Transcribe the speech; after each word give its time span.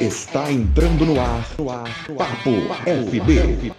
Está 0.00 0.50
entrando 0.50 1.06
no 1.06 1.20
ar, 1.20 1.46
no 1.58 1.70
ar, 1.70 2.06
Papo 2.16 2.50
FB. 2.84 3.72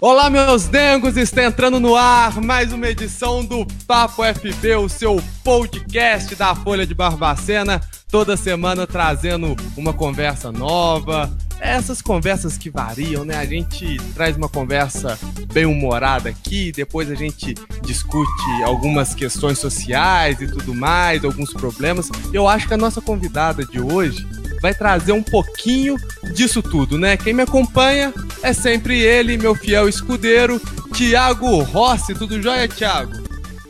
Olá, 0.00 0.30
meus 0.30 0.66
dengos, 0.66 1.16
está 1.16 1.44
entrando 1.44 1.78
no 1.78 1.94
ar 1.94 2.40
mais 2.40 2.72
uma 2.72 2.88
edição 2.88 3.44
do 3.44 3.66
Papo 3.86 4.22
FB, 4.24 4.76
o 4.76 4.88
seu 4.88 5.22
podcast 5.44 6.34
da 6.34 6.54
Folha 6.54 6.86
de 6.86 6.94
Barbacena, 6.94 7.80
toda 8.10 8.36
semana 8.36 8.86
trazendo 8.86 9.54
uma 9.76 9.92
conversa 9.92 10.50
nova. 10.50 11.30
Essas 11.60 12.02
conversas 12.02 12.58
que 12.58 12.68
variam, 12.68 13.24
né? 13.24 13.36
A 13.36 13.44
gente 13.44 13.96
traz 14.14 14.36
uma 14.36 14.48
conversa 14.48 15.16
bem 15.52 15.66
humorada 15.66 16.30
aqui, 16.30 16.72
depois 16.72 17.08
a 17.10 17.14
gente 17.14 17.54
discute 17.82 18.62
algumas 18.64 19.14
questões 19.14 19.58
sociais 19.60 20.40
e 20.40 20.48
tudo 20.48 20.74
mais, 20.74 21.24
alguns 21.24 21.52
problemas. 21.52 22.10
Eu 22.32 22.48
acho 22.48 22.66
que 22.66 22.74
a 22.74 22.78
nossa 22.78 23.00
convidada 23.00 23.64
de 23.64 23.80
hoje 23.80 24.26
vai 24.62 24.72
trazer 24.72 25.10
um 25.10 25.22
pouquinho 25.22 25.96
disso 26.32 26.62
tudo, 26.62 26.96
né? 26.96 27.16
Quem 27.16 27.34
me 27.34 27.42
acompanha 27.42 28.14
é 28.44 28.52
sempre 28.52 29.00
ele, 29.00 29.36
meu 29.36 29.56
fiel 29.56 29.88
escudeiro, 29.88 30.60
Tiago 30.94 31.60
Rossi. 31.62 32.14
Tudo 32.14 32.40
jóia, 32.40 32.68
Tiago? 32.68 33.12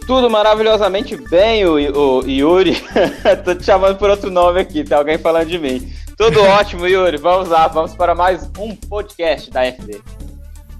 Tudo 0.07 0.29
maravilhosamente 0.29 1.17
bem, 1.17 1.65
o, 1.65 1.75
o 1.75 2.29
Yuri. 2.29 2.77
Tô 3.43 3.55
te 3.55 3.65
chamando 3.65 3.97
por 3.97 4.11
outro 4.11 4.31
nome 4.31 4.61
aqui, 4.61 4.85
tem 4.85 4.97
alguém 4.97 5.17
falando 5.17 5.49
de 5.49 5.59
mim. 5.59 5.91
Tudo 6.19 6.43
ótimo, 6.43 6.87
Yuri. 6.87 7.17
Vamos 7.17 7.49
lá, 7.49 7.67
vamos 7.69 7.95
para 7.95 8.15
mais 8.15 8.49
um 8.59 8.77
podcast 8.77 9.51
da 9.51 9.65
FD. 9.65 10.22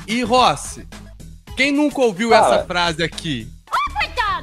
E 0.08 0.23
Rossi, 0.23 0.88
quem 1.55 1.72
nunca 1.72 2.02
ouviu 2.02 2.33
essa 2.33 2.66
frase 2.66 3.03
aqui? 3.03 3.47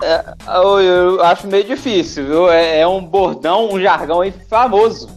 É, 0.07 0.25
eu, 0.47 0.81
eu 0.81 1.25
acho 1.25 1.49
meio 1.49 1.65
difícil, 1.65 2.27
viu? 2.27 2.49
É, 2.49 2.79
é 2.81 2.87
um 2.87 3.05
bordão, 3.05 3.73
um 3.73 3.81
jargão 3.81 4.21
aí 4.21 4.33
famoso. 4.49 5.09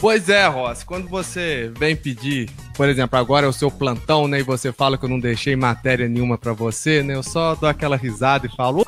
Pois 0.00 0.28
é, 0.28 0.46
Ross, 0.48 0.82
quando 0.82 1.08
você 1.08 1.72
vem 1.78 1.94
pedir, 1.94 2.50
por 2.74 2.88
exemplo, 2.88 3.18
agora 3.18 3.46
é 3.46 3.48
o 3.48 3.52
seu 3.52 3.70
plantão, 3.70 4.26
né, 4.26 4.40
e 4.40 4.42
você 4.42 4.72
fala 4.72 4.98
que 4.98 5.04
eu 5.04 5.08
não 5.08 5.20
deixei 5.20 5.54
matéria 5.54 6.08
nenhuma 6.08 6.36
pra 6.36 6.52
você, 6.52 7.02
né, 7.02 7.14
eu 7.14 7.22
só 7.22 7.54
dou 7.54 7.68
aquela 7.68 7.96
risada 7.96 8.46
e 8.46 8.54
falo, 8.54 8.84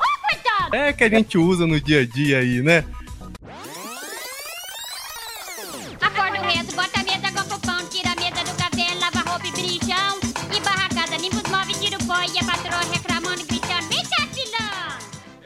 é 0.71 0.93
que 0.93 1.03
a 1.03 1.09
gente 1.09 1.37
usa 1.37 1.65
no 1.65 1.79
dia 1.79 2.01
a 2.01 2.05
dia 2.05 2.39
aí, 2.39 2.61
né? 2.61 2.83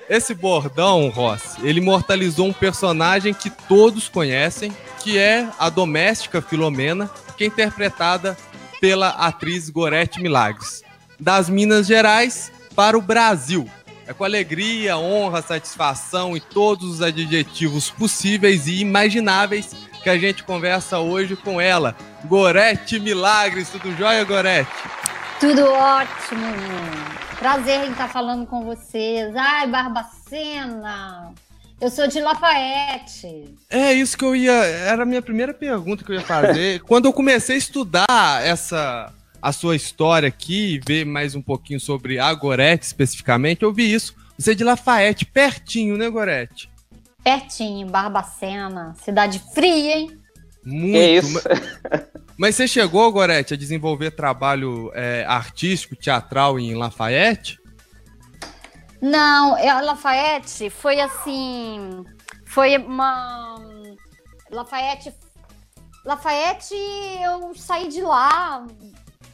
Esse 0.10 0.34
bordão, 0.34 1.10
Ross, 1.10 1.58
ele 1.64 1.80
imortalizou 1.80 2.48
um 2.48 2.54
personagem 2.54 3.34
que 3.34 3.50
todos 3.50 4.10
conhecem, 4.10 4.76
que 5.02 5.18
é 5.18 5.48
a 5.58 5.70
doméstica 5.70 6.42
Filomena, 6.42 7.10
que 7.38 7.46
é 7.46 7.48
interpretada 7.48 8.38
pela 8.82 9.10
atriz 9.10 9.70
Gorete 9.70 10.22
Milagres. 10.22 10.84
Das 11.20 11.50
Minas 11.50 11.88
Gerais 11.88 12.52
para 12.76 12.98
o 12.98 13.02
Brasil. 13.02 13.70
É 14.06 14.12
com 14.12 14.26
alegria, 14.26 14.98
honra, 14.98 15.42
satisfação 15.42 16.36
e 16.36 16.42
todos 16.42 16.96
os 16.96 17.02
adjetivos 17.02 17.90
possíveis 17.90 18.68
e 18.68 18.82
imagináveis 18.82 19.74
que 20.04 20.10
a 20.10 20.18
gente 20.18 20.44
conversa 20.44 21.00
hoje 21.00 21.36
com 21.36 21.62
ela. 21.62 21.96
Gorete 22.26 23.00
Milagres, 23.00 23.70
tudo 23.70 23.96
jóia, 23.96 24.24
Gorete? 24.26 24.70
Tudo 25.40 25.64
ótimo. 25.66 26.46
Prazer 27.40 27.86
em 27.86 27.92
estar 27.92 28.10
falando 28.10 28.46
com 28.46 28.64
vocês. 28.64 29.34
Ai, 29.36 29.68
Barbacena. 29.68 31.34
Eu 31.80 31.90
sou 31.90 32.08
de 32.08 32.20
Lafayette. 32.20 33.56
É 33.70 33.94
isso 33.94 34.18
que 34.18 34.24
eu 34.24 34.36
ia. 34.36 34.52
Era 34.52 35.04
a 35.04 35.06
minha 35.06 35.22
primeira 35.22 35.54
pergunta 35.54 36.04
que 36.04 36.12
eu 36.12 36.16
ia 36.16 36.22
fazer. 36.22 36.82
Quando 36.88 37.06
eu 37.06 37.14
comecei 37.14 37.56
a 37.56 37.60
estudar 37.60 38.46
essa 38.46 39.12
a 39.42 39.52
sua 39.52 39.76
história 39.76 40.30
aqui, 40.30 40.80
ver 40.86 41.06
mais 41.06 41.36
um 41.36 41.42
pouquinho 41.42 41.80
sobre 41.80 42.18
a 42.18 42.34
Gorete 42.34 42.86
especificamente, 42.86 43.64
eu 43.64 43.74
vi 43.74 43.94
isso. 43.94 44.16
Você 44.38 44.52
é 44.52 44.56
de 44.56 44.64
Lafayette, 44.64 45.26
pertinho, 45.26 45.98
né, 45.98 46.10
Gorete? 46.10 46.70
Pertinho, 47.24 47.88
Barbacena. 47.88 48.96
Cidade 49.02 49.40
fria, 49.54 49.98
hein? 49.98 50.20
Muito. 50.64 50.92
Que 50.92 51.18
isso? 51.18 51.34
Mas, 51.34 52.08
mas 52.38 52.56
você 52.56 52.68
chegou, 52.68 53.12
Gorete, 53.12 53.54
a 53.54 53.58
desenvolver 53.58 54.12
trabalho 54.12 54.92
é, 54.94 55.26
artístico, 55.28 55.96
teatral 55.96 56.60
em 56.60 56.76
Lafayette? 56.76 57.60
Não, 59.02 59.58
é, 59.58 59.82
Lafayette 59.82 60.70
foi 60.70 61.00
assim. 61.00 62.06
Foi 62.46 62.78
uma. 62.78 63.56
Lafayette. 64.52 65.14
Lafayette, 66.06 66.76
eu 67.22 67.54
saí 67.56 67.88
de 67.88 68.02
lá 68.02 68.66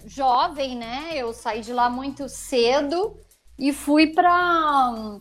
jovem, 0.05 0.75
né? 0.75 1.11
Eu 1.13 1.33
saí 1.33 1.61
de 1.61 1.73
lá 1.73 1.89
muito 1.89 2.29
cedo 2.29 3.17
e 3.57 3.73
fui 3.73 4.07
para 4.07 5.19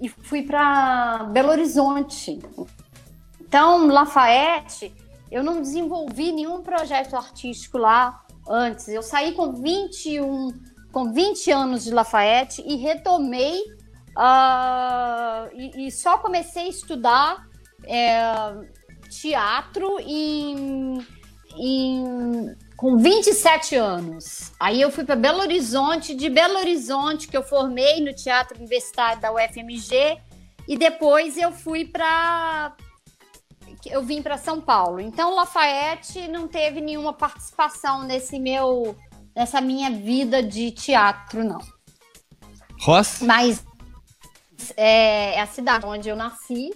e 0.00 0.08
fui 0.08 0.42
para 0.42 1.24
Belo 1.32 1.50
Horizonte. 1.50 2.38
Então, 3.40 3.86
Lafayette, 3.86 4.94
eu 5.30 5.42
não 5.42 5.60
desenvolvi 5.60 6.32
nenhum 6.32 6.62
projeto 6.62 7.16
artístico 7.16 7.78
lá 7.78 8.24
antes. 8.48 8.88
Eu 8.88 9.02
saí 9.02 9.32
com 9.32 9.52
21, 9.52 10.52
com 10.92 11.12
20 11.12 11.50
anos 11.50 11.84
de 11.84 11.90
Lafayette 11.92 12.62
e 12.66 12.76
retomei 12.76 13.62
ah, 14.16 15.48
e, 15.52 15.86
e 15.86 15.90
só 15.90 16.18
comecei 16.18 16.66
a 16.66 16.68
estudar 16.68 17.46
é, 17.86 18.54
teatro 19.08 19.98
em, 20.00 20.98
em 21.56 22.56
com 22.84 22.98
27 22.98 23.76
anos. 23.76 24.52
Aí 24.60 24.78
eu 24.78 24.90
fui 24.90 25.06
para 25.06 25.16
Belo 25.16 25.40
Horizonte, 25.40 26.14
de 26.14 26.28
Belo 26.28 26.58
Horizonte 26.58 27.26
que 27.26 27.34
eu 27.34 27.42
formei 27.42 27.98
no 28.04 28.14
Teatro 28.14 28.58
Universitário 28.58 29.22
da 29.22 29.32
UFMG 29.32 30.20
e 30.68 30.76
depois 30.76 31.38
eu 31.38 31.50
fui 31.50 31.86
para 31.86 32.76
eu 33.86 34.02
vim 34.02 34.20
para 34.20 34.36
São 34.36 34.60
Paulo. 34.60 35.00
Então 35.00 35.34
Lafayette 35.34 36.28
não 36.28 36.46
teve 36.46 36.82
nenhuma 36.82 37.14
participação 37.14 38.02
nesse 38.02 38.38
meu 38.38 38.94
nessa 39.34 39.62
minha 39.62 39.90
vida 39.90 40.42
de 40.42 40.70
teatro 40.70 41.42
não. 41.42 41.60
Ross? 42.82 43.22
Mas 43.22 43.64
é, 44.76 45.36
é 45.36 45.40
a 45.40 45.46
cidade 45.46 45.86
onde 45.86 46.10
eu 46.10 46.16
nasci. 46.16 46.70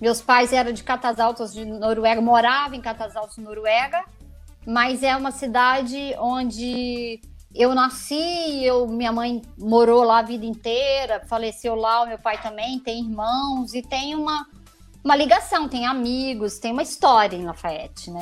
Meus 0.00 0.20
pais 0.20 0.52
eram 0.52 0.72
de 0.72 0.82
Catas 0.82 1.20
Altas 1.20 1.54
de 1.54 1.64
Noruega, 1.64 2.20
moravam 2.20 2.76
em 2.76 2.80
Catas 2.80 3.14
Altas, 3.14 3.36
Noruega 3.36 4.04
mas 4.68 5.02
é 5.02 5.16
uma 5.16 5.30
cidade 5.30 6.14
onde 6.18 7.18
eu 7.54 7.74
nasci, 7.74 8.62
eu, 8.62 8.86
minha 8.86 9.10
mãe 9.10 9.40
morou 9.58 10.04
lá 10.04 10.18
a 10.18 10.22
vida 10.22 10.44
inteira, 10.44 11.22
faleceu 11.26 11.74
lá, 11.74 12.02
o 12.02 12.06
meu 12.06 12.18
pai 12.18 12.38
também 12.42 12.78
tem 12.78 13.00
irmãos 13.00 13.72
e 13.72 13.80
tem 13.80 14.14
uma, 14.14 14.46
uma 15.02 15.16
ligação, 15.16 15.66
tem 15.70 15.86
amigos, 15.86 16.58
tem 16.58 16.70
uma 16.70 16.82
história 16.82 17.34
em 17.34 17.46
Lafayette, 17.46 18.10
né? 18.10 18.20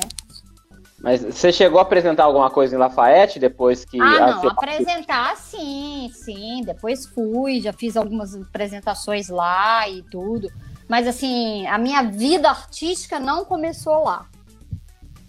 Mas 1.00 1.20
você 1.22 1.52
chegou 1.52 1.80
a 1.80 1.82
apresentar 1.82 2.22
alguma 2.22 2.48
coisa 2.48 2.76
em 2.76 2.78
Lafayette 2.78 3.40
depois 3.40 3.84
que. 3.84 4.00
Ah, 4.00 4.26
a- 4.26 4.30
não, 4.36 4.48
apresentar 4.48 5.36
sim, 5.36 6.08
sim, 6.14 6.62
depois 6.64 7.06
fui, 7.06 7.60
já 7.60 7.72
fiz 7.72 7.96
algumas 7.96 8.36
apresentações 8.36 9.28
lá 9.28 9.88
e 9.88 10.00
tudo, 10.04 10.48
mas 10.88 11.08
assim, 11.08 11.66
a 11.66 11.76
minha 11.76 12.04
vida 12.04 12.48
artística 12.48 13.18
não 13.18 13.44
começou 13.44 14.04
lá, 14.04 14.26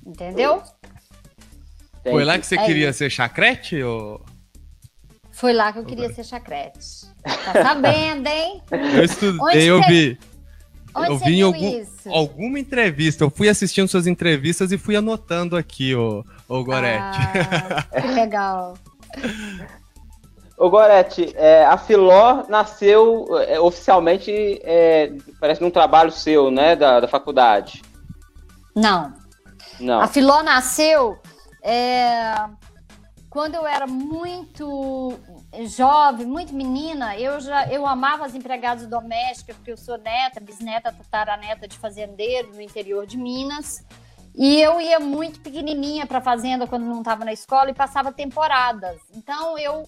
entendeu? 0.05 0.61
Foi 2.11 2.23
lá 2.23 2.37
que 2.39 2.45
você 2.45 2.55
É 2.57 2.65
queria 2.65 2.89
isso. 2.89 2.99
ser 2.99 3.09
chacrete? 3.09 3.81
Ou... 3.81 4.21
Foi 5.31 5.53
lá 5.53 5.71
que 5.71 5.79
eu 5.79 5.85
queria 5.85 6.11
ser 6.13 6.23
chacrete. 6.23 6.79
Tá 7.23 7.53
sabendo, 7.63 8.27
hein? 8.27 8.61
Eu 8.71 9.03
estudei, 9.03 9.69
eu 9.69 9.81
vi. 9.83 10.17
Onde 10.95 11.11
eu 11.11 11.17
vi 11.19 11.39
em 11.39 11.41
algum, 11.43 11.85
alguma 12.07 12.59
entrevista. 12.59 13.23
Eu 13.23 13.29
fui 13.29 13.47
assistindo 13.47 13.87
suas 13.87 14.07
entrevistas 14.07 14.71
e 14.71 14.77
fui 14.77 14.95
anotando 14.95 15.55
aqui, 15.55 15.93
ô, 15.93 16.23
ô 16.47 16.63
Gorete. 16.63 17.17
Ah, 17.19 18.01
que 18.01 18.07
legal. 18.07 18.73
Ô 20.57 20.71
Gorete, 20.71 21.33
é, 21.35 21.63
a 21.65 21.77
Filó 21.77 22.43
nasceu 22.49 23.27
é, 23.47 23.59
oficialmente, 23.59 24.59
é, 24.63 25.13
parece 25.39 25.61
num 25.61 25.69
trabalho 25.69 26.11
seu, 26.11 26.49
né, 26.49 26.75
da, 26.75 26.99
da 26.99 27.07
faculdade. 27.07 27.83
Não, 28.75 29.13
Não. 29.79 30.01
a 30.01 30.07
Filó 30.07 30.41
nasceu. 30.41 31.19
É, 31.69 32.49
quando 33.29 33.55
eu 33.55 33.67
era 33.67 33.85
muito 33.85 35.19
jovem, 35.65 36.25
muito 36.25 36.55
menina, 36.55 37.17
eu 37.17 37.41
já 37.41 37.67
eu 37.67 37.85
amava 37.85 38.25
as 38.25 38.33
empregadas 38.33 38.87
domésticas, 38.87 39.53
porque 39.57 39.73
eu 39.73 39.77
sou 39.77 39.97
neta, 39.97 40.39
bisneta, 40.39 40.93
tataraneta 40.93 41.67
de 41.67 41.77
fazendeiro 41.77 42.53
no 42.53 42.61
interior 42.61 43.05
de 43.05 43.17
Minas. 43.17 43.83
E 44.33 44.61
eu 44.61 44.79
ia 44.79 44.97
muito 44.99 45.41
pequenininha 45.41 46.05
para 46.05 46.19
a 46.19 46.21
fazenda 46.21 46.65
quando 46.67 46.85
não 46.85 46.99
estava 46.99 47.25
na 47.25 47.33
escola 47.33 47.69
e 47.69 47.73
passava 47.73 48.13
temporadas. 48.13 49.01
Então 49.13 49.57
eu 49.57 49.83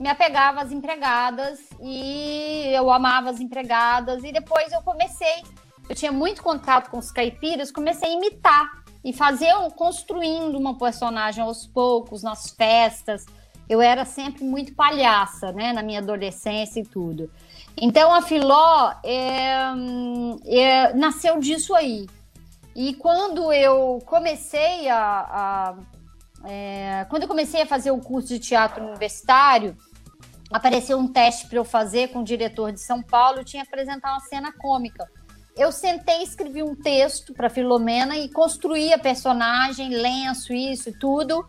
me 0.00 0.08
apegava 0.08 0.60
às 0.60 0.72
empregadas 0.72 1.60
e 1.80 2.72
eu 2.74 2.90
amava 2.90 3.30
as 3.30 3.38
empregadas. 3.38 4.24
E 4.24 4.32
depois 4.32 4.72
eu 4.72 4.82
comecei, 4.82 5.44
eu 5.88 5.94
tinha 5.94 6.10
muito 6.10 6.42
contato 6.42 6.90
com 6.90 6.98
os 6.98 7.12
caipiras, 7.12 7.70
comecei 7.70 8.08
a 8.08 8.12
imitar 8.12 8.81
e 9.04 9.12
fazer, 9.12 9.52
construindo 9.76 10.56
uma 10.56 10.76
personagem 10.78 11.42
aos 11.42 11.66
poucos, 11.66 12.22
nas 12.22 12.50
festas. 12.50 13.26
Eu 13.68 13.80
era 13.80 14.04
sempre 14.04 14.44
muito 14.44 14.74
palhaça, 14.74 15.52
né, 15.52 15.72
na 15.72 15.82
minha 15.82 16.00
adolescência 16.00 16.80
e 16.80 16.84
tudo. 16.84 17.30
Então 17.76 18.12
a 18.12 18.22
Filó 18.22 18.92
é, 19.02 19.54
é, 20.46 20.94
nasceu 20.94 21.38
disso 21.40 21.74
aí. 21.74 22.06
E 22.74 22.94
quando 22.94 23.52
eu 23.52 23.98
comecei 24.06 24.88
a, 24.88 24.98
a 24.98 25.76
é, 26.44 27.06
quando 27.08 27.22
eu 27.22 27.28
comecei 27.28 27.62
a 27.62 27.66
fazer 27.66 27.90
o 27.90 27.98
curso 27.98 28.28
de 28.28 28.38
teatro 28.38 28.84
universitário, 28.84 29.76
apareceu 30.50 30.98
um 30.98 31.08
teste 31.08 31.46
para 31.46 31.58
eu 31.58 31.64
fazer 31.64 32.08
com 32.08 32.20
o 32.20 32.24
diretor 32.24 32.72
de 32.72 32.80
São 32.80 33.02
Paulo. 33.02 33.38
Eu 33.38 33.44
tinha 33.44 33.62
que 33.62 33.68
apresentar 33.68 34.12
uma 34.12 34.20
cena 34.20 34.52
cômica. 34.52 35.08
Eu 35.56 35.70
sentei, 35.70 36.22
escrevi 36.22 36.62
um 36.62 36.74
texto 36.74 37.34
para 37.34 37.50
Filomena 37.50 38.16
e 38.16 38.28
construí 38.28 38.92
a 38.92 38.98
personagem, 38.98 39.90
lenço, 39.90 40.52
isso 40.54 40.88
e 40.88 40.92
tudo, 40.92 41.46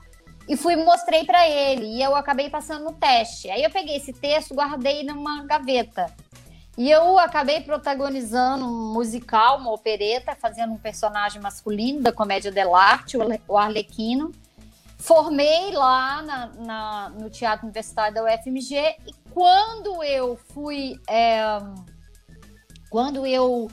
e 0.48 0.58
fui 0.58 0.76
mostrei 0.76 1.24
para 1.24 1.48
ele. 1.48 1.86
E 1.86 2.04
eu 2.04 2.16
acabei 2.16 2.50
passando 2.50 2.84
no 2.84 2.94
teste. 2.94 3.50
Aí 3.50 3.64
eu 3.64 3.70
peguei 3.70 3.96
esse 3.96 4.12
texto, 4.12 4.54
guardei 4.54 5.04
numa 5.04 5.46
gaveta. 5.46 6.14
E 6.78 6.90
eu 6.90 7.18
acabei 7.20 7.62
protagonizando 7.62 8.66
um 8.66 8.94
musical, 8.94 9.60
uma 9.60 9.72
opereta, 9.72 10.36
fazendo 10.36 10.74
um 10.74 10.78
personagem 10.78 11.42
masculino 11.42 12.02
da 12.02 12.12
comédia 12.12 12.52
dell'arte, 12.52 13.16
o 13.48 13.58
Arlequino. 13.58 14.32
Formei 14.98 15.72
lá 15.72 16.22
na, 16.22 16.48
na, 16.48 17.10
no 17.10 17.30
Teatro 17.30 17.66
Universitário 17.66 18.16
da 18.16 18.24
UFMG 18.24 18.96
e 19.06 19.14
quando 19.32 20.04
eu 20.04 20.38
fui. 20.54 21.00
É, 21.08 21.60
quando 22.90 23.26
eu 23.26 23.70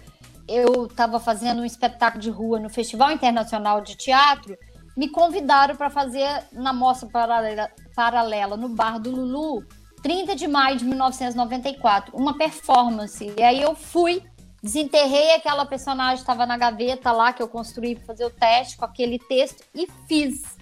eu 0.51 0.87
estava 0.87 1.21
fazendo 1.21 1.63
um 1.63 1.65
espetáculo 1.65 2.21
de 2.21 2.31
rua 2.31 2.59
no 2.59 2.69
Festival 2.69 3.13
Internacional 3.13 3.81
de 3.81 3.97
Teatro, 3.97 4.57
me 4.97 5.09
convidaram 5.09 5.77
para 5.77 5.89
fazer 5.89 6.27
na 6.53 6.73
mostra 6.73 7.09
paralela, 7.09 7.71
paralela 7.95 8.57
no 8.57 8.69
Bar 8.69 8.99
do 8.99 9.11
Lulu 9.11 9.65
30 10.03 10.35
de 10.35 10.49
maio 10.49 10.77
de 10.77 10.85
1994, 10.85 12.17
uma 12.17 12.37
performance. 12.37 13.33
E 13.37 13.43
aí 13.43 13.61
eu 13.61 13.75
fui, 13.75 14.23
desenterrei 14.63 15.35
aquela 15.35 15.67
personagem, 15.67 16.17
estava 16.17 16.47
na 16.47 16.57
gaveta 16.57 17.13
lá 17.13 17.33
que 17.33 17.43
eu 17.43 17.49
construí 17.49 17.95
para 17.95 18.07
fazer 18.07 18.25
o 18.25 18.31
teste 18.31 18.77
com 18.77 18.85
aquele 18.85 19.19
texto 19.19 19.63
e 19.75 19.87
fiz. 20.09 20.59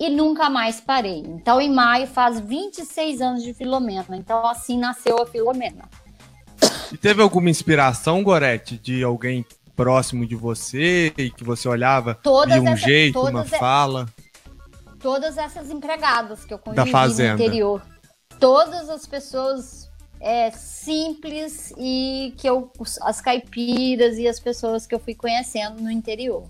E 0.00 0.08
nunca 0.08 0.48
mais 0.48 0.80
parei. 0.80 1.18
Então, 1.26 1.60
em 1.60 1.72
maio 1.72 2.06
faz 2.06 2.38
26 2.38 3.20
anos 3.20 3.42
de 3.42 3.52
Filomena. 3.52 4.16
Então, 4.16 4.46
assim 4.46 4.78
nasceu 4.78 5.20
a 5.20 5.26
Filomena. 5.26 5.88
E 6.92 6.96
teve 6.96 7.22
alguma 7.22 7.50
inspiração, 7.50 8.22
Gorete, 8.22 8.78
de 8.78 9.02
alguém 9.02 9.44
próximo 9.76 10.26
de 10.26 10.34
você 10.34 11.12
e 11.16 11.30
que 11.30 11.44
você 11.44 11.68
olhava 11.68 12.14
todas 12.14 12.54
de 12.54 12.60
um 12.60 12.68
essa, 12.68 12.86
jeito, 12.86 13.20
uma 13.20 13.44
fala? 13.44 14.06
Todas 14.98 15.38
essas 15.38 15.70
empregadas 15.70 16.44
que 16.44 16.52
eu 16.52 16.58
convivi 16.58 16.90
no 16.90 17.34
interior 17.34 17.82
todas 18.38 18.88
as 18.88 19.06
pessoas 19.06 19.90
é, 20.20 20.50
simples 20.50 21.72
e 21.76 22.34
que 22.36 22.48
eu 22.48 22.70
as 23.02 23.20
caipiras 23.20 24.18
e 24.18 24.26
as 24.26 24.40
pessoas 24.40 24.86
que 24.86 24.94
eu 24.94 24.98
fui 24.98 25.14
conhecendo 25.14 25.80
no 25.82 25.90
interior. 25.90 26.44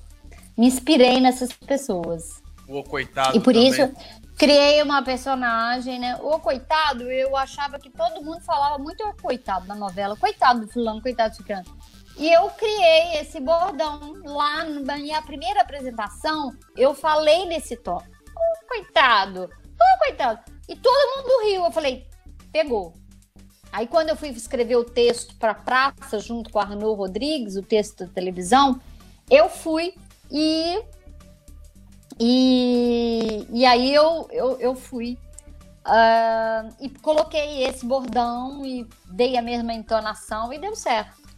Me 0.57 0.67
inspirei 0.67 1.21
nessas 1.21 1.53
pessoas. 1.53 2.43
O 2.67 2.83
coitado. 2.83 3.37
E 3.37 3.41
por 3.41 3.55
também. 3.55 3.69
isso 3.69 3.93
criei 4.39 4.81
uma 4.81 5.03
personagem, 5.03 5.99
né? 5.99 6.17
O 6.23 6.39
coitado, 6.39 7.11
eu 7.11 7.37
achava 7.37 7.79
que 7.79 7.91
todo 7.91 8.25
mundo 8.25 8.41
falava 8.41 8.79
muito 8.79 9.03
o 9.03 9.15
coitado 9.21 9.67
na 9.67 9.75
novela, 9.75 10.17
coitado 10.17 10.61
do 10.61 10.73
fulano, 10.73 11.03
coitado 11.03 11.31
do 11.31 11.37
ciclano. 11.37 11.65
E 12.17 12.33
eu 12.33 12.49
criei 12.51 13.19
esse 13.21 13.41
bordão 13.41 14.15
lá 14.25 14.65
na 14.65 14.97
minha 14.97 15.21
primeira 15.23 15.61
apresentação, 15.63 16.53
eu 16.77 16.95
falei 16.95 17.47
nesse 17.47 17.77
tom. 17.77 18.01
Oh, 18.01 18.69
coitado, 18.69 19.51
oh, 19.53 19.99
coitado. 19.99 20.41
E 20.69 20.77
todo 20.77 21.17
mundo 21.17 21.45
riu. 21.45 21.65
Eu 21.65 21.73
falei, 21.73 22.07
pegou. 22.53 22.95
Aí 23.73 23.87
quando 23.87 24.11
eu 24.11 24.17
fui 24.17 24.29
escrever 24.29 24.77
o 24.77 24.85
texto 24.85 25.37
para 25.37 25.53
praça 25.55 26.19
junto 26.21 26.51
com 26.51 26.59
a 26.59 26.63
Arnaud 26.63 26.97
Rodrigues, 26.97 27.57
o 27.57 27.63
texto 27.63 28.07
da 28.07 28.13
televisão, 28.13 28.81
eu 29.29 29.49
fui 29.49 29.95
e 30.31 30.81
e, 32.21 33.47
e 33.51 33.65
aí 33.65 33.95
eu, 33.95 34.29
eu, 34.31 34.59
eu 34.59 34.75
fui 34.75 35.19
uh, 35.87 36.75
e 36.81 36.89
coloquei 36.89 37.65
esse 37.65 37.85
bordão 37.85 38.65
e 38.65 38.87
dei 39.11 39.37
a 39.37 39.43
mesma 39.43 39.73
entonação 39.73 40.53
e 40.53 40.59
deu 40.59 40.75
certo. 40.75 41.29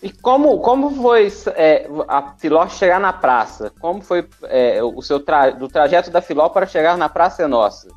E 0.00 0.12
como, 0.12 0.60
como 0.60 0.90
foi 0.90 1.28
é, 1.56 1.88
a 2.06 2.34
Filó 2.38 2.68
chegar 2.68 3.00
na 3.00 3.12
praça? 3.12 3.72
Como 3.80 4.00
foi 4.00 4.28
é, 4.44 4.80
o 4.82 5.02
seu 5.02 5.18
tra 5.18 5.50
do 5.50 5.66
trajeto 5.66 6.10
da 6.10 6.22
Filó 6.22 6.48
para 6.48 6.66
chegar 6.66 6.96
na 6.96 7.08
Praça 7.08 7.42
é 7.42 7.46
Nossa? 7.48 7.88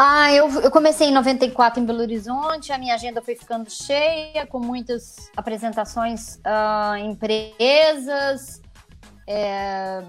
Ah, 0.00 0.32
eu, 0.32 0.48
eu 0.60 0.70
comecei 0.70 1.08
em 1.08 1.12
94 1.12 1.82
em 1.82 1.84
Belo 1.84 2.02
Horizonte, 2.02 2.72
a 2.72 2.78
minha 2.78 2.94
agenda 2.94 3.20
foi 3.20 3.34
ficando 3.34 3.68
cheia, 3.68 4.46
com 4.46 4.60
muitas 4.60 5.28
apresentações 5.36 6.36
uh, 6.36 6.94
em 6.94 7.10
empresas, 7.10 8.62
é, 9.28 10.02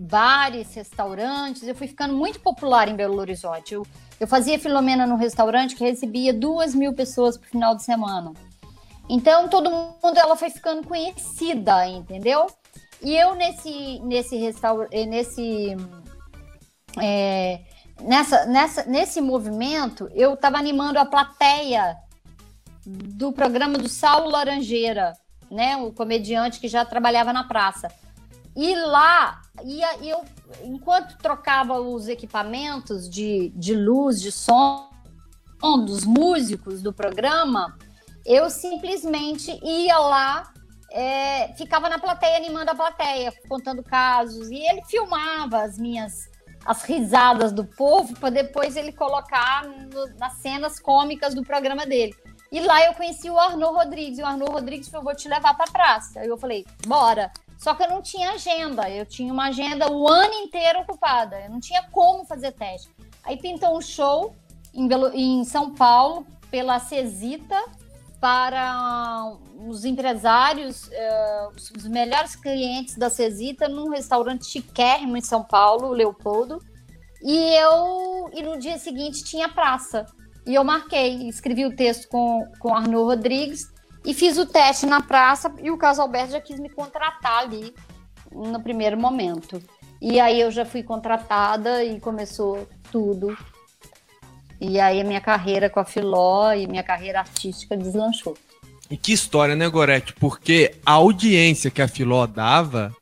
bares, 0.00 0.74
restaurantes. 0.74 1.62
Eu 1.62 1.76
fui 1.76 1.86
ficando 1.86 2.12
muito 2.12 2.40
popular 2.40 2.88
em 2.88 2.96
Belo 2.96 3.18
Horizonte. 3.18 3.74
Eu, 3.74 3.86
eu 4.18 4.26
fazia 4.26 4.58
Filomena 4.58 5.06
no 5.06 5.14
restaurante 5.14 5.76
que 5.76 5.84
recebia 5.84 6.34
duas 6.34 6.74
mil 6.74 6.92
pessoas 6.92 7.38
por 7.38 7.46
final 7.46 7.76
de 7.76 7.84
semana. 7.84 8.32
Então 9.08 9.48
todo 9.48 9.70
mundo 9.70 10.18
ela 10.18 10.34
foi 10.34 10.50
ficando 10.50 10.86
conhecida, 10.86 11.86
entendeu? 11.86 12.48
E 13.00 13.16
eu 13.16 13.34
nesse 13.36 14.00
nesse 14.00 14.36
restaurante, 14.36 15.06
nesse 15.06 15.76
é, 17.00 17.60
nessa, 18.00 18.46
nessa 18.46 18.84
nesse 18.84 19.20
movimento 19.20 20.08
eu 20.14 20.34
estava 20.34 20.58
animando 20.58 20.98
a 20.98 21.04
plateia 21.04 21.96
do 22.84 23.32
programa 23.32 23.78
do 23.78 23.88
Saulo 23.88 24.30
Laranjeira, 24.30 25.12
né, 25.50 25.76
o 25.76 25.92
comediante 25.92 26.58
que 26.58 26.66
já 26.66 26.84
trabalhava 26.84 27.32
na 27.32 27.44
praça. 27.44 27.88
E 28.54 28.74
lá, 28.74 29.40
ia, 29.64 29.96
eu, 30.02 30.24
enquanto 30.64 31.16
trocava 31.18 31.80
os 31.80 32.08
equipamentos 32.08 33.08
de, 33.08 33.50
de 33.56 33.74
luz, 33.74 34.20
de 34.20 34.30
som 34.30 34.90
dos 35.84 36.04
músicos 36.04 36.82
do 36.82 36.92
programa, 36.92 37.78
eu 38.26 38.50
simplesmente 38.50 39.58
ia 39.62 39.96
lá, 39.96 40.52
é, 40.90 41.54
ficava 41.54 41.88
na 41.88 41.98
plateia 41.98 42.36
animando 42.36 42.70
a 42.70 42.74
plateia, 42.74 43.32
contando 43.48 43.82
casos, 43.82 44.50
e 44.50 44.56
ele 44.56 44.82
filmava 44.84 45.62
as 45.62 45.78
minhas 45.78 46.30
as 46.64 46.84
risadas 46.84 47.52
do 47.52 47.64
povo 47.64 48.14
para 48.20 48.30
depois 48.30 48.76
ele 48.76 48.92
colocar 48.92 49.64
no, 49.66 50.06
nas 50.16 50.34
cenas 50.34 50.78
cômicas 50.78 51.34
do 51.34 51.42
programa 51.42 51.84
dele. 51.84 52.14
E 52.50 52.60
lá 52.60 52.84
eu 52.84 52.94
conheci 52.94 53.30
o 53.30 53.38
Arnaud 53.38 53.74
Rodrigues, 53.74 54.18
e 54.18 54.22
o 54.22 54.26
Arnaud 54.26 54.52
Rodrigues 54.52 54.88
falou: 54.88 55.04
vou 55.04 55.14
te 55.16 55.28
levar 55.28 55.54
para 55.54 55.70
praça. 55.70 56.20
Aí 56.20 56.28
eu 56.28 56.36
falei: 56.36 56.66
bora. 56.86 57.32
Só 57.62 57.74
que 57.74 57.84
eu 57.84 57.88
não 57.88 58.02
tinha 58.02 58.32
agenda, 58.32 58.90
eu 58.90 59.06
tinha 59.06 59.32
uma 59.32 59.46
agenda 59.46 59.88
o 59.88 60.08
ano 60.08 60.34
inteiro 60.34 60.80
ocupada, 60.80 61.38
eu 61.42 61.48
não 61.48 61.60
tinha 61.60 61.80
como 61.92 62.24
fazer 62.24 62.50
teste. 62.50 62.90
Aí 63.22 63.36
pintou 63.36 63.78
um 63.78 63.80
show 63.80 64.34
em, 64.74 64.88
Belo, 64.88 65.12
em 65.14 65.44
São 65.44 65.72
Paulo 65.72 66.26
pela 66.50 66.80
Cesita, 66.80 67.56
para 68.20 69.32
os 69.68 69.84
empresários, 69.84 70.88
uh, 70.88 71.76
os 71.76 71.86
melhores 71.86 72.34
clientes 72.34 72.96
da 72.96 73.08
Cesita 73.08 73.68
num 73.68 73.90
restaurante 73.90 74.44
chiquérrimo 74.44 75.16
em 75.16 75.20
São 75.20 75.44
Paulo, 75.44 75.92
Leopoldo. 75.92 76.58
E 77.22 77.36
eu 77.60 78.28
e 78.32 78.42
no 78.42 78.58
dia 78.58 78.76
seguinte 78.76 79.22
tinha 79.22 79.48
praça. 79.48 80.04
E 80.44 80.52
eu 80.52 80.64
marquei, 80.64 81.28
escrevi 81.28 81.64
o 81.64 81.76
texto 81.76 82.08
com, 82.08 82.44
com 82.58 82.74
Arnaud 82.74 83.04
Rodrigues 83.04 83.71
e 84.04 84.12
fiz 84.14 84.38
o 84.38 84.46
teste 84.46 84.86
na 84.86 85.00
praça 85.00 85.52
e 85.62 85.70
o 85.70 85.76
Caso 85.76 86.02
Alberto 86.02 86.32
já 86.32 86.40
quis 86.40 86.58
me 86.58 86.68
contratar 86.68 87.38
ali 87.38 87.74
no 88.30 88.60
primeiro 88.62 88.98
momento. 88.98 89.62
E 90.00 90.18
aí 90.18 90.40
eu 90.40 90.50
já 90.50 90.64
fui 90.64 90.82
contratada 90.82 91.84
e 91.84 92.00
começou 92.00 92.66
tudo 92.90 93.36
e 94.64 94.78
aí 94.78 95.00
a 95.00 95.04
minha 95.04 95.20
carreira 95.20 95.68
com 95.68 95.80
a 95.80 95.84
Filó 95.84 96.52
e 96.52 96.68
minha 96.68 96.84
carreira 96.84 97.18
artística 97.18 97.76
deslanchou. 97.76 98.38
E 98.88 98.96
que 98.96 99.12
história, 99.12 99.56
né, 99.56 99.68
Gorete? 99.68 100.12
Porque 100.12 100.76
a 100.86 100.92
audiência 100.92 101.68
que 101.68 101.82
a 101.82 101.88
Filó 101.88 102.24
dava 102.28 102.94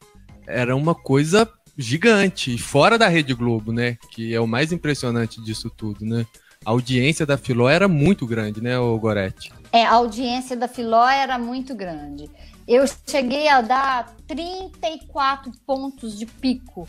era 0.47 0.75
uma 0.75 0.95
coisa 0.95 1.47
gigante, 1.77 2.57
fora 2.57 2.97
da 2.97 3.09
Rede 3.09 3.35
Globo, 3.35 3.73
né? 3.73 3.99
Que 4.11 4.35
é 4.35 4.41
o 4.41 4.47
mais 4.47 4.73
impressionante 4.73 5.43
disso 5.43 5.69
tudo, 5.69 6.03
né? 6.05 6.25
A 6.65 6.71
audiência 6.71 7.27
da 7.27 7.37
Filó 7.37 7.69
era 7.69 7.87
muito 7.87 8.27
grande, 8.27 8.63
né, 8.63 8.77
Gorete? 8.99 9.53
É, 9.73 9.85
a 9.85 9.95
audiência 9.95 10.57
da 10.57 10.67
Filó 10.67 11.09
era 11.09 11.39
muito 11.39 11.75
grande. 11.75 12.29
Eu 12.67 12.85
cheguei 13.09 13.49
a 13.49 13.61
dar 13.61 14.15
34 14.27 15.53
pontos 15.67 16.19
de 16.19 16.27
pico. 16.27 16.87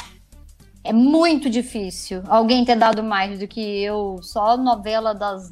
É 0.84 0.92
muito 0.92 1.50
difícil 1.50 2.24
alguém 2.28 2.66
ter 2.66 2.76
dado 2.76 3.04
mais 3.04 3.40
do 3.40 3.48
que 3.48 3.62
eu. 3.84 4.20
Só 4.22 4.58
novela 4.58 5.14
das, 5.14 5.52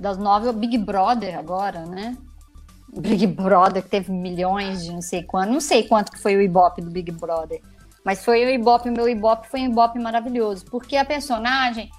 das 0.00 0.16
nove, 0.16 0.48
o 0.48 0.52
Big 0.52 0.78
Brother 0.78 1.38
agora, 1.38 1.84
né? 1.84 2.16
Big 2.96 3.26
Brother 3.26 3.82
que 3.82 3.90
teve 3.90 4.12
milhões 4.12 4.84
de 4.84 4.92
não 4.92 5.02
sei 5.02 5.22
quanto. 5.22 5.52
Não 5.52 5.60
sei 5.60 5.82
quanto 5.82 6.12
que 6.12 6.18
foi 6.18 6.36
o 6.36 6.40
Ibope 6.42 6.80
do 6.80 6.90
Big 6.90 7.12
Brother. 7.12 7.60
Mas 8.04 8.24
foi 8.24 8.44
o 8.44 8.50
Ibope, 8.50 8.88
o 8.88 8.92
meu 8.92 9.08
Ibope 9.08 9.48
foi 9.48 9.60
um 9.60 9.70
Ibope 9.70 9.98
maravilhoso. 9.98 10.64
Porque 10.66 10.96
a 10.96 11.04
personagem 11.04 11.90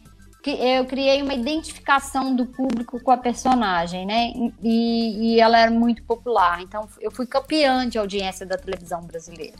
eu 0.52 0.86
criei 0.86 1.22
uma 1.22 1.34
identificação 1.34 2.36
do 2.36 2.46
público 2.46 3.00
com 3.02 3.12
a 3.12 3.18
personagem, 3.18 4.06
né? 4.06 4.32
E, 4.62 5.36
e, 5.36 5.40
ela 5.40 5.60
era 5.60 5.72
muito 5.72 6.04
popular. 6.04 6.62
Então, 6.62 6.88
eu 7.00 7.12
fui 7.12 7.26
campeã 7.26 7.88
de 7.88 7.98
audiência 7.98 8.46
da 8.46 8.58
televisão 8.58 9.02
brasileira. 9.02 9.58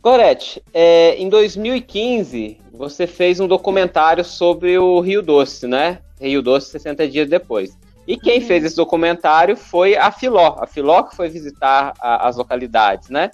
Gorete, 0.00 0.62
é, 0.72 1.16
em 1.16 1.28
2015, 1.28 2.60
você 2.72 3.06
fez 3.06 3.40
um 3.40 3.48
documentário 3.48 4.24
sobre 4.24 4.78
o 4.78 5.00
Rio 5.00 5.22
Doce, 5.22 5.66
né? 5.66 5.98
Rio 6.20 6.42
Doce 6.42 6.70
60 6.70 7.08
dias 7.08 7.28
depois. 7.28 7.76
E 8.06 8.16
quem 8.16 8.40
uhum. 8.40 8.46
fez 8.46 8.64
esse 8.64 8.76
documentário 8.76 9.56
foi 9.56 9.96
a 9.96 10.10
Filó. 10.10 10.56
A 10.58 10.66
Filó 10.66 11.02
que 11.02 11.14
foi 11.14 11.28
visitar 11.28 11.92
a, 12.00 12.26
as 12.26 12.36
localidades, 12.36 13.10
né? 13.10 13.30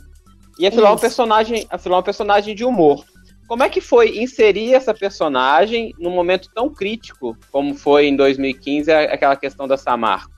E 0.59 0.67
a 0.67 0.71
Filó, 0.71 0.89
é 0.89 0.93
um 0.93 0.99
personagem, 0.99 1.67
a 1.71 1.79
Filó 1.79 1.97
é 1.97 2.01
um 2.01 2.03
personagem 2.03 2.55
de 2.55 2.65
humor. 2.65 3.05
Como 3.47 3.63
é 3.63 3.69
que 3.69 3.81
foi 3.81 4.19
inserir 4.19 4.75
essa 4.75 4.95
personagem 4.95 5.95
num 5.99 6.11
momento 6.11 6.49
tão 6.55 6.71
crítico 6.73 7.37
como 7.51 7.75
foi 7.75 8.07
em 8.07 8.17
2015 8.17 8.91
aquela 8.91 9.37
questão 9.37 9.69
da 9.69 9.77
Samarco? 9.77 10.33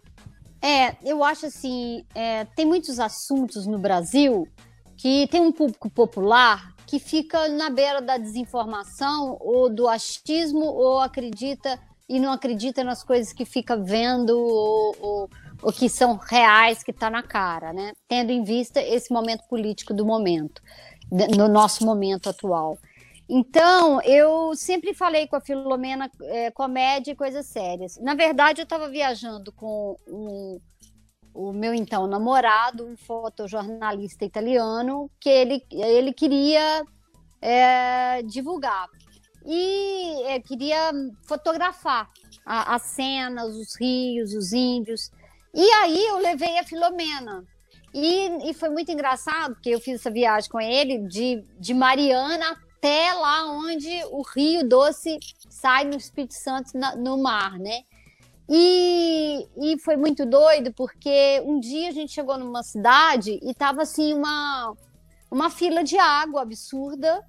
É, 0.60 0.96
eu 1.04 1.22
acho 1.22 1.46
assim, 1.46 2.04
é, 2.14 2.44
tem 2.56 2.66
muitos 2.66 2.98
assuntos 2.98 3.66
no 3.66 3.78
Brasil 3.78 4.48
que 4.96 5.28
tem 5.28 5.40
um 5.40 5.52
público 5.52 5.88
popular 5.88 6.74
que 6.86 6.98
fica 6.98 7.48
na 7.48 7.68
beira 7.68 8.00
da 8.00 8.16
desinformação 8.16 9.36
ou 9.40 9.68
do 9.68 9.86
achismo 9.88 10.64
ou 10.64 11.00
acredita 11.00 11.78
e 12.08 12.18
não 12.18 12.32
acredita 12.32 12.84
nas 12.84 13.02
coisas 13.02 13.32
que 13.32 13.44
fica 13.44 13.76
vendo 13.76 14.30
ou, 14.30 14.96
ou, 15.00 15.30
ou 15.62 15.72
que 15.72 15.88
são 15.88 16.16
reais, 16.16 16.82
que 16.82 16.92
está 16.92 17.10
na 17.10 17.22
cara, 17.22 17.72
né? 17.72 17.92
Tendo 18.08 18.30
em 18.30 18.44
vista 18.44 18.80
esse 18.80 19.12
momento 19.12 19.42
político 19.48 19.92
do 19.92 20.06
momento, 20.06 20.62
no 21.36 21.48
nosso 21.48 21.84
momento 21.84 22.28
atual. 22.28 22.78
Então, 23.28 24.00
eu 24.02 24.54
sempre 24.54 24.94
falei 24.94 25.26
com 25.26 25.34
a 25.34 25.40
Filomena 25.40 26.10
é, 26.22 26.50
comédia 26.52 27.10
e 27.10 27.16
coisas 27.16 27.46
sérias. 27.46 27.98
Na 28.00 28.14
verdade, 28.14 28.60
eu 28.60 28.64
estava 28.64 28.88
viajando 28.88 29.50
com 29.52 29.96
um, 30.06 30.60
o 31.34 31.52
meu 31.52 31.74
então 31.74 32.06
namorado, 32.06 32.86
um 32.86 32.96
fotojornalista 32.96 34.24
italiano, 34.24 35.10
que 35.20 35.28
ele, 35.28 35.60
ele 35.72 36.12
queria 36.12 36.84
é, 37.42 38.22
divulgar. 38.22 38.88
E 39.44 40.22
é, 40.24 40.40
queria 40.40 40.92
fotografar 41.26 42.08
as 42.44 42.82
cenas, 42.82 43.56
os 43.56 43.74
rios, 43.78 44.34
os 44.34 44.52
índios. 44.52 45.10
E 45.52 45.68
aí 45.72 46.06
eu 46.06 46.18
levei 46.18 46.58
a 46.58 46.64
Filomena. 46.64 47.44
E, 47.92 48.50
e 48.50 48.54
foi 48.54 48.68
muito 48.68 48.92
engraçado, 48.92 49.54
porque 49.54 49.70
eu 49.70 49.80
fiz 49.80 49.96
essa 49.96 50.10
viagem 50.10 50.48
com 50.48 50.60
ele 50.60 50.98
de, 51.08 51.42
de 51.58 51.74
Mariana 51.74 52.56
até 52.86 53.12
lá 53.14 53.50
onde 53.50 54.04
o 54.12 54.22
Rio 54.22 54.66
Doce 54.68 55.18
sai 55.50 55.84
no 55.84 55.96
Espírito 55.96 56.34
Santo 56.34 56.78
na, 56.78 56.94
no 56.94 57.20
mar, 57.20 57.58
né? 57.58 57.80
E, 58.48 59.44
e 59.56 59.78
foi 59.80 59.96
muito 59.96 60.24
doido 60.24 60.72
porque 60.72 61.42
um 61.44 61.58
dia 61.58 61.88
a 61.88 61.92
gente 61.92 62.12
chegou 62.12 62.38
numa 62.38 62.62
cidade 62.62 63.40
e 63.42 63.52
tava 63.52 63.82
assim 63.82 64.14
uma, 64.14 64.72
uma 65.28 65.50
fila 65.50 65.82
de 65.82 65.98
água 65.98 66.42
absurda 66.42 67.20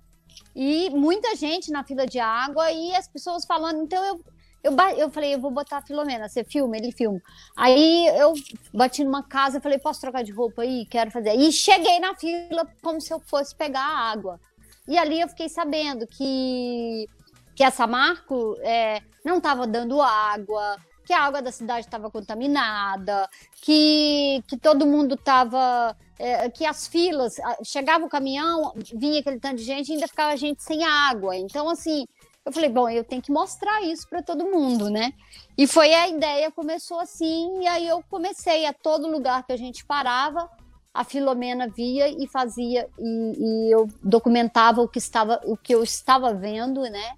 e 0.56 0.92
muita 0.92 1.36
gente 1.36 1.72
na 1.72 1.84
fila 1.84 2.06
de 2.06 2.20
água 2.20 2.72
e 2.72 2.96
as 2.96 3.08
pessoas 3.08 3.44
falando. 3.44 3.82
Então 3.82 4.06
eu, 4.06 4.24
eu, 4.64 4.78
eu 4.96 5.10
falei, 5.10 5.34
eu 5.34 5.42
vou 5.42 5.50
botar 5.50 5.78
a 5.78 5.82
Filomena, 5.82 6.30
você 6.30 6.44
filma? 6.44 6.78
Ele 6.78 6.92
filma. 6.92 7.20
Aí 7.56 8.06
eu 8.16 8.36
bati 8.72 9.04
numa 9.04 9.24
casa, 9.24 9.60
falei, 9.60 9.80
posso 9.80 10.02
trocar 10.02 10.24
de 10.24 10.32
roupa 10.32 10.62
aí? 10.62 10.86
Quero 10.86 11.10
fazer. 11.10 11.34
E 11.34 11.52
cheguei 11.52 12.00
na 12.00 12.14
fila 12.14 12.68
como 12.84 13.02
se 13.02 13.12
eu 13.12 13.20
fosse 13.20 13.56
pegar 13.56 13.82
a 13.82 14.12
água. 14.12 14.40
E 14.88 14.98
ali 14.98 15.20
eu 15.20 15.27
fiquei 15.27 15.50
sabendo 15.50 16.08
que, 16.08 17.08
que 17.56 17.63
essa 17.63 17.86
Marco 17.86 18.56
é, 18.62 19.01
não 19.25 19.38
estava 19.38 19.67
dando 19.67 20.01
água, 20.01 20.77
que 21.06 21.13
a 21.13 21.22
água 21.22 21.41
da 21.41 21.51
cidade 21.51 21.88
estava 21.88 22.12
contaminada, 22.12 23.29
que, 23.62 24.44
que 24.48 24.58
todo 24.58 24.86
mundo 24.86 25.15
estava. 25.15 25.96
É, 26.20 26.50
que 26.50 26.65
as 26.65 26.88
filas. 26.88 27.36
Chegava 27.63 28.06
o 28.06 28.10
caminhão, 28.10 28.74
vinha 28.94 29.20
aquele 29.20 29.39
tanto 29.39 29.58
de 29.58 29.63
gente 29.63 29.89
e 29.89 29.94
ainda 29.94 30.08
ficava 30.08 30.34
a 30.34 30.36
gente 30.36 30.63
sem 30.63 30.84
água. 30.84 31.36
Então, 31.36 31.70
assim, 31.70 32.06
eu 32.48 32.51
falei, 32.51 32.70
bom, 32.70 32.89
eu 32.89 33.03
tenho 33.03 33.22
que 33.22 33.32
mostrar 33.32 33.82
isso 33.84 34.08
para 34.10 34.24
todo 34.24 34.46
mundo, 34.46 34.89
né? 34.89 35.13
E 35.58 35.67
foi 35.67 35.94
a 35.94 36.08
ideia, 36.08 36.50
começou 36.50 37.00
assim, 37.00 37.62
e 37.62 37.67
aí 37.67 37.88
eu 37.88 38.01
comecei 38.10 38.65
a 38.65 38.74
todo 38.74 39.12
lugar 39.12 39.46
que 39.46 39.51
a 39.51 39.58
gente 39.58 39.86
parava, 39.86 40.50
a 40.98 41.04
Filomena 41.04 41.68
via 41.68 42.10
e 42.10 42.27
fazia 42.27 42.89
e, 42.98 43.34
e, 43.38 43.72
eu 43.72 43.88
documentava 44.01 44.82
o 44.82 44.88
que 44.88 44.98
estava 44.98 45.39
o 45.46 45.56
que 45.56 45.75
eu 45.75 45.84
estava 45.84 46.34
vendo, 46.34 46.82
né? 46.82 47.13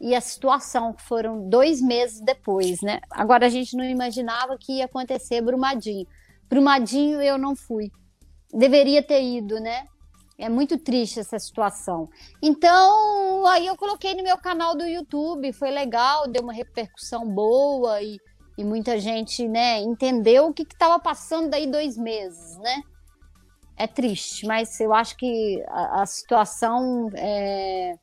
E 0.00 0.16
a 0.16 0.20
situação 0.20 0.92
que 0.92 1.02
foram 1.02 1.48
dois 1.48 1.80
meses 1.80 2.20
depois, 2.20 2.82
né? 2.82 3.00
Agora 3.08 3.46
a 3.46 3.48
gente 3.48 3.76
não 3.76 3.84
imaginava 3.84 4.58
que 4.58 4.78
ia 4.78 4.86
acontecer 4.86 5.40
Brumadinho. 5.42 6.08
Brumadinho 6.48 7.22
eu 7.22 7.38
não 7.38 7.54
fui. 7.54 7.92
Deveria 8.52 9.00
ter 9.00 9.22
ido, 9.22 9.60
né? 9.60 9.84
É 10.36 10.48
muito 10.48 10.76
triste 10.76 11.20
essa 11.20 11.38
situação. 11.38 12.08
Então, 12.42 13.46
aí 13.46 13.64
eu 13.64 13.76
coloquei 13.76 14.12
no 14.12 14.24
meu 14.24 14.38
canal 14.38 14.74
do 14.74 14.84
YouTube, 14.84 15.52
foi 15.52 15.70
legal, 15.70 16.26
deu 16.26 16.42
uma 16.42 16.52
repercussão 16.52 17.28
boa 17.28 18.02
e, 18.02 18.18
e 18.58 18.64
muita 18.64 18.98
gente, 18.98 19.46
né, 19.46 19.80
entendeu 19.80 20.48
o 20.48 20.52
que 20.52 20.62
estava 20.62 20.98
passando 20.98 21.50
daí 21.50 21.70
dois 21.70 21.96
meses, 21.96 22.58
né? 22.58 22.82
É 23.80 23.86
triste, 23.86 24.46
mas 24.46 24.78
eu 24.78 24.92
acho 24.92 25.16
que 25.16 25.64
a, 25.66 26.02
a 26.02 26.06
situação 26.06 27.10
é, 27.14 27.94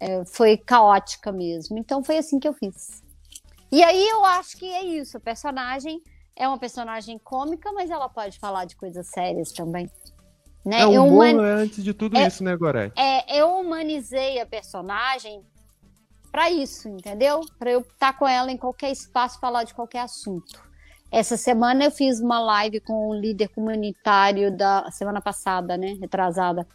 é, 0.00 0.24
foi 0.24 0.56
caótica 0.56 1.30
mesmo. 1.30 1.78
Então 1.78 2.02
foi 2.02 2.18
assim 2.18 2.40
que 2.40 2.48
eu 2.48 2.52
fiz. 2.52 3.00
E 3.70 3.84
aí 3.84 4.08
eu 4.08 4.24
acho 4.24 4.56
que 4.56 4.66
é 4.66 4.82
isso. 4.84 5.16
A 5.16 5.20
personagem 5.20 6.02
é 6.34 6.48
uma 6.48 6.58
personagem 6.58 7.20
cômica, 7.20 7.70
mas 7.70 7.88
ela 7.88 8.08
pode 8.08 8.40
falar 8.40 8.64
de 8.64 8.74
coisas 8.74 9.06
sérias 9.06 9.52
também. 9.52 9.88
Né? 10.64 10.80
É, 10.80 10.86
um 10.86 11.14
human... 11.14 11.46
é 11.46 11.52
antes 11.52 11.84
de 11.84 11.94
tudo 11.94 12.16
é, 12.16 12.26
isso, 12.26 12.42
né, 12.42 12.56
Gorete? 12.56 13.00
É, 13.00 13.38
eu 13.38 13.48
humanizei 13.60 14.40
a 14.40 14.46
personagem 14.46 15.40
para 16.32 16.50
isso, 16.50 16.88
entendeu? 16.88 17.42
Para 17.60 17.70
eu 17.70 17.80
estar 17.80 18.12
tá 18.12 18.12
com 18.12 18.26
ela 18.26 18.50
em 18.50 18.56
qualquer 18.56 18.90
espaço, 18.90 19.38
falar 19.38 19.62
de 19.62 19.72
qualquer 19.72 20.00
assunto. 20.00 20.71
Essa 21.12 21.36
semana 21.36 21.84
eu 21.84 21.90
fiz 21.90 22.20
uma 22.20 22.40
live 22.40 22.80
com 22.80 23.08
o 23.08 23.14
líder 23.14 23.48
comunitário 23.48 24.50
da 24.50 24.90
semana 24.90 25.20
passada, 25.20 25.76
né? 25.76 25.94
Retrasada. 26.00 26.66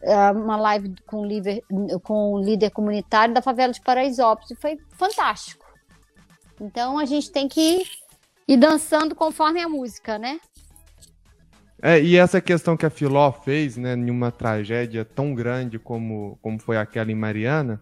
É, 0.00 0.30
uma 0.30 0.56
live 0.56 0.94
com 1.06 1.20
o 1.20 1.26
líder, 1.26 1.62
com 2.02 2.38
líder 2.38 2.70
comunitário 2.70 3.34
da 3.34 3.42
favela 3.42 3.74
de 3.74 3.82
Paraisópolis. 3.82 4.52
E 4.52 4.56
foi 4.56 4.78
fantástico. 4.96 5.66
Então 6.58 6.98
a 6.98 7.04
gente 7.04 7.30
tem 7.30 7.46
que 7.46 7.84
ir 8.48 8.56
dançando 8.56 9.14
conforme 9.14 9.60
a 9.60 9.68
música, 9.68 10.18
né? 10.18 10.40
É, 11.82 12.00
e 12.00 12.16
essa 12.16 12.40
questão 12.40 12.78
que 12.78 12.86
a 12.86 12.90
Filó 12.90 13.30
fez, 13.32 13.76
né, 13.76 13.92
em 13.92 14.10
uma 14.10 14.32
tragédia 14.32 15.04
tão 15.04 15.34
grande 15.34 15.78
como, 15.78 16.38
como 16.40 16.58
foi 16.58 16.78
aquela 16.78 17.12
em 17.12 17.14
Mariana, 17.14 17.78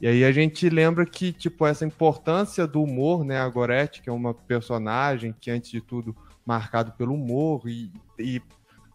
e 0.00 0.06
aí 0.06 0.24
a 0.24 0.32
gente 0.32 0.68
lembra 0.70 1.04
que, 1.04 1.32
tipo, 1.32 1.66
essa 1.66 1.84
importância 1.84 2.66
do 2.66 2.82
humor, 2.82 3.24
né? 3.24 3.38
A 3.38 3.48
Gorete, 3.48 4.00
que 4.00 4.08
é 4.08 4.12
uma 4.12 4.32
personagem 4.32 5.34
que, 5.38 5.50
antes 5.50 5.70
de 5.70 5.80
tudo, 5.80 6.16
marcado 6.44 6.92
pelo 6.92 7.14
humor 7.14 7.68
e, 7.68 7.92
e 8.18 8.40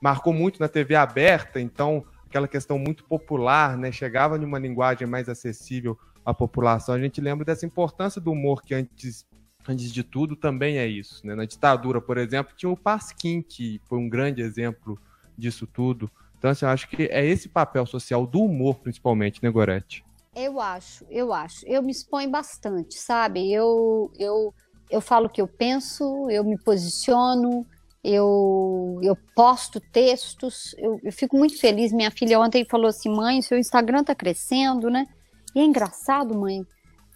marcou 0.01 0.33
muito 0.33 0.59
na 0.59 0.67
TV 0.67 0.95
aberta, 0.95 1.61
então 1.61 2.03
aquela 2.27 2.47
questão 2.47 2.79
muito 2.79 3.03
popular, 3.05 3.77
né? 3.77 3.91
Chegava 3.91 4.37
numa 4.37 4.57
linguagem 4.57 5.07
mais 5.07 5.29
acessível 5.29 5.97
à 6.25 6.33
população. 6.33 6.95
A 6.95 6.99
gente 6.99 7.21
lembra 7.21 7.45
dessa 7.45 7.65
importância 7.65 8.19
do 8.19 8.31
humor 8.31 8.63
que 8.63 8.73
antes, 8.73 9.27
antes 9.67 9.93
de 9.93 10.03
tudo 10.03 10.35
também 10.35 10.79
é 10.79 10.87
isso, 10.87 11.25
né? 11.25 11.35
Na 11.35 11.45
ditadura, 11.45 12.01
por 12.01 12.17
exemplo, 12.17 12.53
tinha 12.57 12.69
o 12.69 12.75
Pasquim, 12.75 13.43
que 13.43 13.79
foi 13.85 13.99
um 13.99 14.09
grande 14.09 14.41
exemplo 14.41 14.99
disso 15.37 15.67
tudo. 15.67 16.09
Então, 16.37 16.49
assim, 16.51 16.65
eu 16.65 16.69
acho 16.69 16.89
que 16.89 17.03
é 17.03 17.25
esse 17.25 17.47
papel 17.47 17.85
social 17.85 18.25
do 18.25 18.41
humor, 18.41 18.79
principalmente, 18.79 19.41
né, 19.41 19.49
Gorete? 19.49 20.03
Eu 20.35 20.59
acho, 20.59 21.05
eu 21.09 21.33
acho. 21.33 21.65
Eu 21.65 21.81
me 21.81 21.91
exponho 21.91 22.29
bastante, 22.29 22.95
sabe? 22.95 23.51
Eu, 23.51 24.11
eu, 24.19 24.53
eu 24.89 25.01
falo 25.01 25.27
o 25.27 25.29
que 25.29 25.41
eu 25.41 25.47
penso, 25.47 26.29
eu 26.29 26.43
me 26.43 26.57
posiciono 26.57 27.65
eu, 28.07 28.99
eu 29.01 29.17
posto 29.35 29.79
textos, 29.79 30.75
eu, 30.77 30.99
eu 31.03 31.11
fico 31.11 31.35
muito 31.35 31.59
feliz. 31.59 31.91
Minha 31.91 32.11
filha 32.11 32.39
ontem 32.39 32.63
falou 32.63 32.87
assim: 32.87 33.09
mãe, 33.09 33.41
seu 33.41 33.57
Instagram 33.57 34.03
tá 34.03 34.13
crescendo, 34.13 34.91
né? 34.91 35.07
E 35.55 35.59
é 35.59 35.63
engraçado, 35.63 36.37
mãe. 36.37 36.63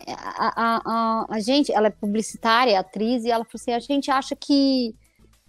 A, 0.08 0.48
a, 0.48 0.82
a, 0.84 1.26
a 1.30 1.40
gente, 1.40 1.72
ela 1.72 1.88
é 1.88 1.92
publicitária, 1.92 2.72
é 2.72 2.78
atriz, 2.78 3.24
e 3.24 3.30
ela 3.30 3.46
falou 3.46 3.62
assim: 3.62 3.72
a 3.72 3.80
gente 3.80 4.10
acha 4.10 4.36
que, 4.36 4.96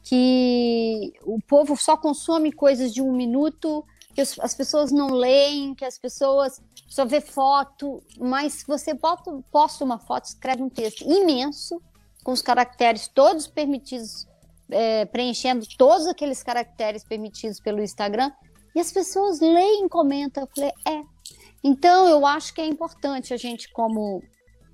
que 0.03 1.11
o 1.23 1.39
povo 1.49 1.75
só 1.75 1.97
consome 1.97 2.53
coisas 2.53 2.93
de 2.93 3.01
um 3.01 3.17
minuto, 3.17 3.83
que 4.15 4.21
as, 4.21 4.39
as 4.39 4.55
pessoas 4.55 4.91
não 4.91 5.09
leem, 5.09 5.75
que 5.75 5.85
as 5.85 5.99
pessoas 5.99 6.61
só 6.89 7.05
vê 7.05 7.21
foto, 7.21 8.03
mas 8.19 8.55
se 8.55 8.67
você 8.67 8.95
bota, 8.95 9.31
posta 9.51 9.85
uma 9.85 9.99
foto, 9.99 10.25
escreve 10.25 10.63
um 10.63 10.69
texto 10.69 11.03
imenso, 11.03 11.81
com 12.25 12.33
os 12.33 12.43
caracteres 12.43 13.09
todos 13.09 13.47
permitidos 13.47 14.27
é, 14.71 15.05
preenchendo 15.05 15.67
todos 15.77 16.07
aqueles 16.07 16.43
caracteres 16.43 17.05
permitidos 17.05 17.61
pelo 17.61 17.83
Instagram, 17.83 18.31
e 18.75 18.81
as 18.81 18.93
pessoas 18.93 19.41
leem, 19.41 19.89
comentam. 19.89 20.45
Eu 20.45 20.49
falei, 20.55 20.73
é. 20.87 21.03
Então, 21.63 22.07
eu 22.09 22.25
acho 22.25 22.55
que 22.55 22.61
é 22.61 22.67
importante 22.67 23.35
a 23.35 23.37
gente, 23.37 23.71
como 23.73 24.23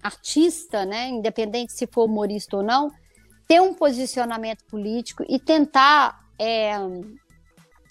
artista, 0.03 0.85
né, 0.85 1.09
independente 1.09 1.73
se 1.73 1.87
for 1.87 2.05
humorista 2.05 2.59
ou 2.59 2.63
não, 2.63 2.91
ter 3.49 3.61
um 3.61 3.75
posicionamento 3.75 4.65
político 4.67 5.25
e 5.29 5.39
tentar, 5.39 6.21
é, 6.39 6.73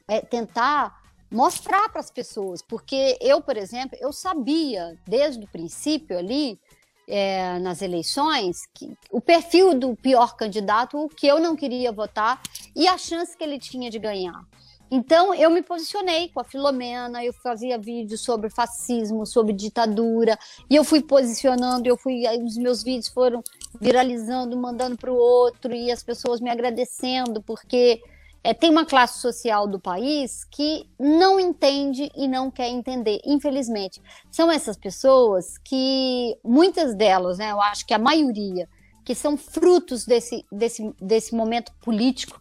é, 0.08 0.22
tentar 0.22 0.96
mostrar 1.32 1.90
para 1.90 2.00
as 2.00 2.12
pessoas, 2.12 2.62
porque 2.62 3.18
eu, 3.22 3.42
por 3.42 3.58
exemplo, 3.58 3.98
eu 4.00 4.14
sabia 4.14 4.98
desde 5.08 5.44
o 5.44 5.48
princípio 5.48 6.18
ali 6.18 6.60
é, 7.08 7.60
nas 7.60 7.82
eleições, 7.82 8.66
que, 8.74 8.98
o 9.12 9.22
perfil 9.22 9.74
do 9.78 9.96
pior 9.96 10.36
candidato, 10.36 10.98
o 10.98 11.10
que 11.10 11.28
eu 11.28 11.40
não 11.40 11.56
queria 11.56 11.92
votar 11.92 12.42
e 12.76 12.88
a 12.88 12.98
chance 12.98 13.38
que 13.38 13.44
ele 13.44 13.60
tinha 13.60 13.90
de 13.90 14.00
ganhar. 14.00 14.44
Então, 14.90 15.34
eu 15.34 15.50
me 15.50 15.64
posicionei 15.64 16.30
com 16.30 16.40
a 16.40 16.44
Filomena, 16.44 17.24
eu 17.24 17.34
fazia 17.34 17.78
vídeos 17.78 18.22
sobre 18.22 18.50
fascismo, 18.50 19.26
sobre 19.26 19.52
ditadura, 19.52 20.38
e 20.70 20.76
eu 20.76 20.84
fui 20.84 21.02
posicionando, 21.02 21.88
eu 21.88 21.98
fui, 21.98 22.24
os 22.44 22.56
meus 22.56 22.84
vídeos 22.84 23.08
foram 23.08 23.44
viralizando, 23.82 24.56
mandando 24.56 24.96
para 24.96 25.12
o 25.12 25.16
outro, 25.16 25.74
e 25.74 25.92
as 25.92 26.04
pessoas 26.04 26.40
me 26.40 26.52
agradecendo, 26.52 27.42
porque 27.42 28.02
é, 28.46 28.54
tem 28.54 28.70
uma 28.70 28.86
classe 28.86 29.18
social 29.18 29.68
do 29.68 29.80
país 29.80 30.44
que 30.44 30.88
não 31.00 31.40
entende 31.40 32.12
e 32.16 32.28
não 32.28 32.52
quer 32.52 32.70
entender, 32.70 33.20
infelizmente. 33.26 34.00
São 34.30 34.52
essas 34.52 34.78
pessoas 34.78 35.58
que, 35.58 36.38
muitas 36.44 36.94
delas, 36.94 37.40
né, 37.40 37.52
eu 37.52 37.60
acho 37.60 37.84
que 37.88 37.94
a 37.94 37.98
maioria, 37.98 38.70
que 39.04 39.16
são 39.16 39.36
frutos 39.36 40.06
desse, 40.06 40.46
desse, 40.52 40.94
desse 41.02 41.34
momento 41.34 41.72
político 41.82 42.40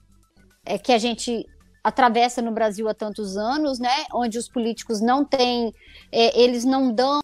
é, 0.66 0.76
que 0.76 0.92
a 0.92 0.98
gente 0.98 1.46
atravessa 1.82 2.42
no 2.42 2.52
Brasil 2.52 2.86
há 2.86 2.92
tantos 2.92 3.38
anos, 3.38 3.78
né, 3.78 4.04
onde 4.12 4.36
os 4.36 4.46
políticos 4.46 5.00
não 5.00 5.24
têm, 5.24 5.72
é, 6.12 6.38
eles 6.38 6.66
não 6.66 6.92
dão 6.92 7.22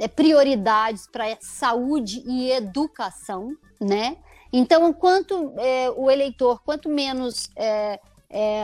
é, 0.00 0.08
prioridades 0.08 1.06
para 1.06 1.36
saúde 1.40 2.20
e 2.26 2.50
educação, 2.50 3.52
né? 3.80 4.16
Então, 4.52 4.92
quanto 4.92 5.54
é, 5.58 5.90
o 5.90 6.10
eleitor, 6.10 6.62
quanto 6.62 6.88
menos 6.88 7.48
é, 7.56 7.98
é, 8.28 8.62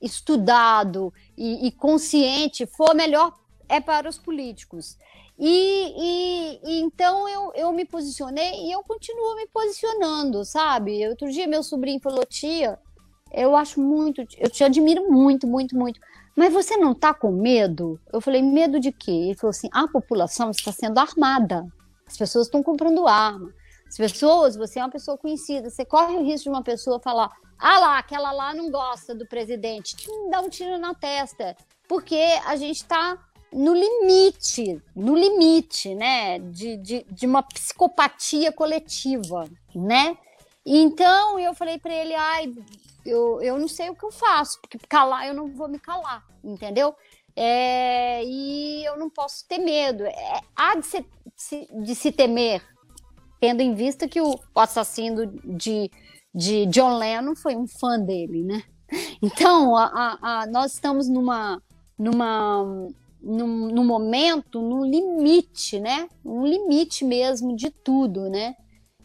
estudado 0.00 1.12
e, 1.36 1.68
e, 1.68 1.72
consciente 1.72 2.66
for, 2.66 2.94
melhor 2.94 3.32
é 3.68 3.80
para 3.80 4.08
os 4.08 4.18
políticos. 4.18 4.98
E, 5.38 5.94
e, 5.96 6.60
e, 6.64 6.80
então 6.82 7.28
eu, 7.28 7.52
eu 7.54 7.72
me 7.72 7.84
posicionei 7.84 8.66
e 8.66 8.72
eu 8.72 8.82
continuo 8.82 9.36
me 9.36 9.46
posicionando, 9.46 10.44
sabe? 10.44 11.08
Outro 11.08 11.30
dia 11.30 11.46
meu 11.46 11.62
sobrinho 11.62 12.00
falou, 12.00 12.26
tia, 12.26 12.78
eu 13.32 13.56
acho 13.56 13.80
muito, 13.80 14.22
eu 14.36 14.50
te 14.50 14.64
admiro 14.64 15.10
muito, 15.10 15.46
muito, 15.46 15.76
muito. 15.76 16.00
Mas 16.36 16.52
você 16.52 16.76
não 16.76 16.92
está 16.92 17.14
com 17.14 17.30
medo? 17.30 18.00
Eu 18.12 18.20
falei, 18.20 18.42
medo 18.42 18.80
de 18.80 18.92
quê? 18.92 19.10
Ele 19.10 19.34
falou 19.34 19.50
assim: 19.50 19.68
a 19.72 19.86
população 19.88 20.50
está 20.50 20.72
sendo 20.72 20.98
armada. 20.98 21.66
As 22.06 22.16
pessoas 22.16 22.46
estão 22.46 22.62
comprando 22.62 23.06
arma. 23.06 23.52
As 23.90 23.96
pessoas, 23.96 24.54
você 24.54 24.78
é 24.78 24.84
uma 24.84 24.90
pessoa 24.90 25.18
conhecida, 25.18 25.68
você 25.68 25.84
corre 25.84 26.14
o 26.14 26.24
risco 26.24 26.44
de 26.44 26.48
uma 26.50 26.62
pessoa 26.62 27.00
falar: 27.00 27.28
ah 27.58 27.78
lá, 27.80 27.98
aquela 27.98 28.30
lá 28.30 28.54
não 28.54 28.70
gosta 28.70 29.16
do 29.16 29.26
presidente, 29.26 29.96
te 29.96 30.06
dá 30.30 30.40
um 30.40 30.48
tiro 30.48 30.78
na 30.78 30.94
testa. 30.94 31.56
Porque 31.88 32.38
a 32.46 32.54
gente 32.54 32.76
está 32.76 33.18
no 33.52 33.74
limite, 33.74 34.80
no 34.94 35.16
limite, 35.16 35.92
né, 35.92 36.38
de, 36.38 36.76
de, 36.76 37.02
de 37.10 37.26
uma 37.26 37.42
psicopatia 37.42 38.52
coletiva, 38.52 39.50
né? 39.74 40.16
Então 40.64 41.36
eu 41.40 41.52
falei 41.52 41.76
para 41.76 41.92
ele: 41.92 42.14
ai, 42.14 42.54
eu, 43.04 43.42
eu 43.42 43.58
não 43.58 43.66
sei 43.66 43.90
o 43.90 43.96
que 43.96 44.04
eu 44.04 44.12
faço, 44.12 44.60
porque 44.60 44.78
calar 44.88 45.26
eu 45.26 45.34
não 45.34 45.48
vou 45.48 45.66
me 45.66 45.80
calar, 45.80 46.24
entendeu? 46.44 46.94
É, 47.34 48.22
e 48.24 48.84
eu 48.84 48.96
não 48.96 49.10
posso 49.10 49.48
ter 49.48 49.58
medo. 49.58 50.06
É, 50.06 50.40
há 50.54 50.76
de 50.76 50.86
se, 50.86 51.04
de 51.82 51.94
se 51.96 52.12
temer 52.12 52.62
tendo 53.40 53.60
em 53.60 53.74
vista 53.74 54.06
que 54.06 54.20
o, 54.20 54.38
assassino 54.54 55.26
de, 55.44 55.90
de 56.34 56.66
John 56.66 56.98
Lennon 56.98 57.34
foi 57.34 57.56
um 57.56 57.66
fã 57.66 57.98
dele, 57.98 58.44
né? 58.44 58.62
Então, 59.22 59.76
a, 59.76 59.84
a, 59.84 60.42
a, 60.42 60.46
nós 60.46 60.74
estamos 60.74 61.08
numa, 61.08 61.62
numa, 61.98 62.64
num, 63.22 63.68
num 63.68 63.84
momento, 63.84 64.60
num 64.60 64.84
limite, 64.84 65.78
né? 65.78 66.08
Um 66.24 66.44
limite 66.44 67.04
mesmo 67.04 67.54
de 67.54 67.70
tudo, 67.70 68.28
né? 68.28 68.56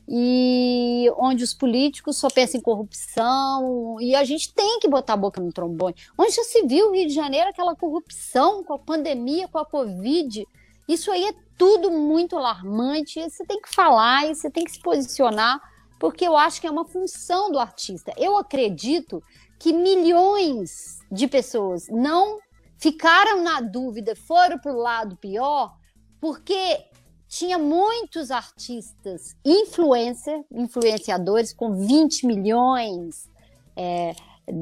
e 0.07 1.11
onde 1.17 1.43
os 1.43 1.53
políticos 1.53 2.17
só 2.17 2.29
pensam 2.29 2.59
em 2.59 2.63
corrupção, 2.63 3.97
e 3.99 4.13
a 4.13 4.23
gente 4.23 4.53
tem 4.53 4.79
que 4.79 4.87
botar 4.87 5.13
a 5.13 5.17
boca 5.17 5.41
no 5.41 5.51
trombone. 5.51 5.95
Onde 6.17 6.31
já 6.31 6.43
se 6.43 6.61
viu 6.65 6.89
o 6.89 6.91
Rio 6.93 7.07
de 7.07 7.13
Janeiro, 7.13 7.49
aquela 7.49 7.75
corrupção 7.75 8.63
com 8.63 8.73
a 8.73 8.79
pandemia, 8.79 9.47
com 9.47 9.57
a 9.57 9.65
Covid, 9.65 10.45
isso 10.87 11.11
aí 11.11 11.25
é 11.25 11.33
tudo 11.57 11.91
muito 11.91 12.37
alarmante. 12.37 13.21
Você 13.21 13.45
tem 13.45 13.61
que 13.61 13.73
falar 13.73 14.25
e 14.25 14.35
você 14.35 14.49
tem 14.49 14.63
que 14.63 14.71
se 14.71 14.79
posicionar, 14.79 15.61
porque 15.99 16.25
eu 16.25 16.35
acho 16.35 16.59
que 16.59 16.67
é 16.67 16.71
uma 16.71 16.85
função 16.85 17.51
do 17.51 17.59
artista. 17.59 18.13
Eu 18.17 18.37
acredito 18.37 19.23
que 19.59 19.73
milhões 19.73 20.99
de 21.11 21.27
pessoas 21.27 21.87
não 21.89 22.39
ficaram 22.77 23.41
na 23.41 23.61
dúvida, 23.61 24.15
foram 24.15 24.59
para 24.59 24.73
o 24.73 24.77
lado 24.77 25.15
pior, 25.17 25.75
porque 26.19 26.85
tinha 27.27 27.57
muitos 27.57 28.31
artistas 28.31 29.35
influencer, 29.43 30.43
influenciadores 30.51 31.53
com 31.53 31.73
20 31.73 32.27
milhões, 32.27 33.29
é, 33.75 34.13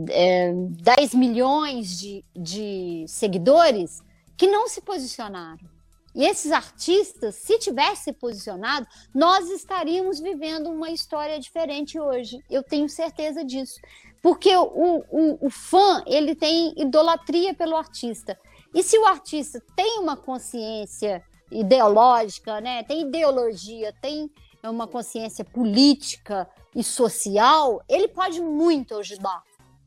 é, 0.10 0.54
10 0.54 1.14
milhões 1.14 2.00
de, 2.00 2.24
de 2.36 3.06
seguidores 3.08 4.02
que 4.38 4.48
não 4.48 4.68
se 4.68 4.82
posicionaram. 4.82 5.73
E 6.16 6.26
esses 6.26 6.52
artistas, 6.52 7.36
se 7.36 7.58
tivessem 7.58 8.14
posicionado, 8.14 8.88
nós 9.14 9.50
estaríamos 9.50 10.20
vivendo 10.20 10.70
uma 10.70 10.92
história 10.92 11.40
diferente 11.40 12.00
hoje. 12.00 12.44
Eu 12.50 12.62
tenho 12.62 12.88
certeza 12.88 13.44
disso. 13.44 13.80
Porque 14.22 14.56
o, 14.56 15.04
o, 15.10 15.48
o 15.48 15.50
fã, 15.50 16.04
ele 16.06 16.36
tem 16.36 16.74
idolatria 16.78 17.54
pelo 17.54 17.76
artista. 17.76 18.40
E 18.74 18.84
se 18.84 18.98
o 18.98 19.06
artista 19.06 19.62
tem 19.76 20.00
uma 20.00 20.16
consciência 20.16 21.24
ideológica, 21.52 22.62
né, 22.62 22.84
tem 22.84 23.02
ideologia, 23.02 23.94
tem 24.02 24.32
uma 24.64 24.88
consciência 24.88 25.44
política 25.44 26.50
e 26.76 26.84
social, 26.84 27.84
ele 27.90 28.08
pode 28.08 28.42
muito 28.42 28.96
ajudar. 28.96 29.44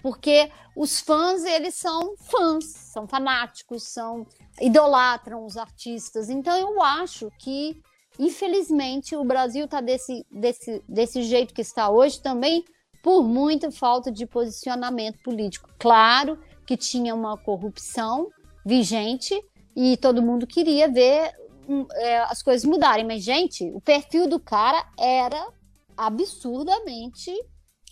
Porque 0.07 0.53
os 0.77 1.01
fãs, 1.01 1.45
eles 1.45 1.75
são 1.75 2.15
fãs, 2.17 2.65
são 2.65 3.09
fanáticos, 3.09 3.83
são 3.83 4.25
idolatram 4.61 5.45
os 5.45 5.57
artistas. 5.57 6.31
Então 6.31 6.57
eu 6.57 6.81
acho 6.81 7.29
que, 7.41 7.83
infelizmente, 8.17 9.17
o 9.17 9.25
Brasil 9.25 9.65
está 9.65 9.81
desse, 9.81 10.25
desse, 10.31 10.81
desse 10.89 11.25
jeito 11.25 11.53
que 11.53 11.61
está 11.61 11.91
hoje 11.91 12.23
também 12.23 12.65
por 13.03 13.25
muita 13.25 13.73
falta 13.73 14.13
de 14.13 14.25
posicionamento 14.27 15.21
político. 15.25 15.69
Claro 15.77 16.39
que 16.65 16.77
tinha 16.77 17.13
uma 17.13 17.37
corrupção 17.37 18.29
vigente 18.65 19.35
e 19.75 19.97
todo 19.97 20.23
mundo 20.23 20.47
queria 20.47 20.87
ver 20.89 21.33
hum, 21.69 21.85
é, 21.95 22.19
as 22.21 22.45
coisas 22.45 22.65
mudarem, 22.65 23.05
mas, 23.05 23.25
gente, 23.25 23.69
o 23.75 23.81
perfil 23.81 24.29
do 24.29 24.39
cara 24.39 24.89
era 24.97 25.49
absurdamente 25.97 27.33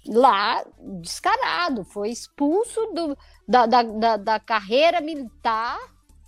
lá 0.06 0.64
descarado, 1.00 1.84
foi 1.84 2.10
expulso 2.10 2.80
do, 2.92 3.16
da, 3.48 3.66
da, 3.66 3.82
da, 3.82 4.16
da 4.16 4.40
carreira 4.40 5.00
militar 5.00 5.78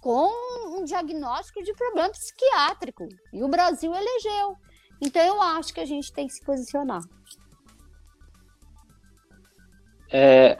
com 0.00 0.78
um 0.78 0.84
diagnóstico 0.84 1.62
de 1.62 1.74
problema 1.74 2.10
psiquiátrico. 2.10 3.08
E 3.32 3.42
o 3.42 3.48
Brasil 3.48 3.92
elegeu. 3.94 4.56
Então 5.02 5.22
eu 5.22 5.42
acho 5.42 5.74
que 5.74 5.80
a 5.80 5.86
gente 5.86 6.12
tem 6.12 6.26
que 6.26 6.32
se 6.32 6.44
posicionar. 6.44 7.02
É, 10.10 10.58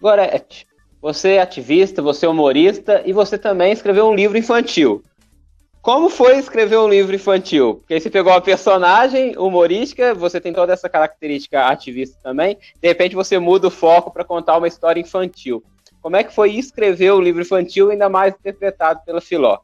Gorete, 0.00 0.66
você 1.00 1.34
é 1.34 1.40
ativista, 1.40 2.00
você 2.00 2.26
é 2.26 2.28
humorista 2.28 3.02
e 3.04 3.12
você 3.12 3.36
também 3.36 3.72
escreveu 3.72 4.06
um 4.06 4.14
livro 4.14 4.38
infantil. 4.38 5.02
Como 5.88 6.10
foi 6.10 6.36
escrever 6.36 6.76
um 6.76 6.86
livro 6.86 7.16
infantil? 7.16 7.76
Porque 7.76 7.94
aí 7.94 8.00
você 8.02 8.10
pegou 8.10 8.30
uma 8.30 8.42
personagem 8.42 9.34
humorística, 9.38 10.14
você 10.14 10.38
tem 10.38 10.52
toda 10.52 10.70
essa 10.70 10.86
característica 10.86 11.66
ativista 11.66 12.18
também, 12.22 12.58
de 12.78 12.86
repente 12.86 13.16
você 13.16 13.38
muda 13.38 13.68
o 13.68 13.70
foco 13.70 14.10
para 14.10 14.22
contar 14.22 14.58
uma 14.58 14.68
história 14.68 15.00
infantil. 15.00 15.64
Como 16.02 16.14
é 16.14 16.22
que 16.22 16.34
foi 16.34 16.52
escrever 16.52 17.12
o 17.12 17.20
livro 17.22 17.40
infantil, 17.40 17.90
ainda 17.90 18.06
mais 18.06 18.34
interpretado 18.34 19.00
pela 19.02 19.18
Filó? 19.18 19.60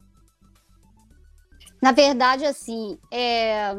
Na 1.79 1.91
verdade, 1.91 2.43
assim, 2.43 2.97
é, 3.13 3.71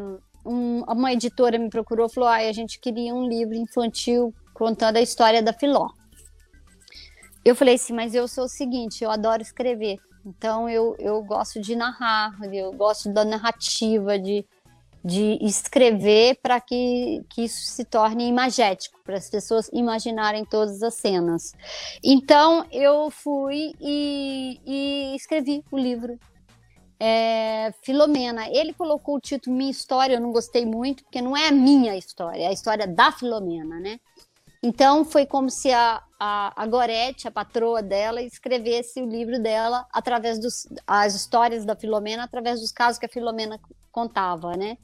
um- 0.46 0.84
uma 0.86 1.12
editora 1.12 1.58
me 1.58 1.68
procurou 1.68 2.06
e 2.06 2.14
falou: 2.14 2.28
ah, 2.28 2.36
a 2.36 2.52
gente 2.52 2.78
queria 2.78 3.12
um 3.12 3.26
livro 3.28 3.56
infantil 3.56 4.32
contando 4.54 4.98
a 4.98 5.02
história 5.02 5.42
da 5.42 5.52
Filó. 5.52 5.88
Eu 7.44 7.56
falei 7.56 7.74
assim, 7.74 7.92
mas 7.92 8.14
eu 8.14 8.28
sou 8.28 8.44
o 8.44 8.48
seguinte, 8.48 9.02
eu 9.02 9.10
adoro 9.10 9.42
escrever. 9.42 9.98
Então 10.26 10.68
eu, 10.68 10.96
eu 10.98 11.22
gosto 11.22 11.60
de 11.60 11.76
narrar, 11.76 12.36
eu 12.52 12.72
gosto 12.72 13.12
da 13.12 13.24
narrativa, 13.24 14.18
de, 14.18 14.44
de 15.04 15.38
escrever 15.40 16.40
para 16.42 16.60
que, 16.60 17.24
que 17.30 17.44
isso 17.44 17.64
se 17.64 17.84
torne 17.84 18.26
imagético, 18.26 18.98
para 19.04 19.16
as 19.16 19.30
pessoas 19.30 19.70
imaginarem 19.72 20.44
todas 20.44 20.82
as 20.82 20.94
cenas. 20.94 21.52
Então 22.02 22.66
eu 22.72 23.08
fui 23.08 23.72
e, 23.80 24.60
e 24.66 25.14
escrevi 25.14 25.64
o 25.70 25.78
livro 25.78 26.18
é, 26.98 27.72
Filomena. 27.82 28.48
Ele 28.48 28.72
colocou 28.72 29.16
o 29.16 29.20
título 29.20 29.56
Minha 29.56 29.70
História, 29.70 30.14
eu 30.14 30.20
não 30.20 30.32
gostei 30.32 30.66
muito, 30.66 31.04
porque 31.04 31.22
não 31.22 31.36
é 31.36 31.46
a 31.46 31.52
minha 31.52 31.96
história, 31.96 32.42
é 32.42 32.46
a 32.48 32.52
história 32.52 32.86
da 32.86 33.12
Filomena, 33.12 33.78
né? 33.78 34.00
Então 34.66 35.04
foi 35.04 35.24
como 35.24 35.48
se 35.48 35.72
a, 35.72 36.02
a, 36.18 36.60
a 36.60 36.66
Gorete, 36.66 37.28
a 37.28 37.30
patroa 37.30 37.80
dela, 37.80 38.20
escrevesse 38.20 39.00
o 39.00 39.08
livro 39.08 39.40
dela 39.40 39.86
através 39.92 40.40
dos 40.40 40.66
as 40.84 41.14
histórias 41.14 41.64
da 41.64 41.76
Filomena, 41.76 42.24
através 42.24 42.60
dos 42.60 42.72
casos 42.72 42.98
que 42.98 43.06
a 43.06 43.08
Filomena 43.08 43.60
contava, 43.92 44.56
né? 44.56 44.76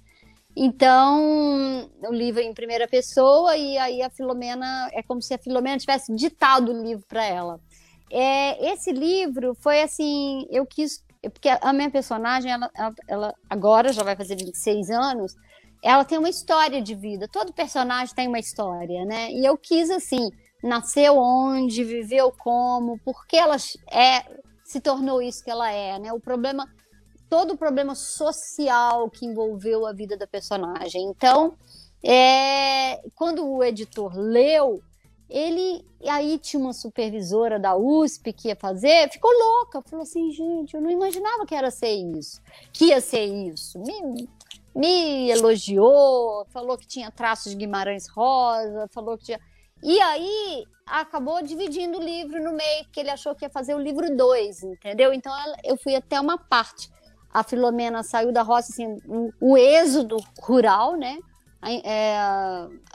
Então, 0.54 1.90
o 2.04 2.12
livro 2.12 2.40
é 2.40 2.44
em 2.44 2.54
primeira 2.54 2.86
pessoa 2.86 3.56
e 3.56 3.76
aí 3.76 4.02
a 4.02 4.10
Filomena 4.10 4.88
é 4.92 5.02
como 5.02 5.20
se 5.20 5.34
a 5.34 5.38
Filomena 5.38 5.78
tivesse 5.78 6.14
ditado 6.14 6.70
o 6.70 6.80
livro 6.80 7.04
para 7.08 7.24
ela. 7.24 7.58
É, 8.08 8.72
esse 8.72 8.92
livro 8.92 9.52
foi 9.60 9.82
assim, 9.82 10.46
eu 10.48 10.64
quis 10.64 11.02
porque 11.28 11.48
a 11.48 11.72
minha 11.72 11.90
personagem, 11.90 12.52
ela, 12.52 12.70
ela, 13.08 13.34
agora 13.50 13.92
já 13.92 14.04
vai 14.04 14.14
fazer 14.14 14.36
26 14.36 14.90
anos, 14.90 15.34
ela 15.82 16.04
tem 16.04 16.16
uma 16.16 16.28
história 16.28 16.80
de 16.80 16.94
vida. 16.94 17.26
Todo 17.26 17.52
personagem 17.52 18.14
tem 18.14 18.28
uma 18.28 18.38
história, 18.38 19.04
né? 19.04 19.30
E 19.32 19.44
eu 19.44 19.58
quis, 19.58 19.90
assim, 19.90 20.30
nasceu 20.62 21.18
onde, 21.18 21.82
viveu 21.82 22.32
como, 22.38 22.98
por 23.00 23.26
que 23.26 23.36
ela 23.36 23.56
é, 23.90 24.24
se 24.64 24.80
tornou 24.80 25.20
isso 25.20 25.42
que 25.42 25.50
ela 25.50 25.70
é, 25.70 25.98
né? 25.98 26.12
O 26.12 26.20
problema, 26.20 26.68
todo 27.28 27.54
o 27.54 27.58
problema 27.58 27.94
social 27.96 29.10
que 29.10 29.26
envolveu 29.26 29.84
a 29.84 29.92
vida 29.92 30.16
da 30.16 30.26
personagem. 30.26 31.02
Então, 31.02 31.56
é, 32.04 33.00
quando 33.16 33.44
o 33.44 33.64
editor 33.64 34.16
leu, 34.16 34.80
ele 35.28 35.84
aí 36.08 36.38
tinha 36.38 36.60
uma 36.60 36.72
supervisora 36.72 37.58
da 37.58 37.74
USP 37.76 38.32
que 38.32 38.48
ia 38.48 38.56
fazer, 38.56 39.10
ficou 39.10 39.30
louca, 39.32 39.82
falou 39.82 40.02
assim, 40.02 40.30
gente, 40.30 40.74
eu 40.74 40.80
não 40.80 40.90
imaginava 40.90 41.46
que 41.46 41.54
era 41.54 41.70
ser 41.70 41.92
isso, 41.92 42.40
que 42.72 42.86
ia 42.86 43.00
ser 43.00 43.24
isso. 43.24 43.78
Me, 43.78 44.28
me 44.74 45.30
elogiou, 45.30 46.46
falou 46.50 46.78
que 46.78 46.86
tinha 46.86 47.10
traços 47.10 47.52
de 47.52 47.58
Guimarães 47.58 48.08
Rosa, 48.08 48.88
falou 48.92 49.18
que 49.18 49.24
tinha. 49.24 49.40
E 49.82 50.00
aí 50.00 50.64
acabou 50.86 51.42
dividindo 51.42 51.98
o 51.98 52.02
livro 52.02 52.42
no 52.42 52.52
meio, 52.52 52.84
porque 52.84 53.00
ele 53.00 53.10
achou 53.10 53.34
que 53.34 53.44
ia 53.44 53.50
fazer 53.50 53.74
o 53.74 53.80
livro 53.80 54.16
2, 54.16 54.62
entendeu? 54.62 55.12
Então 55.12 55.32
eu 55.64 55.76
fui 55.76 55.94
até 55.94 56.20
uma 56.20 56.38
parte. 56.38 56.90
A 57.32 57.42
Filomena 57.42 58.02
saiu 58.02 58.30
da 58.30 58.42
roça, 58.42 58.72
assim, 58.72 58.98
o, 59.40 59.56
êxodo 59.56 60.16
rural, 60.38 60.96
né? 60.96 61.18
é, 61.64 62.16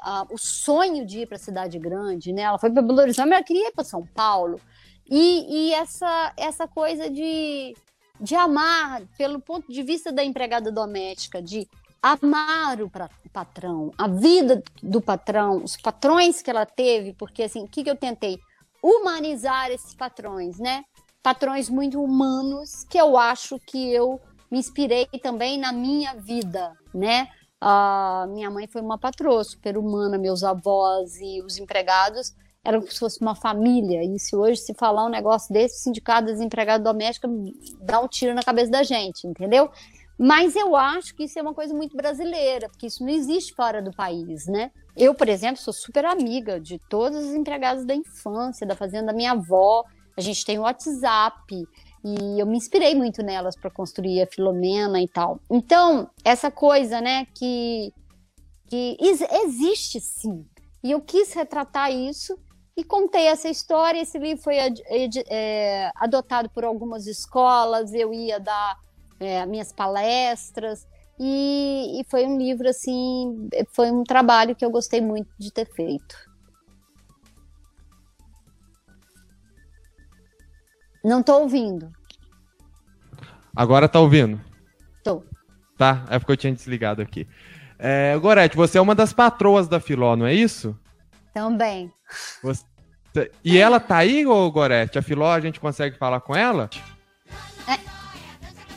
a, 0.01 0.25
o 0.29 0.37
sonho 0.37 1.05
de 1.05 1.21
ir 1.21 1.25
para 1.25 1.37
a 1.37 1.39
cidade 1.39 1.79
grande, 1.79 2.33
né? 2.33 2.41
Ela 2.43 2.59
foi 2.59 2.69
para 2.69 2.81
Belo 2.81 2.99
Horizonte, 2.99 3.27
mas 3.29 3.37
ela 3.37 3.45
queria 3.45 3.69
ir 3.69 3.71
para 3.71 3.83
São 3.83 4.05
Paulo. 4.05 4.59
E, 5.09 5.69
e, 5.69 5.73
essa, 5.73 6.33
essa 6.35 6.67
coisa 6.67 7.09
de, 7.09 7.73
de 8.19 8.35
amar, 8.35 9.01
pelo 9.17 9.39
ponto 9.39 9.71
de 9.71 9.83
vista 9.83 10.11
da 10.11 10.23
empregada 10.23 10.71
doméstica, 10.71 11.41
de 11.41 11.67
amar 12.01 12.81
o 12.81 12.91
patrão, 13.31 13.91
a 13.97 14.07
vida 14.07 14.63
do 14.81 15.01
patrão, 15.01 15.63
os 15.63 15.75
patrões 15.75 16.41
que 16.41 16.49
ela 16.49 16.65
teve, 16.65 17.13
porque 17.13 17.43
assim, 17.43 17.63
o 17.63 17.67
que, 17.67 17.83
que 17.83 17.89
eu 17.89 17.95
tentei? 17.95 18.39
Humanizar 18.81 19.69
esses 19.71 19.93
patrões, 19.93 20.59
né? 20.59 20.83
Patrões 21.21 21.69
muito 21.69 22.01
humanos 22.01 22.85
que 22.89 22.97
eu 22.97 23.17
acho 23.17 23.59
que 23.59 23.91
eu 23.91 24.19
me 24.49 24.59
inspirei 24.59 25.07
também 25.21 25.57
na 25.57 25.73
minha 25.73 26.13
vida, 26.13 26.73
né? 26.93 27.27
A 27.59 28.27
minha 28.29 28.49
mãe 28.51 28.67
foi 28.67 28.81
uma 28.81 28.97
patroa 28.97 29.43
super 29.43 29.77
humana, 29.77 30.17
meus 30.17 30.43
avós 30.43 31.19
e 31.19 31.41
os 31.41 31.57
empregados 31.57 32.33
eram 32.67 32.81
como 32.81 32.91
se 32.91 32.99
fosse 32.99 33.21
uma 33.21 33.33
família. 33.33 34.03
E 34.03 34.19
se 34.19 34.35
hoje 34.35 34.59
se 34.59 34.73
falar 34.73 35.05
um 35.05 35.09
negócio 35.09 35.53
desse, 35.53 35.79
o 35.79 35.83
sindicato 35.83 36.27
das 36.27 36.41
empregadas 36.41 36.83
domésticas 36.83 37.31
dá 37.79 38.01
um 38.01 38.09
tiro 38.09 38.33
na 38.33 38.43
cabeça 38.43 38.69
da 38.69 38.83
gente, 38.83 39.25
entendeu? 39.25 39.71
Mas 40.19 40.53
eu 40.53 40.75
acho 40.75 41.15
que 41.15 41.23
isso 41.23 41.39
é 41.39 41.41
uma 41.41 41.53
coisa 41.53 41.73
muito 41.73 41.95
brasileira, 41.95 42.67
porque 42.67 42.87
isso 42.87 43.05
não 43.05 43.09
existe 43.09 43.53
fora 43.53 43.81
do 43.81 43.93
país, 43.93 44.47
né? 44.47 44.71
Eu, 44.97 45.15
por 45.15 45.29
exemplo, 45.29 45.61
sou 45.61 45.71
super 45.71 46.03
amiga 46.03 46.59
de 46.59 46.77
todas 46.89 47.23
as 47.23 47.35
empregadas 47.35 47.85
da 47.85 47.95
infância, 47.95 48.67
da 48.67 48.75
fazenda 48.75 49.07
da 49.07 49.13
minha 49.13 49.31
avó. 49.31 49.85
A 50.17 50.21
gente 50.21 50.43
tem 50.43 50.59
o 50.59 50.63
WhatsApp. 50.63 51.67
E 52.03 52.39
eu 52.39 52.45
me 52.45 52.57
inspirei 52.57 52.95
muito 52.95 53.23
nelas 53.23 53.55
para 53.55 53.71
construir 53.71 54.21
a 54.21 54.27
Filomena 54.27 55.01
e 55.01 55.07
tal. 55.07 55.39
Então, 55.49 56.09
essa 56.23 56.51
coisa, 56.51 56.99
né, 56.99 57.27
que, 57.33 57.93
que 58.69 58.97
existe 58.99 60.01
sim. 60.01 60.45
E 60.83 60.91
eu 60.91 60.99
quis 60.99 61.31
retratar 61.33 61.91
isso 61.91 62.37
e 62.77 62.83
contei 62.83 63.25
essa 63.25 63.49
história. 63.49 63.99
Esse 63.99 64.19
livro 64.19 64.43
foi 64.43 64.57
é, 65.27 65.91
adotado 65.95 66.47
por 66.51 66.63
algumas 66.63 67.07
escolas, 67.07 67.91
eu 67.91 68.13
ia 68.13 68.39
dar 68.39 68.77
é, 69.19 69.43
minhas 69.47 69.73
palestras. 69.73 70.87
E, 71.19 71.99
e 71.99 72.03
foi 72.05 72.27
um 72.27 72.37
livro, 72.37 72.69
assim, 72.69 73.49
foi 73.71 73.89
um 73.89 74.03
trabalho 74.03 74.55
que 74.55 74.63
eu 74.63 74.69
gostei 74.69 75.01
muito 75.01 75.29
de 75.39 75.51
ter 75.51 75.65
feito. 75.65 76.15
Não 81.03 81.23
tô 81.23 81.39
ouvindo. 81.39 81.91
Agora 83.55 83.89
tá 83.89 83.99
ouvindo? 83.99 84.39
Tô. 85.03 85.23
Tá, 85.75 86.05
é 86.11 86.19
porque 86.19 86.33
eu 86.33 86.37
tinha 86.37 86.53
desligado 86.53 87.01
aqui. 87.01 87.27
É, 87.79 88.15
Gorete, 88.17 88.55
você 88.55 88.77
é 88.77 88.81
uma 88.81 88.93
das 88.93 89.13
patroas 89.13 89.67
da 89.67 89.79
Filó, 89.79 90.15
não 90.15 90.27
é 90.27 90.33
isso? 90.33 90.77
Também. 91.33 91.91
Você... 92.43 92.66
E 93.43 93.57
ela 93.57 93.79
tá 93.79 93.97
aí, 93.97 94.25
ô 94.25 94.49
Gorete? 94.51 94.97
A 94.97 95.01
Filó, 95.01 95.31
a 95.31 95.39
gente 95.39 95.59
consegue 95.59 95.97
falar 95.97 96.21
com 96.21 96.35
ela? 96.35 96.69
É. 97.67 97.79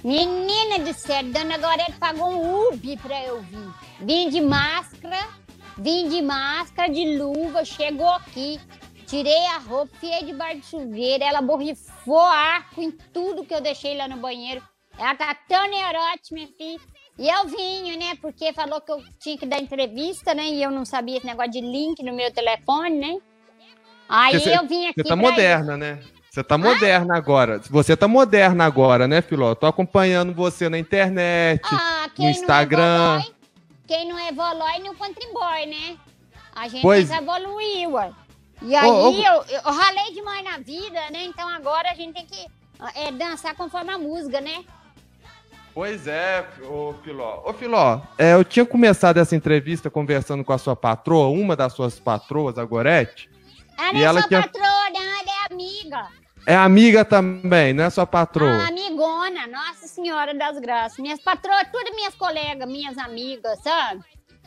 Menina 0.06 0.78
do 0.78 0.94
céu, 0.94 1.22
Dona 1.24 1.58
Gorete 1.58 1.98
pagou 1.98 2.30
um 2.30 2.68
Ubi 2.68 2.96
pra 2.96 3.22
eu 3.24 3.42
vir. 3.42 3.68
Vim 4.00 4.30
de 4.30 4.40
máscara, 4.40 5.28
vim 5.76 6.08
de 6.08 6.22
máscara, 6.22 6.90
de 6.90 7.18
luva, 7.18 7.64
chegou 7.64 8.08
aqui. 8.08 8.58
Tirei 9.06 9.46
a 9.46 9.58
roupa, 9.58 9.92
fiei 9.98 10.24
debaixo 10.24 10.60
de 10.60 10.66
chuveiro, 10.66 11.24
ela 11.24 11.42
borrifou 11.42 12.20
arco 12.20 12.80
em 12.80 12.92
tudo 13.12 13.44
que 13.44 13.52
eu 13.52 13.60
deixei 13.60 13.96
lá 13.96 14.06
no 14.06 14.16
banheiro. 14.16 14.62
Ela 14.96 15.14
tá 15.14 15.34
tão 15.48 15.68
neurótica, 15.68 16.34
minha 16.34 16.46
filha. 16.46 16.80
E 17.18 17.28
eu 17.28 17.46
vinha, 17.48 17.96
né? 17.96 18.16
Porque 18.20 18.52
falou 18.52 18.80
que 18.80 18.92
eu 18.92 19.02
tinha 19.18 19.36
que 19.36 19.46
dar 19.46 19.60
entrevista, 19.60 20.32
né? 20.34 20.44
E 20.44 20.62
eu 20.62 20.70
não 20.70 20.84
sabia 20.84 21.18
esse 21.18 21.26
negócio 21.26 21.50
de 21.50 21.60
link 21.60 22.02
no 22.02 22.14
meu 22.14 22.32
telefone, 22.32 22.98
né? 22.98 23.18
Aí 24.10 24.34
eu 24.34 24.66
vim 24.66 24.88
aqui. 24.88 25.02
Você 25.02 25.08
tá 25.08 25.14
moderna, 25.14 25.76
né? 25.76 26.00
Você 26.28 26.42
tá 26.42 26.58
moderna 26.58 27.14
ah? 27.14 27.16
agora. 27.16 27.60
Você 27.70 27.96
tá 27.96 28.08
moderna 28.08 28.64
agora, 28.64 29.06
né, 29.06 29.22
Filó? 29.22 29.54
Tô 29.54 29.66
acompanhando 29.66 30.34
você 30.34 30.68
na 30.68 30.78
internet, 30.78 31.62
ah, 31.64 32.08
no 32.18 32.28
Instagram. 32.28 33.18
Não 33.18 33.20
é 33.20 33.40
quem 33.86 34.08
não 34.08 34.18
é 34.18 34.30
Volói 34.30 34.78
não 34.84 34.94
contribui, 34.94 35.66
né? 35.66 35.96
A 36.54 36.68
gente 36.68 36.82
pois... 36.82 37.10
evoluiu, 37.10 37.92
ué. 37.92 38.12
E 38.62 38.76
aí 38.76 38.88
oh, 38.88 39.10
oh. 39.10 39.14
Eu, 39.14 39.44
eu 39.58 39.72
ralei 39.72 40.12
demais 40.12 40.44
na 40.44 40.58
vida, 40.58 41.00
né? 41.10 41.24
Então 41.24 41.48
agora 41.48 41.90
a 41.90 41.94
gente 41.94 42.14
tem 42.14 42.26
que 42.26 42.46
é, 42.94 43.10
dançar 43.10 43.54
conforme 43.56 43.92
a 43.92 43.98
música, 43.98 44.40
né? 44.40 44.64
Pois 45.74 46.06
é, 46.06 46.46
ô 46.68 46.94
Filó. 47.02 47.42
Ô 47.44 47.52
Filó, 47.52 48.00
é, 48.18 48.34
eu 48.34 48.44
tinha 48.44 48.66
começado 48.66 49.18
essa 49.18 49.34
entrevista 49.34 49.90
conversando 49.90 50.44
com 50.44 50.52
a 50.52 50.58
sua 50.58 50.76
patroa, 50.76 51.28
uma 51.28 51.56
das 51.56 51.72
suas 51.72 51.98
patroas, 51.98 52.58
a 52.58 52.64
Gorete. 52.64 53.28
Ela 53.80 53.92
não 53.92 54.00
é 54.00 54.02
ela 54.04 54.20
sua 54.20 54.28
tinha... 54.28 54.42
patroa, 54.42 54.90
não, 54.92 55.02
ela 55.02 55.30
é 55.30 55.52
amiga. 55.52 56.08
É 56.46 56.56
amiga 56.56 57.04
também, 57.04 57.72
não 57.72 57.84
é 57.84 57.90
sua 57.90 58.06
patroa? 58.06 58.50
Ah, 58.64 58.68
amigona, 58.68 59.46
Nossa 59.46 59.86
Senhora 59.86 60.34
das 60.34 60.58
Graças. 60.58 60.98
Minhas 60.98 61.20
patroas, 61.20 61.66
todas 61.70 61.94
minhas 61.94 62.14
colegas, 62.14 62.66
minhas 62.68 62.96
amigas, 62.98 63.62
sabe? 63.62 64.02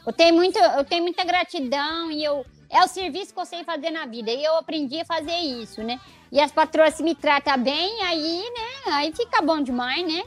Eu 0.05 0.11
tenho, 0.11 0.33
muito, 0.33 0.57
eu 0.59 0.83
tenho 0.83 1.03
muita 1.03 1.23
gratidão 1.23 2.11
e 2.11 2.23
eu, 2.23 2.45
é 2.69 2.83
o 2.83 2.87
serviço 2.87 3.33
que 3.33 3.39
eu 3.39 3.45
sei 3.45 3.63
fazer 3.63 3.89
na 3.91 4.05
vida. 4.05 4.31
E 4.31 4.43
eu 4.43 4.57
aprendi 4.57 4.99
a 4.99 5.05
fazer 5.05 5.35
isso, 5.37 5.81
né? 5.83 5.99
E 6.31 6.41
as 6.41 6.51
patroas 6.51 6.95
se 6.95 7.03
me 7.03 7.15
tratam 7.15 7.57
bem, 7.57 8.01
aí, 8.01 8.41
né? 8.41 8.93
Aí 8.93 9.13
fica 9.15 9.41
bom 9.41 9.61
demais, 9.61 10.05
né? 10.05 10.23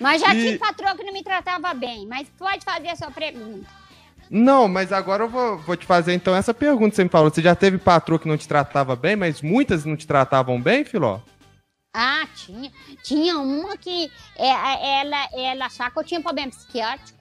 Mas 0.00 0.20
já 0.22 0.34
E- 0.34 0.40
tive 0.40 0.58
patroa 0.58 0.94
que 0.96 1.02
não 1.04 1.12
me 1.12 1.22
tratava 1.22 1.74
bem. 1.74 2.06
Mas 2.06 2.28
pode 2.38 2.64
fazer 2.64 2.88
a 2.90 2.96
sua 2.96 3.10
pergunta. 3.10 3.68
Não, 4.30 4.66
mas 4.68 4.92
agora 4.92 5.24
eu 5.24 5.28
vou, 5.28 5.58
vou 5.58 5.76
te 5.76 5.86
fazer 5.86 6.14
então 6.14 6.34
essa 6.34 6.52
pergunta. 6.52 6.94
Você 6.94 7.04
me 7.04 7.10
falou, 7.10 7.30
você 7.30 7.42
já 7.42 7.54
teve 7.54 7.78
patroa 7.78 8.18
que 8.18 8.28
não 8.28 8.36
te 8.36 8.48
tratava 8.48 8.96
bem, 8.96 9.16
mas 9.16 9.40
muitas 9.40 9.84
não 9.84 9.96
te 9.96 10.06
tratavam 10.06 10.60
bem, 10.60 10.84
Filó? 10.84 11.20
Ah, 11.94 12.26
tinha. 12.34 12.70
Tinha 13.02 13.38
uma 13.38 13.76
que 13.76 14.10
é, 14.36 15.00
ela, 15.00 15.28
ela 15.32 15.66
achava 15.66 15.90
que 15.90 15.98
eu 15.98 16.04
tinha 16.04 16.20
problema 16.20 16.50
psiquiátrico. 16.50 17.18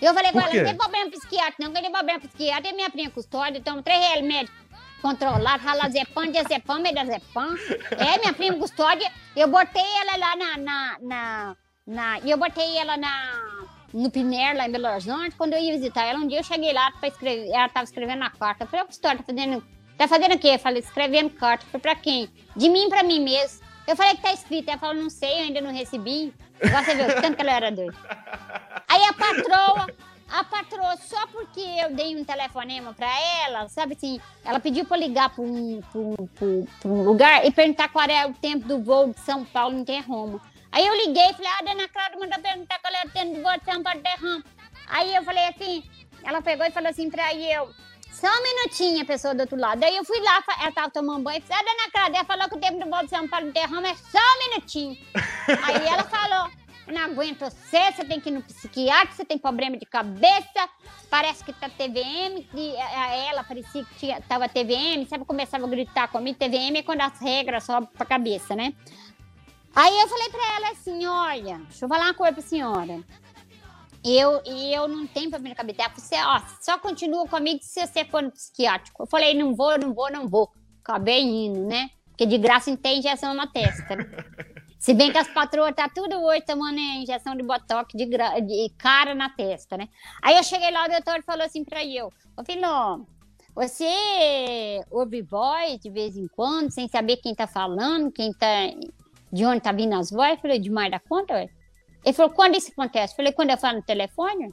Eu 0.00 0.12
falei 0.12 0.32
com 0.32 0.40
ela, 0.40 0.54
não 0.54 0.64
tem 0.64 0.76
problema 0.76 1.10
psiquiátrico, 1.10 1.62
não, 1.62 1.68
eu 1.70 1.74
tenho 1.74 1.92
problema 1.92 2.20
psiquiátrico. 2.20 2.68
É 2.68 2.72
minha 2.72 2.90
prima 2.90 3.10
custódia, 3.10 3.58
então 3.58 3.82
três 3.82 4.14
remédios 4.14 4.54
controlados, 5.00 5.66
ralazepam, 5.66 6.30
diazepam, 6.30 6.78
medazepam. 6.80 7.56
É, 7.90 8.18
minha 8.18 8.32
prima 8.32 8.56
custódia. 8.58 9.10
Eu 9.34 9.48
botei 9.48 9.82
ela 9.82 10.16
lá 10.16 10.36
na... 10.36 10.58
na, 10.58 10.98
na, 11.00 11.56
na 11.86 12.18
eu 12.20 12.38
botei 12.38 12.78
ela 12.78 12.96
na... 12.96 13.64
No 13.94 14.10
Piner, 14.10 14.56
lá 14.56 14.66
em 14.66 14.72
Belo 14.72 14.88
Horizonte, 14.88 15.36
quando 15.36 15.52
eu 15.52 15.60
ia 15.60 15.72
visitar 15.72 16.02
ela, 16.04 16.18
um 16.18 16.26
dia 16.26 16.40
eu 16.40 16.44
cheguei 16.44 16.72
lá 16.72 16.90
pra 16.98 17.08
escrever, 17.08 17.48
ela 17.48 17.68
tava 17.68 17.84
escrevendo 17.84 18.24
a 18.24 18.30
carta. 18.30 18.64
Eu 18.64 18.68
falei, 18.68 18.84
ô, 18.84 18.88
Custódia, 18.88 19.18
tá 19.18 19.24
fazendo, 19.32 19.64
tá 19.96 20.08
fazendo 20.08 20.34
o 20.34 20.38
quê? 20.38 20.48
Eu 20.48 20.58
falei, 20.58 20.80
escrevendo 20.82 21.30
carta. 21.30 21.64
Eu 21.64 21.70
falei, 21.70 21.82
pra 21.82 21.94
quem? 21.94 22.28
De 22.56 22.68
mim 22.68 22.88
pra 22.88 23.04
mim 23.04 23.20
mesmo. 23.20 23.60
Eu 23.86 23.94
falei 23.94 24.16
que 24.16 24.22
tá 24.22 24.32
escrito. 24.32 24.68
Ela 24.68 24.78
falou, 24.78 24.96
não 25.00 25.08
sei, 25.08 25.32
eu 25.40 25.44
ainda 25.44 25.60
não 25.60 25.72
recebi. 25.72 26.34
Você 26.60 26.94
vê 26.96 27.02
o 27.04 27.22
tanto 27.22 27.36
que 27.36 27.42
ela 27.42 27.52
era 27.52 27.70
doida. 27.70 27.94
Aí 28.88 29.02
a 29.04 29.12
patroa, 29.12 29.86
a 30.28 30.42
patroa, 30.44 30.96
só 30.96 31.26
porque 31.28 31.60
eu 31.60 31.94
dei 31.94 32.16
um 32.16 32.24
telefonema 32.24 32.94
pra 32.94 33.08
ela, 33.46 33.68
sabe 33.68 33.94
assim, 33.94 34.18
ela 34.44 34.58
pediu 34.58 34.84
pra 34.84 34.96
eu 34.96 35.02
ligar 35.02 35.32
um, 35.38 35.80
pra 35.82 36.00
um- 36.00 36.14
pra 36.34 36.46
um- 36.46 36.66
pra 36.80 36.88
um 36.90 37.02
lugar 37.04 37.46
e 37.46 37.52
perguntar 37.52 37.88
qual 37.90 38.04
era 38.08 38.28
o 38.28 38.34
tempo 38.34 38.66
do 38.66 38.82
voo 38.82 39.12
de 39.12 39.20
São 39.20 39.44
Paulo 39.44 39.84
em 39.86 40.00
Roma. 40.00 40.40
Aí 40.74 40.84
eu 40.84 40.94
liguei 41.06 41.30
e 41.30 41.34
falei, 41.34 41.50
ah, 41.56 41.62
dona 41.62 41.88
Clara 41.88 42.18
mandou 42.18 42.40
perguntar 42.40 42.80
qual 42.80 42.92
era 42.92 43.06
o 43.06 43.10
tempo 43.10 43.34
do 43.36 43.42
voo 43.42 43.56
de 43.58 43.64
São 43.64 43.80
Paulo 43.82 44.00
em 44.04 44.20
Roma. 44.20 44.44
Aí 44.88 45.14
eu 45.14 45.22
falei 45.22 45.44
assim, 45.46 45.84
ela 46.24 46.42
pegou 46.42 46.66
e 46.66 46.70
falou 46.72 46.88
assim 46.90 47.08
pra 47.08 47.32
eu, 47.32 47.70
só 48.12 48.26
um 48.26 48.42
minutinho, 48.42 49.02
a 49.02 49.04
pessoa 49.04 49.34
do 49.34 49.40
outro 49.42 49.56
lado. 49.56 49.84
Aí 49.84 49.94
eu 49.96 50.04
fui 50.04 50.18
lá, 50.20 50.42
ela 50.60 50.72
tava 50.72 50.90
tomando 50.90 51.22
banho, 51.22 51.38
e 51.38 51.42
falei, 51.42 51.62
ah, 51.62 51.70
dona 51.72 51.90
Clara, 51.92 52.16
ela 52.16 52.24
falou 52.24 52.48
que 52.48 52.56
o 52.56 52.60
tempo 52.60 52.84
do 52.84 52.90
voo 52.90 53.04
de 53.04 53.10
São 53.10 53.28
Paulo 53.28 53.52
em 53.54 53.66
Roma 53.66 53.88
é 53.88 53.94
só 53.94 54.18
um 54.18 54.48
minutinho. 54.48 54.98
Aí 55.62 55.86
ela 55.86 56.02
falou, 56.04 56.50
eu 56.88 56.92
não 56.94 57.02
aguento 57.02 57.38
você, 57.44 57.92
você 57.92 58.04
tem 58.04 58.18
que 58.20 58.28
ir 58.28 58.32
no 58.32 58.42
psiquiatra, 58.42 59.14
você 59.14 59.24
tem 59.24 59.38
problema 59.38 59.76
de 59.76 59.86
cabeça, 59.86 60.68
parece 61.08 61.44
que 61.44 61.52
tá 61.52 61.68
TVM, 61.68 62.48
e 62.52 62.76
a- 62.76 63.04
a- 63.04 63.16
ela 63.28 63.44
parecia 63.44 63.84
que 63.84 63.94
tinha, 63.94 64.20
tava 64.22 64.48
TVM, 64.48 65.06
sempre 65.06 65.24
começava 65.24 65.64
a 65.64 65.68
gritar 65.68 66.08
comigo, 66.08 66.36
TVM 66.36 66.78
é 66.78 66.82
quando 66.82 67.00
as 67.02 67.16
regras 67.20 67.62
sobem 67.62 67.88
pra 67.96 68.04
cabeça, 68.04 68.56
né? 68.56 68.74
Aí 69.74 70.00
eu 70.00 70.08
falei 70.08 70.28
pra 70.30 70.56
ela 70.56 70.70
assim, 70.70 71.06
olha, 71.06 71.58
deixa 71.58 71.84
eu 71.84 71.88
falar 71.88 72.04
uma 72.06 72.14
coisa 72.14 72.32
pra 72.32 72.42
senhora. 72.42 73.02
Eu, 74.04 74.42
e 74.44 74.72
eu 74.74 74.86
não 74.86 75.06
tenho 75.06 75.30
problema 75.30 75.54
de. 75.64 75.80
Ela 75.80 75.90
falou 75.90 75.96
assim, 75.96 76.16
ó, 76.16 76.56
só 76.60 76.78
continua 76.78 77.26
comigo 77.26 77.60
se 77.62 77.84
você 77.86 78.04
for 78.04 78.22
no 78.22 78.30
psiquiátrico. 78.30 79.02
Eu 79.02 79.06
falei, 79.06 79.34
não 79.34 79.54
vou, 79.54 79.78
não 79.78 79.94
vou, 79.94 80.10
não 80.12 80.28
vou. 80.28 80.50
Acabei 80.82 81.22
indo, 81.22 81.66
né? 81.66 81.88
Porque 82.08 82.26
de 82.26 82.36
graça 82.38 82.70
não 82.70 82.76
tem 82.76 82.98
injeção 82.98 83.32
na 83.34 83.46
testa, 83.46 83.96
né? 83.96 84.04
Se 84.78 84.92
bem 84.92 85.10
que 85.10 85.16
as 85.16 85.28
patroas 85.28 85.74
tá 85.74 85.88
tudo 85.88 86.20
hoje 86.22 86.42
tomando 86.42 86.78
injeção 86.78 87.34
de 87.34 87.42
botox 87.42 87.90
de, 87.94 88.04
gra- 88.04 88.38
de 88.38 88.68
cara 88.78 89.14
na 89.14 89.30
testa, 89.30 89.78
né? 89.78 89.88
Aí 90.22 90.36
eu 90.36 90.44
cheguei 90.44 90.70
lá, 90.70 90.84
o 90.84 90.90
doutor 90.90 91.22
falou 91.24 91.42
assim 91.46 91.64
pra 91.64 91.82
eu, 91.82 92.10
ô 92.36 92.44
filho, 92.44 93.06
você 93.54 94.84
ouve 94.90 95.22
voz 95.22 95.78
de 95.80 95.88
vez 95.88 96.16
em 96.18 96.28
quando, 96.28 96.70
sem 96.70 96.86
saber 96.86 97.16
quem 97.16 97.34
tá 97.34 97.46
falando, 97.46 98.12
quem 98.12 98.30
tá, 98.34 98.46
de 99.34 99.44
onde 99.44 99.60
tá 99.60 99.72
vindo 99.72 99.94
as 99.94 100.10
vozes? 100.10 100.36
Eu 100.36 100.40
falei, 100.42 100.58
demais 100.60 100.90
da 100.90 101.00
conta, 101.00 101.34
ué. 101.34 101.48
Ele 102.04 102.12
falou, 102.14 102.32
quando 102.32 102.56
isso 102.56 102.70
acontece? 102.70 103.12
Eu 103.12 103.16
falei, 103.16 103.32
quando 103.32 103.50
eu 103.50 103.58
falo 103.58 103.78
no 103.78 103.82
telefone, 103.82 104.48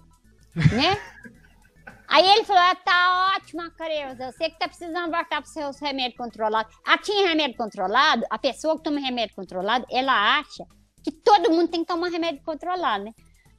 né? 0.56 0.98
Aí 2.08 2.28
ele 2.30 2.44
falou, 2.44 2.62
ah, 2.62 2.76
tá 2.76 3.36
ótima, 3.38 3.72
Creuza, 3.72 4.26
eu 4.26 4.34
sei 4.34 4.50
que 4.50 4.60
tá 4.60 4.68
precisando 4.68 5.12
voltar 5.12 5.42
pros 5.42 5.54
seus 5.54 5.80
remédios 5.80 6.18
controlados. 6.18 6.76
Ah, 6.86 6.98
tinha 6.98 7.28
remédio 7.28 7.56
controlado? 7.56 8.26
A 8.30 8.38
pessoa 8.38 8.76
que 8.76 8.84
toma 8.84 9.00
remédio 9.00 9.34
controlado, 9.34 9.86
ela 9.90 10.40
acha 10.40 10.66
que 11.04 11.12
todo 11.12 11.52
mundo 11.52 11.70
tem 11.70 11.82
que 11.82 11.88
tomar 11.88 12.10
remédio 12.10 12.44
controlado, 12.44 13.06
né? 13.06 13.12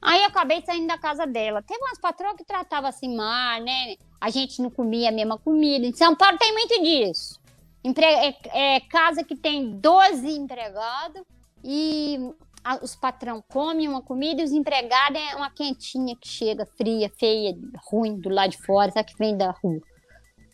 Aí 0.03 0.19
eu 0.19 0.27
acabei 0.27 0.61
saindo 0.63 0.87
da 0.87 0.97
casa 0.99 1.25
dela. 1.25 1.63
Teve 1.63 1.79
umas 1.79 1.99
patroas 1.99 2.35
que 2.35 2.45
tratavam 2.45 2.89
assim 2.89 3.15
mal, 3.15 3.59
né? 3.61 3.95
A 4.21 4.29
gente 4.29 4.61
não 4.61 4.69
comia 4.69 5.09
a 5.09 5.11
mesma 5.11 5.39
comida. 5.39 5.85
Em 5.87 5.93
São 5.93 6.15
Paulo 6.15 6.37
tem 6.37 6.53
muito 6.53 6.79
disso. 6.83 7.39
Empre- 7.83 8.05
é, 8.05 8.75
é 8.75 8.79
casa 8.81 9.23
que 9.23 9.35
tem 9.35 9.71
12 9.79 10.29
empregados 10.31 11.21
e 11.63 12.17
a- 12.63 12.79
os 12.81 12.95
patrão 12.95 13.43
comem 13.49 13.87
uma 13.89 14.01
comida 14.01 14.41
e 14.41 14.45
os 14.45 14.51
empregados 14.51 15.19
é 15.19 15.35
uma 15.35 15.49
quentinha 15.51 16.15
que 16.15 16.27
chega 16.27 16.65
fria, 16.77 17.11
feia, 17.19 17.53
ruim 17.91 18.19
do 18.19 18.29
lado 18.29 18.51
de 18.51 18.57
fora, 18.63 18.91
sabe 18.91 19.11
que 19.11 19.17
vem 19.17 19.35
da 19.37 19.51
rua. 19.51 19.79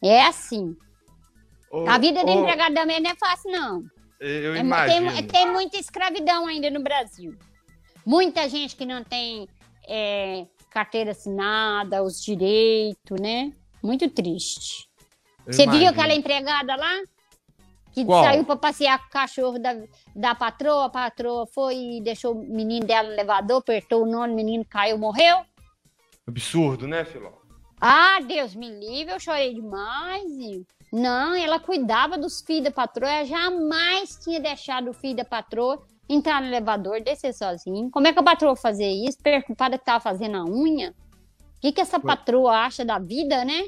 É 0.03 0.23
assim. 0.25 0.75
A 1.87 1.97
vida 1.99 2.23
do 2.23 2.31
empregado 2.31 2.73
também 2.73 2.99
não 2.99 3.11
é 3.11 3.15
fácil, 3.15 3.51
não. 3.51 3.83
Eu 4.19 4.55
É, 4.55 4.59
imagino. 4.59 5.11
tem, 5.13 5.27
tem 5.27 5.51
muita 5.51 5.77
escravidão 5.77 6.47
ainda 6.47 6.69
no 6.71 6.81
Brasil. 6.81 7.37
Muita 8.05 8.49
gente 8.49 8.75
que 8.75 8.85
não 8.85 9.03
tem 9.03 9.47
é, 9.87 10.45
carteira 10.71 11.11
assinada, 11.11 12.03
os 12.03 12.21
direitos, 12.21 13.19
né? 13.21 13.51
Muito 13.83 14.09
triste. 14.09 14.87
eu 15.45 15.53
Você 15.53 15.63
viu 15.63 15.75
imagino. 15.75 15.89
aquela 15.91 16.13
empregada 16.13 16.75
lá? 16.75 16.93
Que 17.91 18.05
Qual? 18.05 18.23
saiu 18.23 18.45
para 18.45 18.55
passear 18.55 18.99
com 18.99 19.07
o 19.07 19.09
cachorro 19.09 19.59
da, 19.59 19.75
da 20.15 20.35
patroa, 20.35 20.85
a 20.85 20.89
patroa 20.89 21.47
foi 21.47 21.75
e 21.75 22.01
deixou 22.01 22.33
o 22.33 22.47
menino 22.47 22.85
dela 22.85 23.07
no 23.07 23.13
elevador, 23.13 23.57
apertou 23.57 24.03
o 24.03 24.05
nono, 24.05 24.33
o 24.33 24.35
menino 24.35 24.63
caiu, 24.63 24.97
morreu. 24.97 25.41
Absurdo, 26.27 26.87
né, 26.87 27.03
Filó? 27.03 27.31
Ah, 27.81 28.19
Deus 28.21 28.53
me 28.53 28.69
livre, 28.69 29.13
eu 29.13 29.19
chorei 29.19 29.53
demais. 29.53 30.23
Não, 30.91 31.35
ela 31.35 31.59
cuidava 31.59 32.17
dos 32.17 32.41
filhos 32.41 32.65
da 32.65 32.71
patroa, 32.71 33.09
ela 33.09 33.25
jamais 33.25 34.17
tinha 34.23 34.39
deixado 34.39 34.89
o 34.89 34.93
filho 34.93 35.17
da 35.17 35.25
patroa 35.25 35.81
entrar 36.07 36.41
no 36.41 36.47
elevador, 36.47 37.01
descer 37.01 37.33
sozinho. 37.33 37.89
Como 37.91 38.07
é 38.07 38.13
que 38.13 38.19
a 38.19 38.23
patroa 38.23 38.55
fazia 38.55 38.89
isso? 39.07 39.19
Preocupada 39.21 39.77
que 39.77 39.85
tava 39.85 39.99
fazendo 39.99 40.37
a 40.37 40.43
unha? 40.43 40.91
O 40.91 41.61
que, 41.61 41.71
que 41.71 41.81
essa 41.81 41.99
Foi. 41.99 42.07
patroa 42.07 42.51
acha 42.65 42.83
da 42.83 42.97
vida, 42.97 43.45
né? 43.45 43.65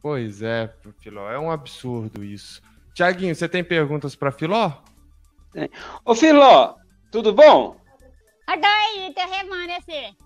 Pois 0.00 0.40
é, 0.40 0.72
Filó, 1.00 1.28
é 1.30 1.38
um 1.38 1.50
absurdo 1.50 2.24
isso. 2.24 2.62
Tiaguinho, 2.98 3.32
você 3.32 3.48
tem 3.48 3.62
perguntas 3.62 4.16
pra 4.16 4.32
Filó? 4.32 4.72
Ô 6.04 6.16
Filó, 6.16 6.74
tudo 7.12 7.32
bom? 7.32 7.76
Adai, 8.44 9.12
teu 9.14 9.28
remando 9.28 9.70
esse. 9.70 10.16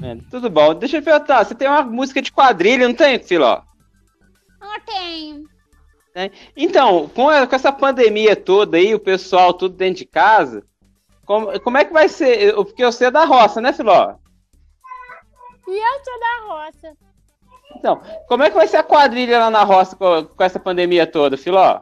É, 0.00 0.16
tudo 0.30 0.48
bom. 0.48 0.72
Deixa 0.72 0.98
eu 0.98 1.02
perguntar, 1.02 1.44
você 1.44 1.52
tem 1.52 1.66
uma 1.66 1.82
música 1.82 2.22
de 2.22 2.30
quadrilha, 2.30 2.86
não 2.86 2.94
tem, 2.94 3.18
Filó? 3.20 3.62
Não 4.60 4.78
tenho. 4.82 5.44
Então, 6.56 7.08
com, 7.08 7.28
a- 7.28 7.44
com 7.48 7.56
essa 7.56 7.72
pandemia 7.72 8.36
toda 8.36 8.76
aí, 8.76 8.94
o 8.94 9.00
pessoal 9.00 9.52
tudo 9.52 9.74
dentro 9.74 9.96
de 9.98 10.06
casa, 10.06 10.62
como, 11.26 11.58
como 11.60 11.76
é 11.76 11.84
que 11.84 11.92
vai 11.92 12.08
ser? 12.08 12.54
Porque 12.54 12.84
você 12.84 13.06
é 13.06 13.10
da 13.10 13.24
roça, 13.24 13.60
né, 13.60 13.72
Filó? 13.72 14.14
E 15.66 15.72
eu 15.72 16.04
sou 16.04 16.20
da 16.20 16.54
roça. 16.54 16.96
Então, 17.76 18.00
como 18.26 18.42
é 18.42 18.50
que 18.50 18.56
vai 18.56 18.66
ser 18.66 18.78
a 18.78 18.82
quadrilha 18.82 19.38
lá 19.38 19.50
na 19.50 19.64
roça 19.64 19.96
com, 19.96 20.26
com 20.26 20.44
essa 20.44 20.58
pandemia 20.58 21.06
toda, 21.06 21.36
Filó? 21.36 21.80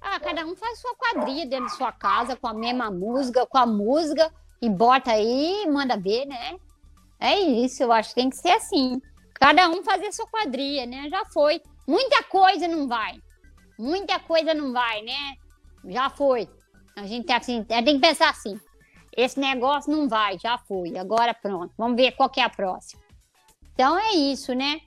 Ah, 0.00 0.18
cada 0.20 0.46
um 0.46 0.56
faz 0.56 0.78
sua 0.80 0.94
quadrilha 0.94 1.46
dentro 1.46 1.66
de 1.66 1.76
sua 1.76 1.92
casa, 1.92 2.36
com 2.36 2.48
a 2.48 2.54
mesma 2.54 2.90
música, 2.90 3.46
com 3.46 3.58
a 3.58 3.66
música, 3.66 4.32
e 4.62 4.68
bota 4.68 5.12
aí 5.12 5.66
manda 5.68 5.96
ver, 5.96 6.26
né? 6.26 6.56
É 7.18 7.38
isso, 7.38 7.82
eu 7.82 7.92
acho 7.92 8.10
que 8.10 8.14
tem 8.14 8.30
que 8.30 8.36
ser 8.36 8.52
assim. 8.52 9.00
Cada 9.34 9.68
um 9.68 9.82
fazer 9.82 10.12
sua 10.12 10.26
quadrilha, 10.26 10.86
né? 10.86 11.08
Já 11.10 11.24
foi. 11.26 11.60
Muita 11.86 12.22
coisa 12.22 12.66
não 12.66 12.88
vai. 12.88 13.18
Muita 13.78 14.18
coisa 14.20 14.54
não 14.54 14.72
vai, 14.72 15.02
né? 15.02 15.34
Já 15.86 16.08
foi. 16.10 16.48
A 16.96 17.06
gente 17.06 17.26
tem, 17.26 17.36
assim, 17.36 17.64
tem 17.64 17.84
que 17.84 17.98
pensar 17.98 18.30
assim. 18.30 18.58
Esse 19.16 19.40
negócio 19.40 19.90
não 19.90 20.08
vai, 20.08 20.38
já 20.38 20.58
foi. 20.58 20.96
Agora 20.96 21.34
pronto. 21.34 21.72
Vamos 21.76 21.96
ver 21.96 22.12
qual 22.12 22.28
que 22.30 22.40
é 22.40 22.44
a 22.44 22.50
próxima. 22.50 23.02
Então 23.72 23.98
é 23.98 24.12
isso, 24.12 24.54
né? 24.54 24.80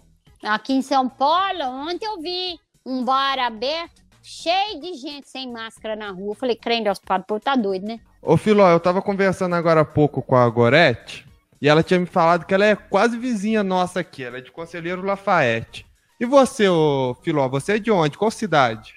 Aqui 0.43 0.73
em 0.73 0.81
São 0.81 1.07
Paulo, 1.07 1.63
ontem 1.63 2.05
eu 2.05 2.19
vi 2.19 2.59
um 2.85 3.05
bar 3.05 3.39
aberto 3.39 4.03
cheio 4.21 4.81
de 4.81 4.93
gente 4.95 5.29
sem 5.29 5.49
máscara 5.49 5.95
na 5.95 6.11
rua. 6.11 6.31
Eu 6.31 6.35
falei, 6.35 6.55
crendo 6.55 6.89
aos 6.89 6.99
padres, 6.99 7.25
pô, 7.27 7.39
tá 7.39 7.55
doido, 7.55 7.87
né? 7.87 7.99
Ô, 8.21 8.35
Filó, 8.35 8.69
eu 8.69 8.79
tava 8.79 9.01
conversando 9.01 9.55
agora 9.55 9.81
há 9.81 9.85
pouco 9.85 10.21
com 10.21 10.35
a 10.35 10.49
Gorete 10.49 11.25
e 11.61 11.69
ela 11.69 11.81
tinha 11.81 11.99
me 11.99 12.05
falado 12.05 12.45
que 12.45 12.53
ela 12.53 12.65
é 12.65 12.75
quase 12.75 13.17
vizinha 13.17 13.63
nossa 13.63 14.01
aqui. 14.01 14.21
Ela 14.21 14.39
é 14.39 14.41
de 14.41 14.51
Conselheiro 14.51 15.01
Lafayette. 15.01 15.85
E 16.19 16.25
você, 16.25 16.67
ô 16.67 17.15
Filó, 17.23 17.47
você 17.47 17.73
é 17.73 17.79
de 17.79 17.89
onde? 17.89 18.17
Qual 18.17 18.29
cidade? 18.29 18.95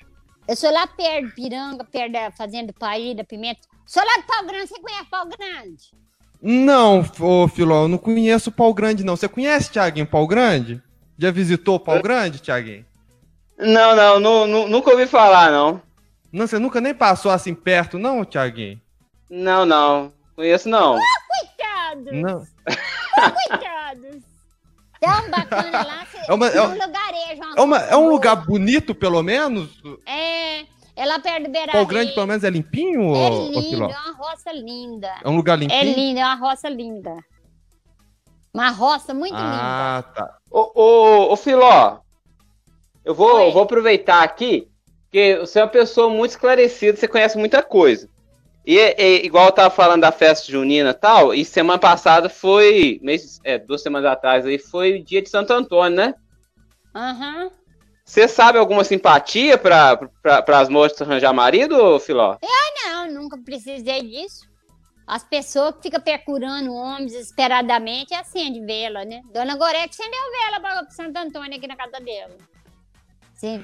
Eu 0.48 0.56
sou 0.56 0.72
lá 0.72 0.86
perto 0.86 1.26
de 1.26 1.32
Piranga, 1.32 1.84
perto 1.84 2.12
da 2.12 2.30
Fazenda 2.32 2.72
do 2.72 2.74
Paí, 2.78 3.14
da 3.14 3.22
Pimenta. 3.22 3.60
Sou 3.84 4.04
lá 4.04 4.16
de 4.16 4.24
Pau 4.24 4.44
Grande, 4.44 4.66
você 4.66 4.80
conhece 4.80 5.06
Pau 5.10 5.26
Grande? 5.26 5.94
Não, 6.42 7.04
ô 7.20 7.46
Filó, 7.46 7.84
eu 7.84 7.88
não 7.88 7.98
conheço 7.98 8.50
Pau 8.50 8.74
Grande, 8.74 9.04
não. 9.04 9.16
Você 9.16 9.28
conhece, 9.28 9.70
Tiaguinho, 9.70 10.06
Pau 10.06 10.26
Grande? 10.26 10.82
Já 11.18 11.30
visitou 11.30 11.80
Pau 11.80 12.00
Grande, 12.02 12.38
Tiaguinho? 12.40 12.84
Não, 13.58 13.96
não, 13.96 14.20
nu- 14.20 14.46
nu- 14.46 14.68
nunca 14.68 14.90
ouvi 14.90 15.06
falar, 15.06 15.50
não. 15.50 15.80
Não, 16.32 16.46
você 16.46 16.58
nunca 16.58 16.80
nem 16.80 16.94
passou 16.94 17.30
assim 17.30 17.54
perto, 17.54 17.98
não, 17.98 18.24
Tiaguinho? 18.24 18.80
Não, 19.30 19.64
não. 19.64 20.12
Conheço, 20.34 20.68
não. 20.68 20.96
Ui, 20.96 21.00
Não. 22.12 22.44
Coitados. 23.48 24.22
Tão 25.00 25.30
bacana 25.30 25.84
lá. 25.84 26.06
É 26.28 26.34
uma- 26.34 26.48
é 26.48 26.56
no 26.56 26.64
um- 26.64 26.72
lugarejo. 26.72 27.42
É, 27.56 27.60
uma- 27.62 27.78
é 27.78 27.96
um 27.96 28.08
lugar 28.10 28.36
bonito, 28.36 28.94
pelo 28.94 29.22
menos? 29.22 29.70
É, 30.04 30.60
é 30.94 31.06
lá 31.06 31.18
perto 31.18 31.44
do 31.44 31.50
Beira 31.50 31.72
Pau 31.72 31.86
Grande, 31.86 32.12
pelo 32.12 32.26
menos, 32.26 32.44
é 32.44 32.50
limpinho, 32.50 33.14
É 33.14 33.30
ô 33.30 33.46
lindo, 33.48 33.62
Filó? 33.62 33.90
é 33.90 33.98
uma 33.98 34.12
roça 34.16 34.52
linda. 34.52 35.10
É 35.24 35.28
um 35.28 35.36
lugar 35.36 35.54
É 35.54 35.60
limpinho? 35.60 35.94
lindo, 35.96 36.20
é 36.20 36.24
uma 36.24 36.34
roça 36.34 36.68
linda. 36.68 37.16
Uma 38.52 38.70
roça 38.70 39.12
muito 39.14 39.34
linda. 39.34 39.48
Ah, 39.48 40.02
tá. 40.14 40.38
Ô, 40.56 40.72
ô, 40.74 41.32
ô 41.34 41.36
Filó, 41.36 41.98
eu 43.04 43.14
vou, 43.14 43.36
Oi. 43.36 43.48
eu 43.48 43.52
vou 43.52 43.64
aproveitar 43.64 44.22
aqui, 44.22 44.66
porque 45.02 45.36
você 45.36 45.58
é 45.58 45.62
uma 45.62 45.68
pessoa 45.68 46.08
muito 46.08 46.30
esclarecida, 46.30 46.96
você 46.96 47.06
conhece 47.06 47.36
muita 47.36 47.62
coisa. 47.62 48.08
E, 48.64 48.78
e, 48.78 49.26
igual 49.26 49.48
eu 49.48 49.52
tava 49.52 49.68
falando 49.68 50.00
da 50.00 50.10
festa 50.10 50.50
junina 50.50 50.90
e 50.90 50.94
tal, 50.94 51.34
e 51.34 51.44
semana 51.44 51.78
passada 51.78 52.30
foi, 52.30 52.98
mês, 53.02 53.38
é, 53.44 53.58
duas 53.58 53.82
semanas 53.82 54.10
atrás 54.10 54.46
aí, 54.46 54.58
foi 54.58 54.98
o 54.98 55.04
dia 55.04 55.20
de 55.20 55.28
Santo 55.28 55.52
Antônio, 55.52 55.94
né? 55.94 56.14
Aham. 56.94 57.50
Você 58.02 58.26
sabe 58.26 58.56
alguma 58.56 58.82
simpatia 58.82 59.58
para 59.58 60.08
pra, 60.22 60.58
as 60.58 60.70
moças 60.70 61.02
arranjar 61.02 61.34
marido, 61.34 62.00
Filó? 62.00 62.38
Não, 62.86 63.12
nunca 63.12 63.36
precisei 63.36 64.00
disso. 64.00 64.48
As 65.06 65.22
pessoas 65.22 65.76
que 65.76 65.82
ficam 65.82 66.00
procurando 66.00 66.74
homens 66.74 67.12
desesperadamente 67.12 68.12
acende 68.12 68.60
vela, 68.60 69.04
né? 69.04 69.22
Dona 69.32 69.56
Gorete 69.56 69.90
acendeu 69.90 70.20
vela 70.32 70.60
para 70.60 70.90
Santo 70.90 71.16
Antônio 71.16 71.56
aqui 71.56 71.68
na 71.68 71.76
casa 71.76 72.00
dela. 72.00 72.36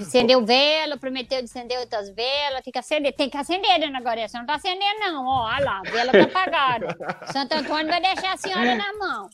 Acendeu 0.00 0.44
vela, 0.44 0.98
prometeu 0.98 1.38
de 1.38 1.46
acender 1.46 1.78
outras 1.78 2.11
velas, 2.11 2.62
tem 2.62 2.72
que 2.72 2.78
acender, 2.78 3.12
tem 3.14 3.31
que 3.31 3.37
acender, 3.37 3.81
dona 3.81 4.00
Gorete. 4.00 4.31
Você 4.31 4.38
não 4.38 4.46
tá 4.46 4.55
acendendo, 4.55 5.00
não. 5.00 5.26
Ó, 5.26 5.46
olha 5.46 5.64
lá, 5.64 5.83
vela 5.83 6.12
tá 6.12 6.22
apagada. 6.22 6.96
Santo 7.33 7.55
Antônio 7.55 7.88
vai 7.88 8.00
deixar 8.00 8.35
a 8.35 8.37
senhora 8.37 8.74
na 8.76 8.92
mão. 8.92 9.31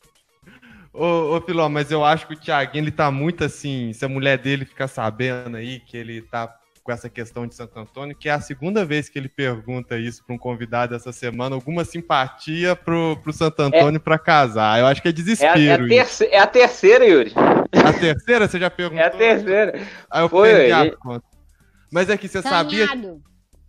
Ô, 0.94 1.36
ô 1.36 1.40
Filó, 1.42 1.68
mas 1.68 1.90
eu 1.90 2.04
acho 2.04 2.26
que 2.26 2.34
o 2.34 2.40
Thiaguinho, 2.40 2.84
ele 2.84 2.90
tá 2.90 3.10
muito 3.10 3.44
assim, 3.44 3.92
se 3.92 4.04
a 4.04 4.08
mulher 4.08 4.38
dele 4.38 4.64
ficar 4.64 4.88
sabendo 4.88 5.56
aí 5.56 5.80
que 5.80 5.96
ele 5.96 6.22
tá 6.22 6.57
com 6.88 6.92
essa 6.92 7.10
questão 7.10 7.46
de 7.46 7.54
Santo 7.54 7.78
Antônio, 7.78 8.16
que 8.16 8.30
é 8.30 8.32
a 8.32 8.40
segunda 8.40 8.82
vez 8.82 9.10
que 9.10 9.18
ele 9.18 9.28
pergunta 9.28 9.98
isso 9.98 10.24
para 10.24 10.34
um 10.34 10.38
convidado 10.38 10.94
essa 10.94 11.12
semana, 11.12 11.54
alguma 11.54 11.84
simpatia 11.84 12.74
pro, 12.74 13.18
pro 13.22 13.30
Santo 13.30 13.60
Antônio 13.60 14.00
pra 14.00 14.18
casar. 14.18 14.80
Eu 14.80 14.86
acho 14.86 15.02
que 15.02 15.08
é 15.08 15.10
É 15.10 15.12
a, 15.12 15.14
é, 15.14 15.20
a 15.20 15.22
desespero. 15.22 15.82
isso. 15.86 15.88
terce- 15.94 16.26
é 16.34 16.38
a 16.38 16.46
terceira, 16.46 17.04
Yuri. 17.06 17.34
a 17.36 17.92
terceira 17.92 18.48
você 18.48 18.58
já 18.58 18.70
perguntou? 18.70 19.04
É 19.04 19.06
a 19.06 19.10
terceira. 19.10 19.82
Aí 20.10 20.22
eu 20.22 20.30
Foi, 20.30 20.48
perdi 20.48 20.72
a 20.72 20.86
ele- 20.86 20.96
conta. 20.96 21.24
Mas 21.92 22.08
é 22.08 22.16
que 22.16 22.26
você 22.26 22.40
sabia 22.40 22.86
Sanhado. 22.86 23.20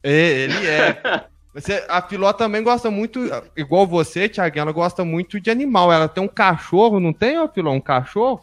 É, 0.02 0.12
ele 0.30 0.66
é. 0.68 1.26
Você, 1.52 1.84
a 1.90 2.00
Filó 2.02 2.32
também 2.32 2.62
gosta 2.64 2.92
muito, 2.92 3.20
igual 3.58 3.86
você, 3.88 4.30
Thiago, 4.30 4.58
ela 4.60 4.72
gosta 4.72 5.04
muito 5.04 5.42
de 5.42 5.50
animal. 5.50 5.92
Ela 5.92 6.08
tem 6.08 6.24
um 6.24 6.28
cachorro, 6.28 7.00
não 7.00 7.12
tem, 7.12 7.36
Filó? 7.50 7.72
Um 7.74 7.82
cachorro? 7.82 8.40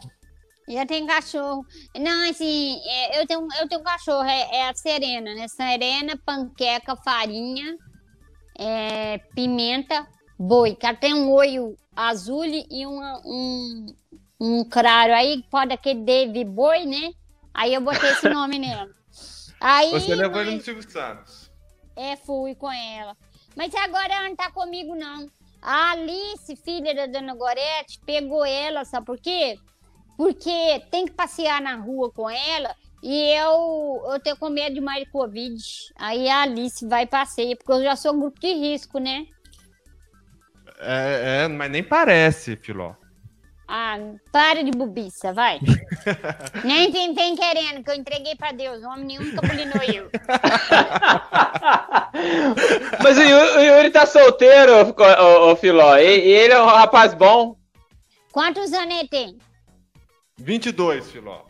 Já 0.67 0.85
tem 0.85 1.05
cachorro. 1.07 1.65
Não, 1.97 2.29
assim, 2.29 2.77
é, 2.85 3.21
eu, 3.21 3.25
tenho, 3.27 3.47
eu 3.59 3.67
tenho 3.69 3.81
um 3.81 3.83
cachorro, 3.83 4.25
é, 4.25 4.55
é 4.57 4.67
a 4.69 4.73
Serena, 4.73 5.33
né? 5.33 5.47
Serena, 5.47 6.19
panqueca, 6.25 6.95
farinha, 6.97 7.77
é, 8.59 9.17
pimenta, 9.35 10.05
boi. 10.37 10.77
Ela 10.81 10.95
tem 10.95 11.13
um 11.13 11.31
olho 11.31 11.75
azul 11.95 12.45
e 12.45 12.85
uma- 12.85 13.21
um, 13.25 13.85
um 14.39 14.63
claro. 14.69 15.13
Aí 15.13 15.43
pode 15.49 15.73
aquele 15.73 16.01
Dave 16.03 16.43
Boi, 16.43 16.85
né? 16.85 17.11
Aí 17.53 17.73
eu 17.73 17.81
botei 17.81 18.09
esse 18.11 18.29
nome 18.29 18.59
nela. 18.59 18.87
Aí, 19.59 19.89
Você 19.91 20.13
levou 20.15 20.41
ele 20.41 20.51
no 20.55 20.61
Silvio 20.61 20.87
Santos. 20.89 21.49
é, 21.95 22.15
fui 22.17 22.53
com 22.55 22.71
ela. 22.71 23.15
Mas 23.55 23.73
agora 23.73 24.13
ela 24.13 24.29
não 24.29 24.35
tá 24.35 24.51
comigo, 24.51 24.95
não. 24.95 25.27
A 25.61 25.91
Alice, 25.91 26.55
filha 26.57 26.93
da 26.93 27.07
dona 27.07 27.33
Gorete, 27.33 27.99
pegou 28.05 28.45
ela, 28.45 28.85
sabe 28.85 29.07
por 29.07 29.17
quê? 29.19 29.57
Porque 30.17 30.81
tem 30.89 31.05
que 31.05 31.13
passear 31.13 31.61
na 31.61 31.75
rua 31.75 32.11
com 32.11 32.27
ela 32.27 32.75
e 33.03 33.37
eu, 33.37 34.01
eu 34.11 34.19
tenho 34.19 34.35
com 34.37 34.49
medo 34.49 34.73
de 34.73 34.81
mais 34.81 35.05
de 35.05 35.11
Covid. 35.11 35.63
Aí 35.95 36.27
a 36.27 36.41
Alice 36.41 36.87
vai 36.87 37.03
e 37.03 37.07
passeia, 37.07 37.55
porque 37.55 37.71
eu 37.71 37.83
já 37.83 37.95
sou 37.95 38.17
grupo 38.17 38.39
de 38.39 38.51
risco, 38.53 38.97
né? 38.97 39.27
É, 40.79 41.43
é, 41.43 41.47
mas 41.47 41.71
nem 41.71 41.83
parece, 41.83 42.55
Filó. 42.55 42.95
Ah, 43.69 43.97
para 44.31 44.63
de 44.63 44.71
bobiça, 44.71 45.33
vai. 45.33 45.59
Nem 46.63 46.89
vem, 46.89 47.13
vem 47.13 47.35
querendo, 47.35 47.83
que 47.83 47.91
eu 47.91 47.95
entreguei 47.95 48.33
pra 48.33 48.53
Deus. 48.53 48.81
Homem 48.81 49.05
nenhum 49.05 49.23
nunca 49.23 49.45
bulinou 49.45 49.83
eu. 49.83 50.09
Mas 53.03 53.17
o 53.17 53.21
Yuri, 53.21 53.57
o 53.57 53.59
Yuri 53.59 53.89
tá 53.89 54.05
solteiro, 54.05 54.71
ô, 54.71 54.85
ô, 55.21 55.51
ô, 55.51 55.55
Filó. 55.57 55.97
E, 55.97 56.17
e 56.17 56.31
ele 56.31 56.53
é 56.53 56.61
um 56.61 56.65
rapaz 56.65 57.13
bom. 57.13 57.57
Quantos 58.31 58.71
anos 58.71 58.99
ele 58.99 59.09
tem? 59.09 59.37
22, 60.37 61.09
Filó. 61.11 61.45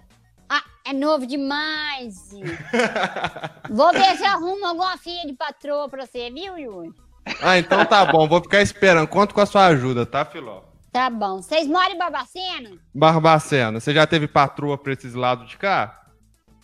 Ah, 0.49 0.63
é 0.85 0.93
novo 0.93 1.25
demais. 1.25 2.29
Vou 3.69 3.91
ver 3.91 4.15
se 4.17 4.23
arrumo 4.23 4.65
alguma 4.65 4.97
filha 4.97 5.25
de 5.25 5.33
patroa 5.33 5.89
pra 5.89 6.05
você, 6.05 6.29
viu, 6.31 6.57
Yuri? 6.57 6.93
Ah, 7.41 7.57
então 7.57 7.83
tá 7.85 8.05
bom, 8.05 8.25
vou 8.25 8.41
ficar 8.41 8.61
esperando. 8.61 9.05
Conto 9.09 9.35
com 9.35 9.41
a 9.41 9.45
sua 9.45 9.65
ajuda, 9.65 10.05
tá, 10.05 10.23
Filó? 10.23 10.61
Tá 10.93 11.09
bom. 11.09 11.41
Vocês 11.41 11.67
moram 11.67 11.91
em 11.91 11.97
Barbacena? 11.97 12.71
Barbacena, 12.95 13.79
você 13.81 13.93
já 13.93 14.07
teve 14.07 14.29
patroa 14.29 14.77
pra 14.77 14.93
esses 14.93 15.13
lados 15.13 15.49
de 15.49 15.57
cá? 15.57 16.05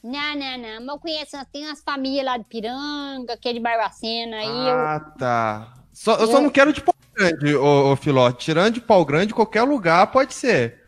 Não, 0.01 0.33
não, 0.35 0.57
não. 0.57 0.79
Mas 0.79 0.87
eu 0.87 0.99
conheço, 0.99 1.37
tem 1.51 1.65
umas 1.67 1.81
famílias 1.83 2.25
lá 2.25 2.37
de 2.37 2.45
Piranga, 2.45 3.35
que 3.41 3.49
é 3.49 3.53
de 3.53 3.59
Barbacena. 3.59 4.37
Aí 4.37 4.47
eu. 4.69 4.77
Ah, 4.77 4.99
tá. 5.19 5.73
Só, 5.91 6.15
eu 6.15 6.27
só 6.27 6.37
Eu- 6.37 6.41
não 6.43 6.49
quero 6.49 6.71
de 6.71 6.79
pau 6.79 6.95
grande, 7.13 7.55
ô, 7.55 7.91
ô 7.91 7.95
Filó. 7.97 8.31
Tirando 8.31 8.75
de 8.75 8.81
pau 8.81 9.03
grande, 9.03 9.33
qualquer 9.33 9.63
lugar 9.63 10.07
pode 10.07 10.33
ser. 10.33 10.82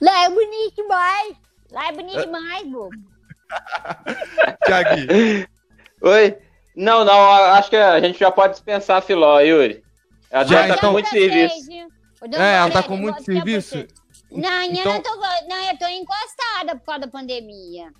Lá 0.00 0.24
é 0.24 0.28
bonito 0.30 0.74
demais. 0.76 1.36
Lá 1.72 1.88
é 1.88 1.92
bonito 1.92 2.20
demais, 2.20 2.62
bobo. 2.68 2.90
Tiaguinho. 4.64 5.48
Oi? 6.02 6.38
Não, 6.76 7.04
não, 7.04 7.20
acho 7.54 7.70
que 7.70 7.76
a 7.76 7.98
gente 8.00 8.18
já 8.18 8.30
pode 8.30 8.52
dispensar 8.54 8.98
a 8.98 9.00
Filó, 9.00 9.40
Yuri. 9.40 9.82
Ela 10.30 10.44
Já, 10.44 10.62
já 10.62 10.68
tá 10.68 10.74
então- 10.74 10.88
com 10.90 10.92
muito 10.92 11.08
serviço. 11.08 11.70
É, 12.36 12.56
ela 12.56 12.70
tá 12.70 12.82
com 12.82 12.94
eu 12.94 12.98
muito 12.98 13.22
serviço? 13.24 13.86
Não, 14.30 14.62
eu 14.62 14.72
Então- 14.72 14.92
não, 14.94 15.02
tô, 15.02 15.16
não, 15.16 15.70
eu 15.70 15.78
tô 15.78 15.86
encostada 15.88 16.76
por 16.76 16.84
causa 16.84 17.00
da 17.00 17.08
pandemia. 17.08 17.90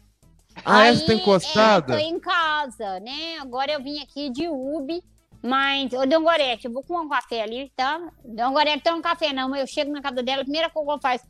Ah, 0.65 0.87
é? 0.87 0.89
Aí, 0.91 0.97
Você 0.97 1.07
tá 1.07 1.15
encostada? 1.15 1.95
É, 1.95 1.97
tô 1.97 2.03
em 2.03 2.21
casa, 2.21 3.01
né? 3.01 3.39
Agora 3.41 3.73
eu 3.73 3.83
vim 3.83 4.01
aqui 4.03 4.29
de 4.31 4.49
Ubi, 4.49 5.03
mas, 5.43 5.93
ô, 5.93 6.05
Dona 6.05 6.19
Gorete, 6.19 6.67
eu 6.67 6.73
vou 6.73 6.83
com 6.83 6.99
um 7.01 7.09
café 7.09 7.43
ali, 7.43 7.73
tá? 7.77 8.01
Dona 8.25 8.51
Gorete, 8.51 8.83
toma 8.83 8.99
um 8.99 9.03
café 9.03 9.33
não, 9.33 9.49
mas 9.49 9.61
eu 9.61 9.67
chego 9.67 9.91
na 9.93 10.03
casa 10.03 10.23
dela, 10.23 10.43
a 10.43 10.45
primeira 10.45 10.69
coisa 10.71 10.87
que 10.89 10.95
eu 10.95 11.01
faço... 11.01 11.25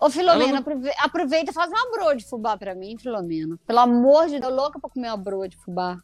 Ô, 0.00 0.08
Filomena, 0.10 0.52
não- 0.52 0.58
aprove- 0.58 0.92
aproveita 0.98 1.50
e 1.50 1.54
faz 1.54 1.70
uma 1.70 1.90
broa 1.90 2.14
de 2.16 2.24
fubá 2.24 2.56
pra 2.56 2.74
mim, 2.74 2.96
Filomena. 2.98 3.58
Pelo 3.66 3.78
amor 3.80 4.28
de 4.28 4.38
Deus, 4.38 4.54
louca 4.54 4.78
pra 4.78 4.88
comer 4.90 5.08
uma 5.08 5.16
broa 5.16 5.48
de 5.48 5.56
fubá. 5.56 5.96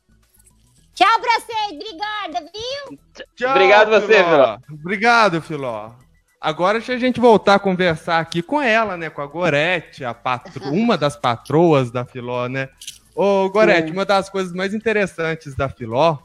Tchau 0.94 1.20
pra 1.20 1.40
vocês, 1.40 1.72
obrigada, 1.72 2.50
viu? 2.52 2.98
Tchau, 3.37 3.50
Obrigado 3.50 3.90
você, 3.90 4.24
Filó. 4.24 4.59
Obrigado, 4.70 5.42
Filó. 5.42 5.92
Agora 6.40 6.78
deixa 6.78 6.92
a 6.92 6.98
gente 6.98 7.20
voltar 7.20 7.54
a 7.54 7.59
conversar 7.59 8.20
aqui 8.20 8.42
com 8.42 8.61
ela, 8.61 8.96
né? 8.96 9.11
Com 9.11 9.22
a 9.22 9.26
Gorete, 9.26 10.04
a 10.04 10.12
patro... 10.14 10.62
uma 10.72 10.96
das 10.98 11.16
patroas 11.16 11.90
da 11.90 12.04
Filó, 12.04 12.46
né? 12.48 12.68
Ô, 13.14 13.48
Gorete, 13.48 13.90
uma 13.92 14.04
das 14.04 14.28
coisas 14.28 14.52
mais 14.52 14.74
interessantes 14.74 15.54
da 15.54 15.68
Filó 15.68 16.18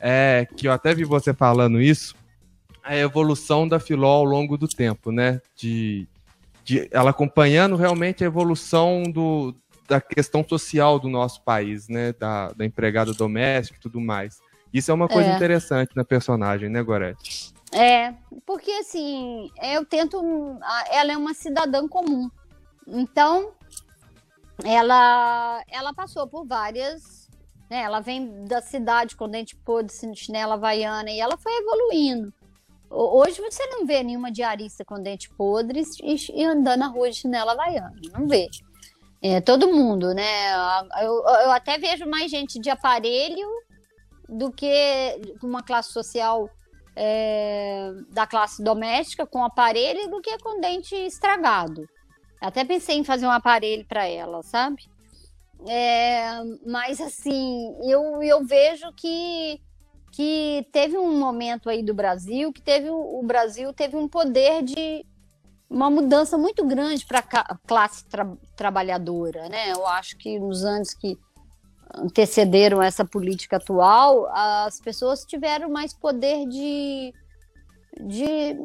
é 0.00 0.46
que 0.56 0.68
eu 0.68 0.72
até 0.72 0.94
vi 0.94 1.04
você 1.04 1.32
falando 1.32 1.80
isso, 1.80 2.14
a 2.82 2.94
evolução 2.96 3.66
da 3.66 3.80
Filó 3.80 4.08
ao 4.10 4.24
longo 4.24 4.56
do 4.58 4.68
tempo, 4.68 5.10
né? 5.10 5.40
De, 5.56 6.06
de 6.64 6.88
ela 6.90 7.10
acompanhando 7.10 7.76
realmente 7.76 8.24
a 8.24 8.26
evolução 8.26 9.02
do, 9.04 9.54
da 9.86 10.00
questão 10.00 10.42
social 10.48 10.98
do 10.98 11.08
nosso 11.08 11.42
país, 11.42 11.88
né? 11.88 12.12
Da, 12.14 12.48
da 12.48 12.64
empregada 12.64 13.12
doméstica 13.12 13.78
e 13.78 13.82
tudo 13.82 14.00
mais. 14.00 14.40
Isso 14.72 14.90
é 14.90 14.94
uma 14.94 15.06
coisa 15.08 15.30
É. 15.30 15.34
interessante 15.36 15.90
na 15.94 16.04
personagem, 16.04 16.68
né, 16.68 16.82
Gorete? 16.82 17.52
É, 17.72 18.14
porque 18.46 18.70
assim, 18.72 19.50
eu 19.62 19.84
tento. 19.84 20.18
a- 20.62 20.84
Ela 20.90 21.12
é 21.12 21.16
uma 21.16 21.34
cidadã 21.34 21.86
comum. 21.86 22.30
Então, 22.86 23.52
ela, 24.64 25.62
ela 25.68 25.92
passou 25.94 26.26
por 26.26 26.46
várias. 26.46 27.24
Né, 27.70 27.80
ela 27.80 28.00
vem 28.00 28.44
da 28.44 28.60
cidade 28.60 29.16
com 29.16 29.28
dente 29.28 29.56
podre, 29.56 29.90
chinela 30.14 30.54
havaiana, 30.54 31.10
e 31.10 31.18
ela 31.18 31.36
foi 31.38 31.50
evoluindo. 31.56 32.32
Ho- 32.94 33.18
Hoje 33.20 33.40
você 33.40 33.66
não 33.66 33.84
vê 33.84 34.02
nenhuma 34.02 34.30
diarista 34.30 34.84
com 34.84 35.02
dente 35.02 35.28
podre 35.36 35.82
e, 36.02 36.44
andando 36.44 36.78
na 36.80 36.86
rua 36.88 37.10
de 37.10 37.16
chinela 37.16 37.52
havaiana. 37.52 37.92
Não 38.12 38.26
vê. 38.28 38.48
É, 39.22 39.40
todo 39.40 39.72
mundo, 39.72 40.12
né? 40.14 40.52
Eu, 41.02 41.14
eu 41.24 41.50
até 41.50 41.78
vejo 41.78 42.06
mais 42.06 42.30
gente 42.30 42.58
de 42.58 42.70
aparelho 42.70 43.48
do 44.28 44.52
que 44.52 45.18
uma 45.42 45.62
classe 45.62 45.92
social 45.92 46.48
é, 46.96 47.90
da 48.10 48.26
classe 48.26 48.62
doméstica 48.62 49.26
com 49.26 49.42
aparelho 49.44 50.10
do 50.10 50.20
que 50.20 50.36
com 50.38 50.60
dente 50.60 50.94
estragado. 50.94 51.88
Até 52.40 52.64
pensei 52.64 52.96
em 52.98 53.04
fazer 53.04 53.26
um 53.26 53.30
aparelho 53.30 53.84
para 53.86 54.06
ela, 54.06 54.42
sabe? 54.42 54.82
É, 55.66 56.28
mas 56.66 57.00
assim, 57.00 57.74
eu, 57.88 58.22
eu 58.22 58.44
vejo 58.44 58.92
que, 58.92 59.58
que 60.14 60.64
teve 60.70 60.96
um 60.96 61.18
momento 61.18 61.68
aí 61.68 61.82
do 61.82 61.92
Brasil 61.92 62.52
que 62.52 62.62
teve 62.62 62.88
o 62.88 63.20
Brasil 63.24 63.72
teve 63.72 63.96
um 63.96 64.08
poder 64.08 64.62
de 64.62 65.04
uma 65.68 65.90
mudança 65.90 66.38
muito 66.38 66.64
grande 66.64 67.04
para 67.04 67.18
a 67.18 67.58
classe 67.66 68.04
tra 68.06 68.24
trabalhadora, 68.54 69.48
né? 69.48 69.72
Eu 69.72 69.84
acho 69.84 70.16
que 70.16 70.38
nos 70.38 70.64
anos 70.64 70.94
que 70.94 71.18
antecederam 71.96 72.80
essa 72.80 73.04
política 73.04 73.56
atual, 73.56 74.28
as 74.30 74.80
pessoas 74.80 75.24
tiveram 75.24 75.68
mais 75.68 75.92
poder 75.92 76.46
de, 76.46 77.12
de, 78.00 78.56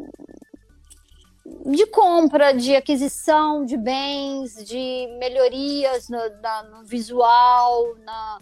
de 1.66 1.86
compra, 1.88 2.54
de 2.54 2.76
aquisição 2.76 3.66
de 3.66 3.76
bens, 3.76 4.54
de 4.64 5.08
melhorias 5.20 6.10
no, 6.10 6.18
na, 6.42 6.64
no 6.64 6.84
visual, 6.84 7.96
na, 8.04 8.40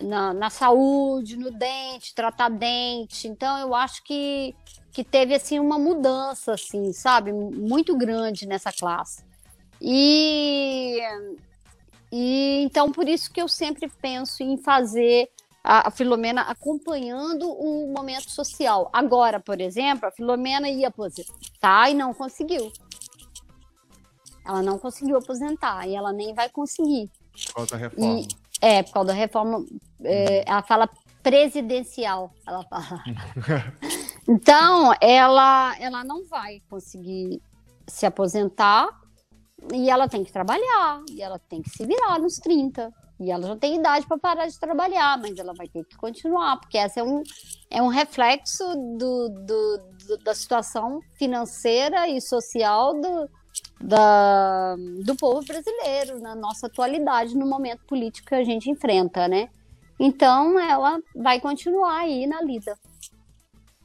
na, 0.00 0.32
na, 0.32 0.50
saúde, 0.50 1.36
no 1.36 1.50
dente, 1.50 2.14
tratar 2.14 2.50
dente. 2.50 3.28
Então, 3.28 3.58
eu 3.58 3.74
acho 3.74 4.02
que, 4.04 4.54
que 4.92 5.02
teve 5.02 5.34
assim 5.34 5.58
uma 5.58 5.78
mudança, 5.78 6.52
assim, 6.52 6.92
sabe, 6.92 7.32
muito 7.32 7.96
grande 7.96 8.46
nessa 8.46 8.72
classe. 8.72 9.24
E, 9.80 10.98
e 12.10 12.62
então 12.64 12.90
por 12.90 13.08
isso 13.08 13.30
que 13.30 13.40
eu 13.40 13.48
sempre 13.48 13.90
penso 14.00 14.42
em 14.42 14.56
fazer 14.56 15.28
a, 15.62 15.90
Filomena 15.90 16.42
acompanhando 16.42 17.50
o 17.50 17.92
momento 17.92 18.30
social. 18.30 18.88
Agora, 18.92 19.40
por 19.40 19.60
exemplo, 19.60 20.06
a 20.06 20.12
Filomena 20.12 20.68
ia 20.68 20.88
aposentar 20.88 21.90
e 21.90 21.94
não 21.94 22.14
conseguiu. 22.14 22.72
Ela 24.44 24.62
não 24.62 24.78
conseguiu 24.78 25.18
aposentar 25.18 25.86
e 25.88 25.94
ela 25.96 26.12
nem 26.12 26.32
vai 26.32 26.48
conseguir. 26.48 27.10
Por 27.46 27.54
causa 27.54 27.70
da 27.72 27.76
reforma. 27.76 28.20
E, 28.20 28.28
é, 28.60 28.82
por 28.82 28.92
causa 28.92 29.08
da 29.08 29.14
reforma. 29.14 29.64
É, 30.02 30.44
ela 30.48 30.62
fala 30.62 30.88
presidencial. 31.22 32.32
Ela 32.46 32.64
fala. 32.64 33.02
então, 34.28 34.94
ela, 35.00 35.76
ela 35.78 36.04
não 36.04 36.24
vai 36.26 36.62
conseguir 36.68 37.40
se 37.88 38.06
aposentar 38.06 38.88
e 39.72 39.90
ela 39.90 40.08
tem 40.08 40.22
que 40.22 40.32
trabalhar, 40.32 41.02
e 41.10 41.22
ela 41.22 41.38
tem 41.38 41.62
que 41.62 41.70
se 41.70 41.84
virar 41.86 42.18
nos 42.18 42.36
30. 42.36 42.92
E 43.18 43.30
ela 43.30 43.48
já 43.48 43.56
tem 43.56 43.76
idade 43.76 44.06
para 44.06 44.18
parar 44.18 44.46
de 44.46 44.58
trabalhar, 44.60 45.18
mas 45.18 45.38
ela 45.38 45.54
vai 45.54 45.66
ter 45.66 45.82
que 45.84 45.96
continuar, 45.96 46.58
porque 46.60 46.76
essa 46.76 47.00
é 47.00 47.02
um, 47.02 47.22
é 47.70 47.82
um 47.82 47.88
reflexo 47.88 48.62
do, 48.98 49.28
do, 49.30 49.78
do 50.06 50.18
da 50.22 50.34
situação 50.34 51.00
financeira 51.18 52.06
e 52.08 52.20
social 52.20 53.00
do, 53.00 53.28
da, 53.80 54.76
do 55.04 55.14
povo 55.16 55.44
brasileiro, 55.44 56.20
na 56.20 56.34
nossa 56.34 56.66
atualidade, 56.66 57.36
no 57.36 57.46
momento 57.46 57.84
político 57.86 58.28
que 58.28 58.34
a 58.34 58.44
gente 58.44 58.70
enfrenta, 58.70 59.28
né? 59.28 59.48
Então, 59.98 60.58
ela 60.58 60.98
vai 61.14 61.40
continuar 61.40 62.00
aí 62.00 62.26
na 62.26 62.42
lida. 62.42 62.76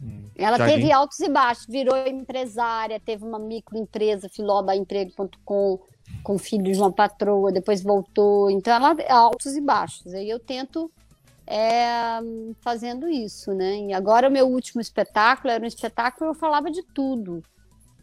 Hum. 0.01 0.29
Ela 0.35 0.57
teve 0.57 0.91
altos 0.91 1.19
e 1.19 1.29
baixos, 1.29 1.67
virou 1.67 1.95
empresária, 2.07 2.99
teve 2.99 3.23
uma 3.23 3.39
microempresa, 3.39 4.27
filobaemprego.com, 4.29 5.79
com 6.23 6.37
filho 6.37 6.71
de 6.71 6.79
uma 6.79 6.91
patroa, 6.91 7.51
depois 7.51 7.83
voltou. 7.83 8.49
Então, 8.49 8.73
ela 8.73 8.95
altos 9.09 9.55
e 9.55 9.61
baixos. 9.61 10.13
Aí 10.13 10.29
eu 10.29 10.39
tento 10.39 10.91
é, 11.45 12.19
fazendo 12.61 13.07
isso, 13.09 13.53
né? 13.53 13.77
E 13.77 13.93
agora 13.93 14.27
o 14.27 14.31
meu 14.31 14.47
último 14.47 14.81
espetáculo 14.81 15.51
era 15.51 15.63
um 15.63 15.67
espetáculo 15.67 16.31
que 16.31 16.37
eu 16.37 16.39
falava 16.39 16.71
de 16.71 16.81
tudo. 16.93 17.43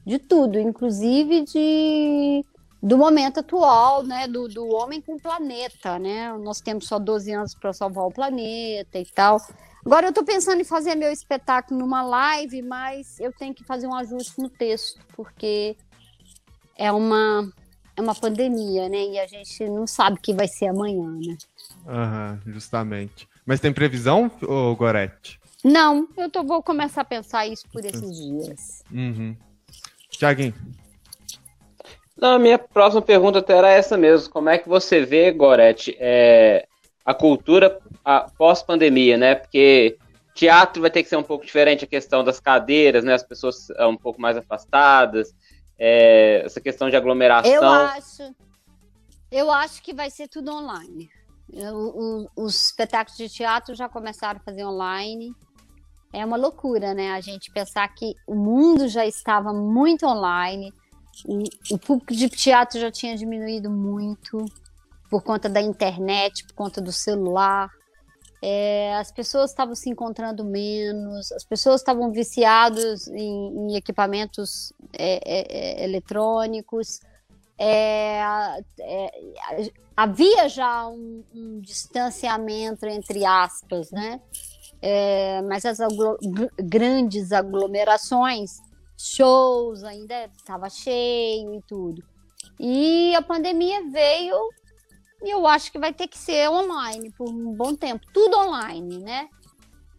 De 0.04 0.18
tudo, 0.18 0.58
inclusive 0.58 1.42
de 1.42 2.44
do 2.80 2.96
momento 2.96 3.40
atual, 3.40 4.04
né, 4.04 4.28
do, 4.28 4.46
do 4.46 4.68
homem 4.68 5.00
com 5.00 5.16
o 5.16 5.20
planeta, 5.20 5.98
né? 5.98 6.32
Nós 6.38 6.60
temos 6.60 6.86
só 6.86 6.98
12 6.98 7.32
anos 7.32 7.54
para 7.54 7.72
salvar 7.72 8.04
o 8.04 8.12
planeta 8.12 8.98
e 8.98 9.04
tal. 9.04 9.38
Agora 9.84 10.06
eu 10.06 10.10
estou 10.10 10.24
pensando 10.24 10.60
em 10.60 10.64
fazer 10.64 10.94
meu 10.94 11.10
espetáculo 11.10 11.80
numa 11.80 12.02
live, 12.02 12.62
mas 12.62 13.18
eu 13.18 13.32
tenho 13.32 13.54
que 13.54 13.64
fazer 13.64 13.86
um 13.86 13.94
ajuste 13.94 14.40
no 14.40 14.48
texto, 14.48 15.00
porque 15.16 15.76
é 16.76 16.92
uma, 16.92 17.50
é 17.96 18.00
uma 18.00 18.14
pandemia, 18.14 18.88
né? 18.88 19.06
E 19.06 19.18
a 19.18 19.26
gente 19.26 19.68
não 19.68 19.86
sabe 19.86 20.18
o 20.18 20.22
que 20.22 20.32
vai 20.32 20.46
ser 20.46 20.68
amanhã, 20.68 21.10
né? 21.10 21.36
Aham, 21.86 22.40
justamente. 22.46 23.28
Mas 23.44 23.60
tem 23.60 23.72
previsão, 23.72 24.30
ô 24.42 24.76
Gorete? 24.76 25.40
Não, 25.64 26.06
eu 26.16 26.30
tô, 26.30 26.44
vou 26.44 26.62
começar 26.62 27.00
a 27.00 27.04
pensar 27.04 27.46
isso 27.46 27.64
por 27.72 27.84
esses 27.84 28.16
dias. 28.16 28.84
Uhum. 28.92 29.34
Tiaguinho. 30.18 30.54
Não, 32.16 32.34
a 32.34 32.38
minha 32.38 32.58
próxima 32.58 33.00
pergunta 33.00 33.38
até 33.38 33.56
era 33.56 33.70
essa 33.70 33.96
mesmo. 33.96 34.30
Como 34.30 34.48
é 34.48 34.58
que 34.58 34.68
você 34.68 35.04
vê, 35.04 35.30
Gorete, 35.30 35.96
é, 36.00 36.66
a 37.04 37.14
cultura 37.14 37.78
pós-pandemia, 38.36 39.16
né? 39.16 39.36
Porque 39.36 39.96
teatro 40.34 40.82
vai 40.82 40.90
ter 40.90 41.04
que 41.04 41.08
ser 41.08 41.16
um 41.16 41.22
pouco 41.22 41.46
diferente, 41.46 41.84
a 41.84 41.88
questão 41.88 42.24
das 42.24 42.40
cadeiras, 42.40 43.04
né? 43.04 43.14
As 43.14 43.22
pessoas 43.22 43.68
um 43.80 43.96
pouco 43.96 44.20
mais 44.20 44.36
afastadas, 44.36 45.32
é, 45.78 46.42
essa 46.44 46.60
questão 46.60 46.90
de 46.90 46.96
aglomeração. 46.96 47.52
Eu 47.52 47.62
acho, 47.62 48.34
eu 49.30 49.50
acho 49.52 49.82
que 49.82 49.94
vai 49.94 50.10
ser 50.10 50.26
tudo 50.26 50.52
online. 50.52 51.08
Eu, 51.52 52.28
os 52.36 52.66
espetáculos 52.66 53.16
de 53.16 53.28
teatro 53.28 53.74
já 53.76 53.88
começaram 53.88 54.40
a 54.40 54.42
fazer 54.42 54.64
online. 54.64 55.32
É 56.12 56.24
uma 56.24 56.36
loucura, 56.36 56.94
né? 56.94 57.12
A 57.12 57.20
gente 57.20 57.50
pensar 57.50 57.86
que 57.88 58.14
o 58.26 58.34
mundo 58.34 58.88
já 58.88 59.04
estava 59.06 59.52
muito 59.52 60.06
online, 60.06 60.72
o, 61.26 61.42
o 61.74 61.78
público 61.78 62.14
de 62.14 62.28
teatro 62.28 62.80
já 62.80 62.90
tinha 62.90 63.16
diminuído 63.16 63.70
muito 63.70 64.44
por 65.10 65.22
conta 65.22 65.48
da 65.48 65.60
internet, 65.60 66.46
por 66.46 66.54
conta 66.54 66.80
do 66.80 66.92
celular. 66.92 67.70
É, 68.40 68.94
as 68.94 69.10
pessoas 69.10 69.50
estavam 69.50 69.74
se 69.74 69.90
encontrando 69.90 70.44
menos, 70.44 71.32
as 71.32 71.44
pessoas 71.44 71.80
estavam 71.80 72.12
viciadas 72.12 73.08
em, 73.08 73.70
em 73.70 73.76
equipamentos 73.76 74.72
é, 74.92 75.20
é, 75.24 75.80
é 75.80 75.84
eletrônicos. 75.84 77.00
É, 77.58 78.20
é, 78.78 79.40
havia 79.96 80.48
já 80.48 80.86
um, 80.86 81.24
um, 81.34 81.60
distanciamento 81.60 82.86
entre 82.86 83.24
aspas, 83.24 83.90
né? 83.90 84.20
Mas 85.48 85.64
as 85.64 85.80
aglo 85.80 86.18
grandes 86.56 87.32
aglomerações, 87.32 88.58
shows 88.96 89.84
ainda 89.84 90.26
estava 90.36 90.68
cheio 90.68 91.54
e 91.54 91.62
tudo. 91.62 92.02
E 92.58 93.14
a 93.14 93.22
pandemia 93.22 93.88
veio 93.90 94.36
e 95.22 95.30
eu 95.30 95.46
acho 95.46 95.72
que 95.72 95.78
vai 95.78 95.92
ter 95.92 96.06
que 96.06 96.18
ser 96.18 96.48
online 96.48 97.10
por 97.12 97.28
um 97.28 97.52
bom 97.52 97.74
tempo. 97.74 98.06
Tudo 98.12 98.38
online, 98.38 98.98
né? 98.98 99.28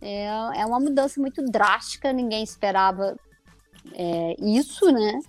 É, 0.01 0.25
é 0.55 0.65
uma 0.65 0.79
mudança 0.79 1.19
muito 1.19 1.43
drástica, 1.43 2.13
ninguém 2.13 2.43
esperava 2.43 3.17
é, 3.93 4.35
isso, 4.39 4.89
né? 4.91 5.19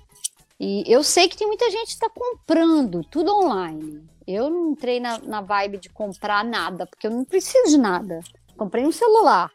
E 0.59 0.85
eu 0.87 1.03
sei 1.03 1.29
que 1.29 1.37
tem 1.37 1.47
muita 1.47 1.71
gente 1.71 1.87
que 1.87 2.05
está 2.05 2.09
comprando 2.11 3.03
tudo 3.03 3.35
online. 3.35 4.05
Eu 4.27 4.49
não 4.51 4.71
entrei 4.73 5.01
na, 5.01 5.19
na 5.19 5.41
vibe 5.41 5.79
de 5.79 5.89
comprar 5.89 6.45
nada, 6.45 6.87
porque 6.87 7.07
eu 7.07 7.11
não 7.11 7.25
preciso 7.25 7.71
de 7.71 7.79
nada. 7.79 8.21
Comprei 8.61 8.85
um 8.85 8.93
celular. 8.93 9.51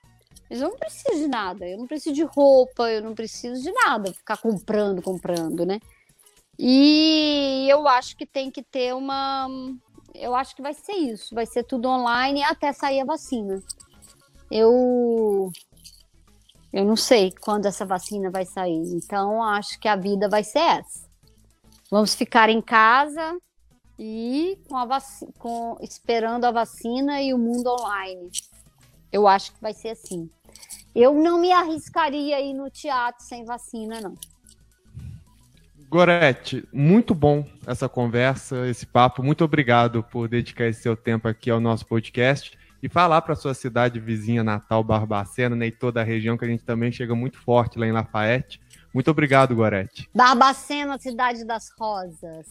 Mas 0.49 0.59
eu 0.59 0.69
não 0.69 0.79
preciso 0.79 1.19
de 1.19 1.27
nada. 1.27 1.69
Eu 1.69 1.77
não 1.77 1.85
preciso 1.85 2.15
de 2.15 2.23
roupa, 2.23 2.89
eu 2.89 3.03
não 3.03 3.13
preciso 3.13 3.61
de 3.61 3.71
nada. 3.71 4.11
Ficar 4.11 4.35
comprando, 4.37 4.99
comprando, 4.99 5.63
né? 5.63 5.79
E 6.57 7.67
eu 7.69 7.87
acho 7.87 8.17
que 8.17 8.25
tem 8.25 8.49
que 8.49 8.63
ter 8.63 8.95
uma, 8.95 9.47
eu 10.11 10.33
acho 10.33 10.55
que 10.55 10.61
vai 10.63 10.73
ser 10.73 10.93
isso. 10.93 11.35
Vai 11.35 11.45
ser 11.45 11.63
tudo 11.65 11.87
online 11.87 12.41
até 12.41 12.73
sair 12.73 12.99
a 12.99 13.05
vacina. 13.05 13.61
Eu. 14.49 15.51
Eu 16.73 16.83
não 16.83 16.95
sei 16.95 17.31
quando 17.39 17.67
essa 17.67 17.85
vacina 17.85 18.31
vai 18.31 18.43
sair. 18.43 18.91
Então, 18.95 19.43
acho 19.43 19.79
que 19.79 19.87
a 19.87 19.95
vida 19.95 20.27
vai 20.27 20.43
ser 20.43 20.57
essa. 20.57 21.07
Vamos 21.91 22.15
ficar 22.15 22.49
em 22.49 22.59
casa 22.59 23.37
e 23.99 24.59
com 24.67 24.75
a 24.75 24.85
vac... 24.85 25.05
com... 25.37 25.77
esperando 25.79 26.45
a 26.45 26.51
vacina 26.51 27.21
e 27.21 27.35
o 27.35 27.37
mundo 27.37 27.67
online. 27.67 28.31
Eu 29.15 29.29
acho 29.29 29.53
que 29.53 29.61
vai 29.61 29.73
ser 29.73 29.91
assim. 29.91 30.29
Eu 30.93 31.13
não 31.13 31.39
me 31.39 31.49
arriscaria 31.49 32.35
aí 32.35 32.53
no 32.53 32.69
teatro 32.69 33.23
sem 33.23 33.45
vacina, 33.45 34.01
não. 34.01 34.17
Gorete, 35.87 36.67
muito 36.73 37.15
bom 37.15 37.47
essa 37.65 37.87
conversa, 37.87 38.67
esse 38.67 38.85
papo. 38.85 39.23
Muito 39.23 39.41
obrigado 39.41 40.03
por 40.03 40.27
dedicar 40.27 40.65
esse 40.65 40.81
seu 40.81 40.97
tempo 40.97 41.29
aqui 41.29 41.49
ao 41.49 41.61
nosso 41.61 41.85
podcast 41.85 42.57
e 42.83 42.89
falar 42.89 43.21
para 43.21 43.37
sua 43.37 43.53
cidade 43.53 44.01
vizinha 44.01 44.43
Natal, 44.43 44.83
Barbacena 44.83 45.55
né, 45.55 45.67
e 45.67 45.71
toda 45.71 46.01
a 46.01 46.03
região, 46.03 46.37
que 46.37 46.43
a 46.43 46.49
gente 46.49 46.65
também 46.65 46.91
chega 46.91 47.15
muito 47.15 47.39
forte 47.39 47.79
lá 47.79 47.87
em 47.87 47.93
Lafayette. 47.93 48.59
Muito 48.93 49.09
obrigado, 49.09 49.55
Gorete. 49.55 50.09
Barbacena, 50.13 50.99
cidade 50.99 51.45
das 51.45 51.69
rosas. 51.79 52.47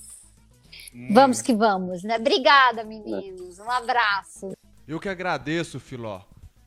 Hum. 0.94 1.08
Vamos 1.12 1.42
que 1.42 1.54
vamos, 1.54 2.02
né? 2.02 2.16
Obrigada, 2.16 2.84
meninos. 2.84 3.58
Um 3.58 3.70
abraço. 3.70 4.56
Eu 4.88 4.98
que 4.98 5.10
agradeço, 5.10 5.78
Filó. 5.78 6.22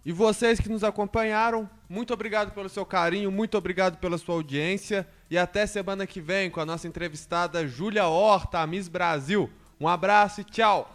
E 0.08 0.12
vocês 0.14 0.58
que 0.58 0.70
nos 0.70 0.86
acompanharam, 0.86 1.70
muito 1.90 2.14
obrigado 2.14 2.54
pelo 2.54 2.70
seu 2.70 2.86
carinho, 2.86 3.30
muito 3.30 3.58
obrigado 3.58 3.98
pela 3.98 4.18
sua 4.18 4.36
audiência. 4.36 5.06
E 5.30 5.38
até 5.38 5.66
semana 5.66 6.08
que 6.08 6.22
vem 6.22 6.50
com 6.50 6.62
a 6.62 6.66
nossa 6.66 6.88
entrevistada 6.88 7.68
Júlia 7.68 8.06
Horta, 8.06 8.66
Miss 8.66 8.88
Brasil. 8.88 9.50
Um 9.78 9.86
abraço 9.86 10.40
e 10.40 10.44
tchau! 10.46 10.86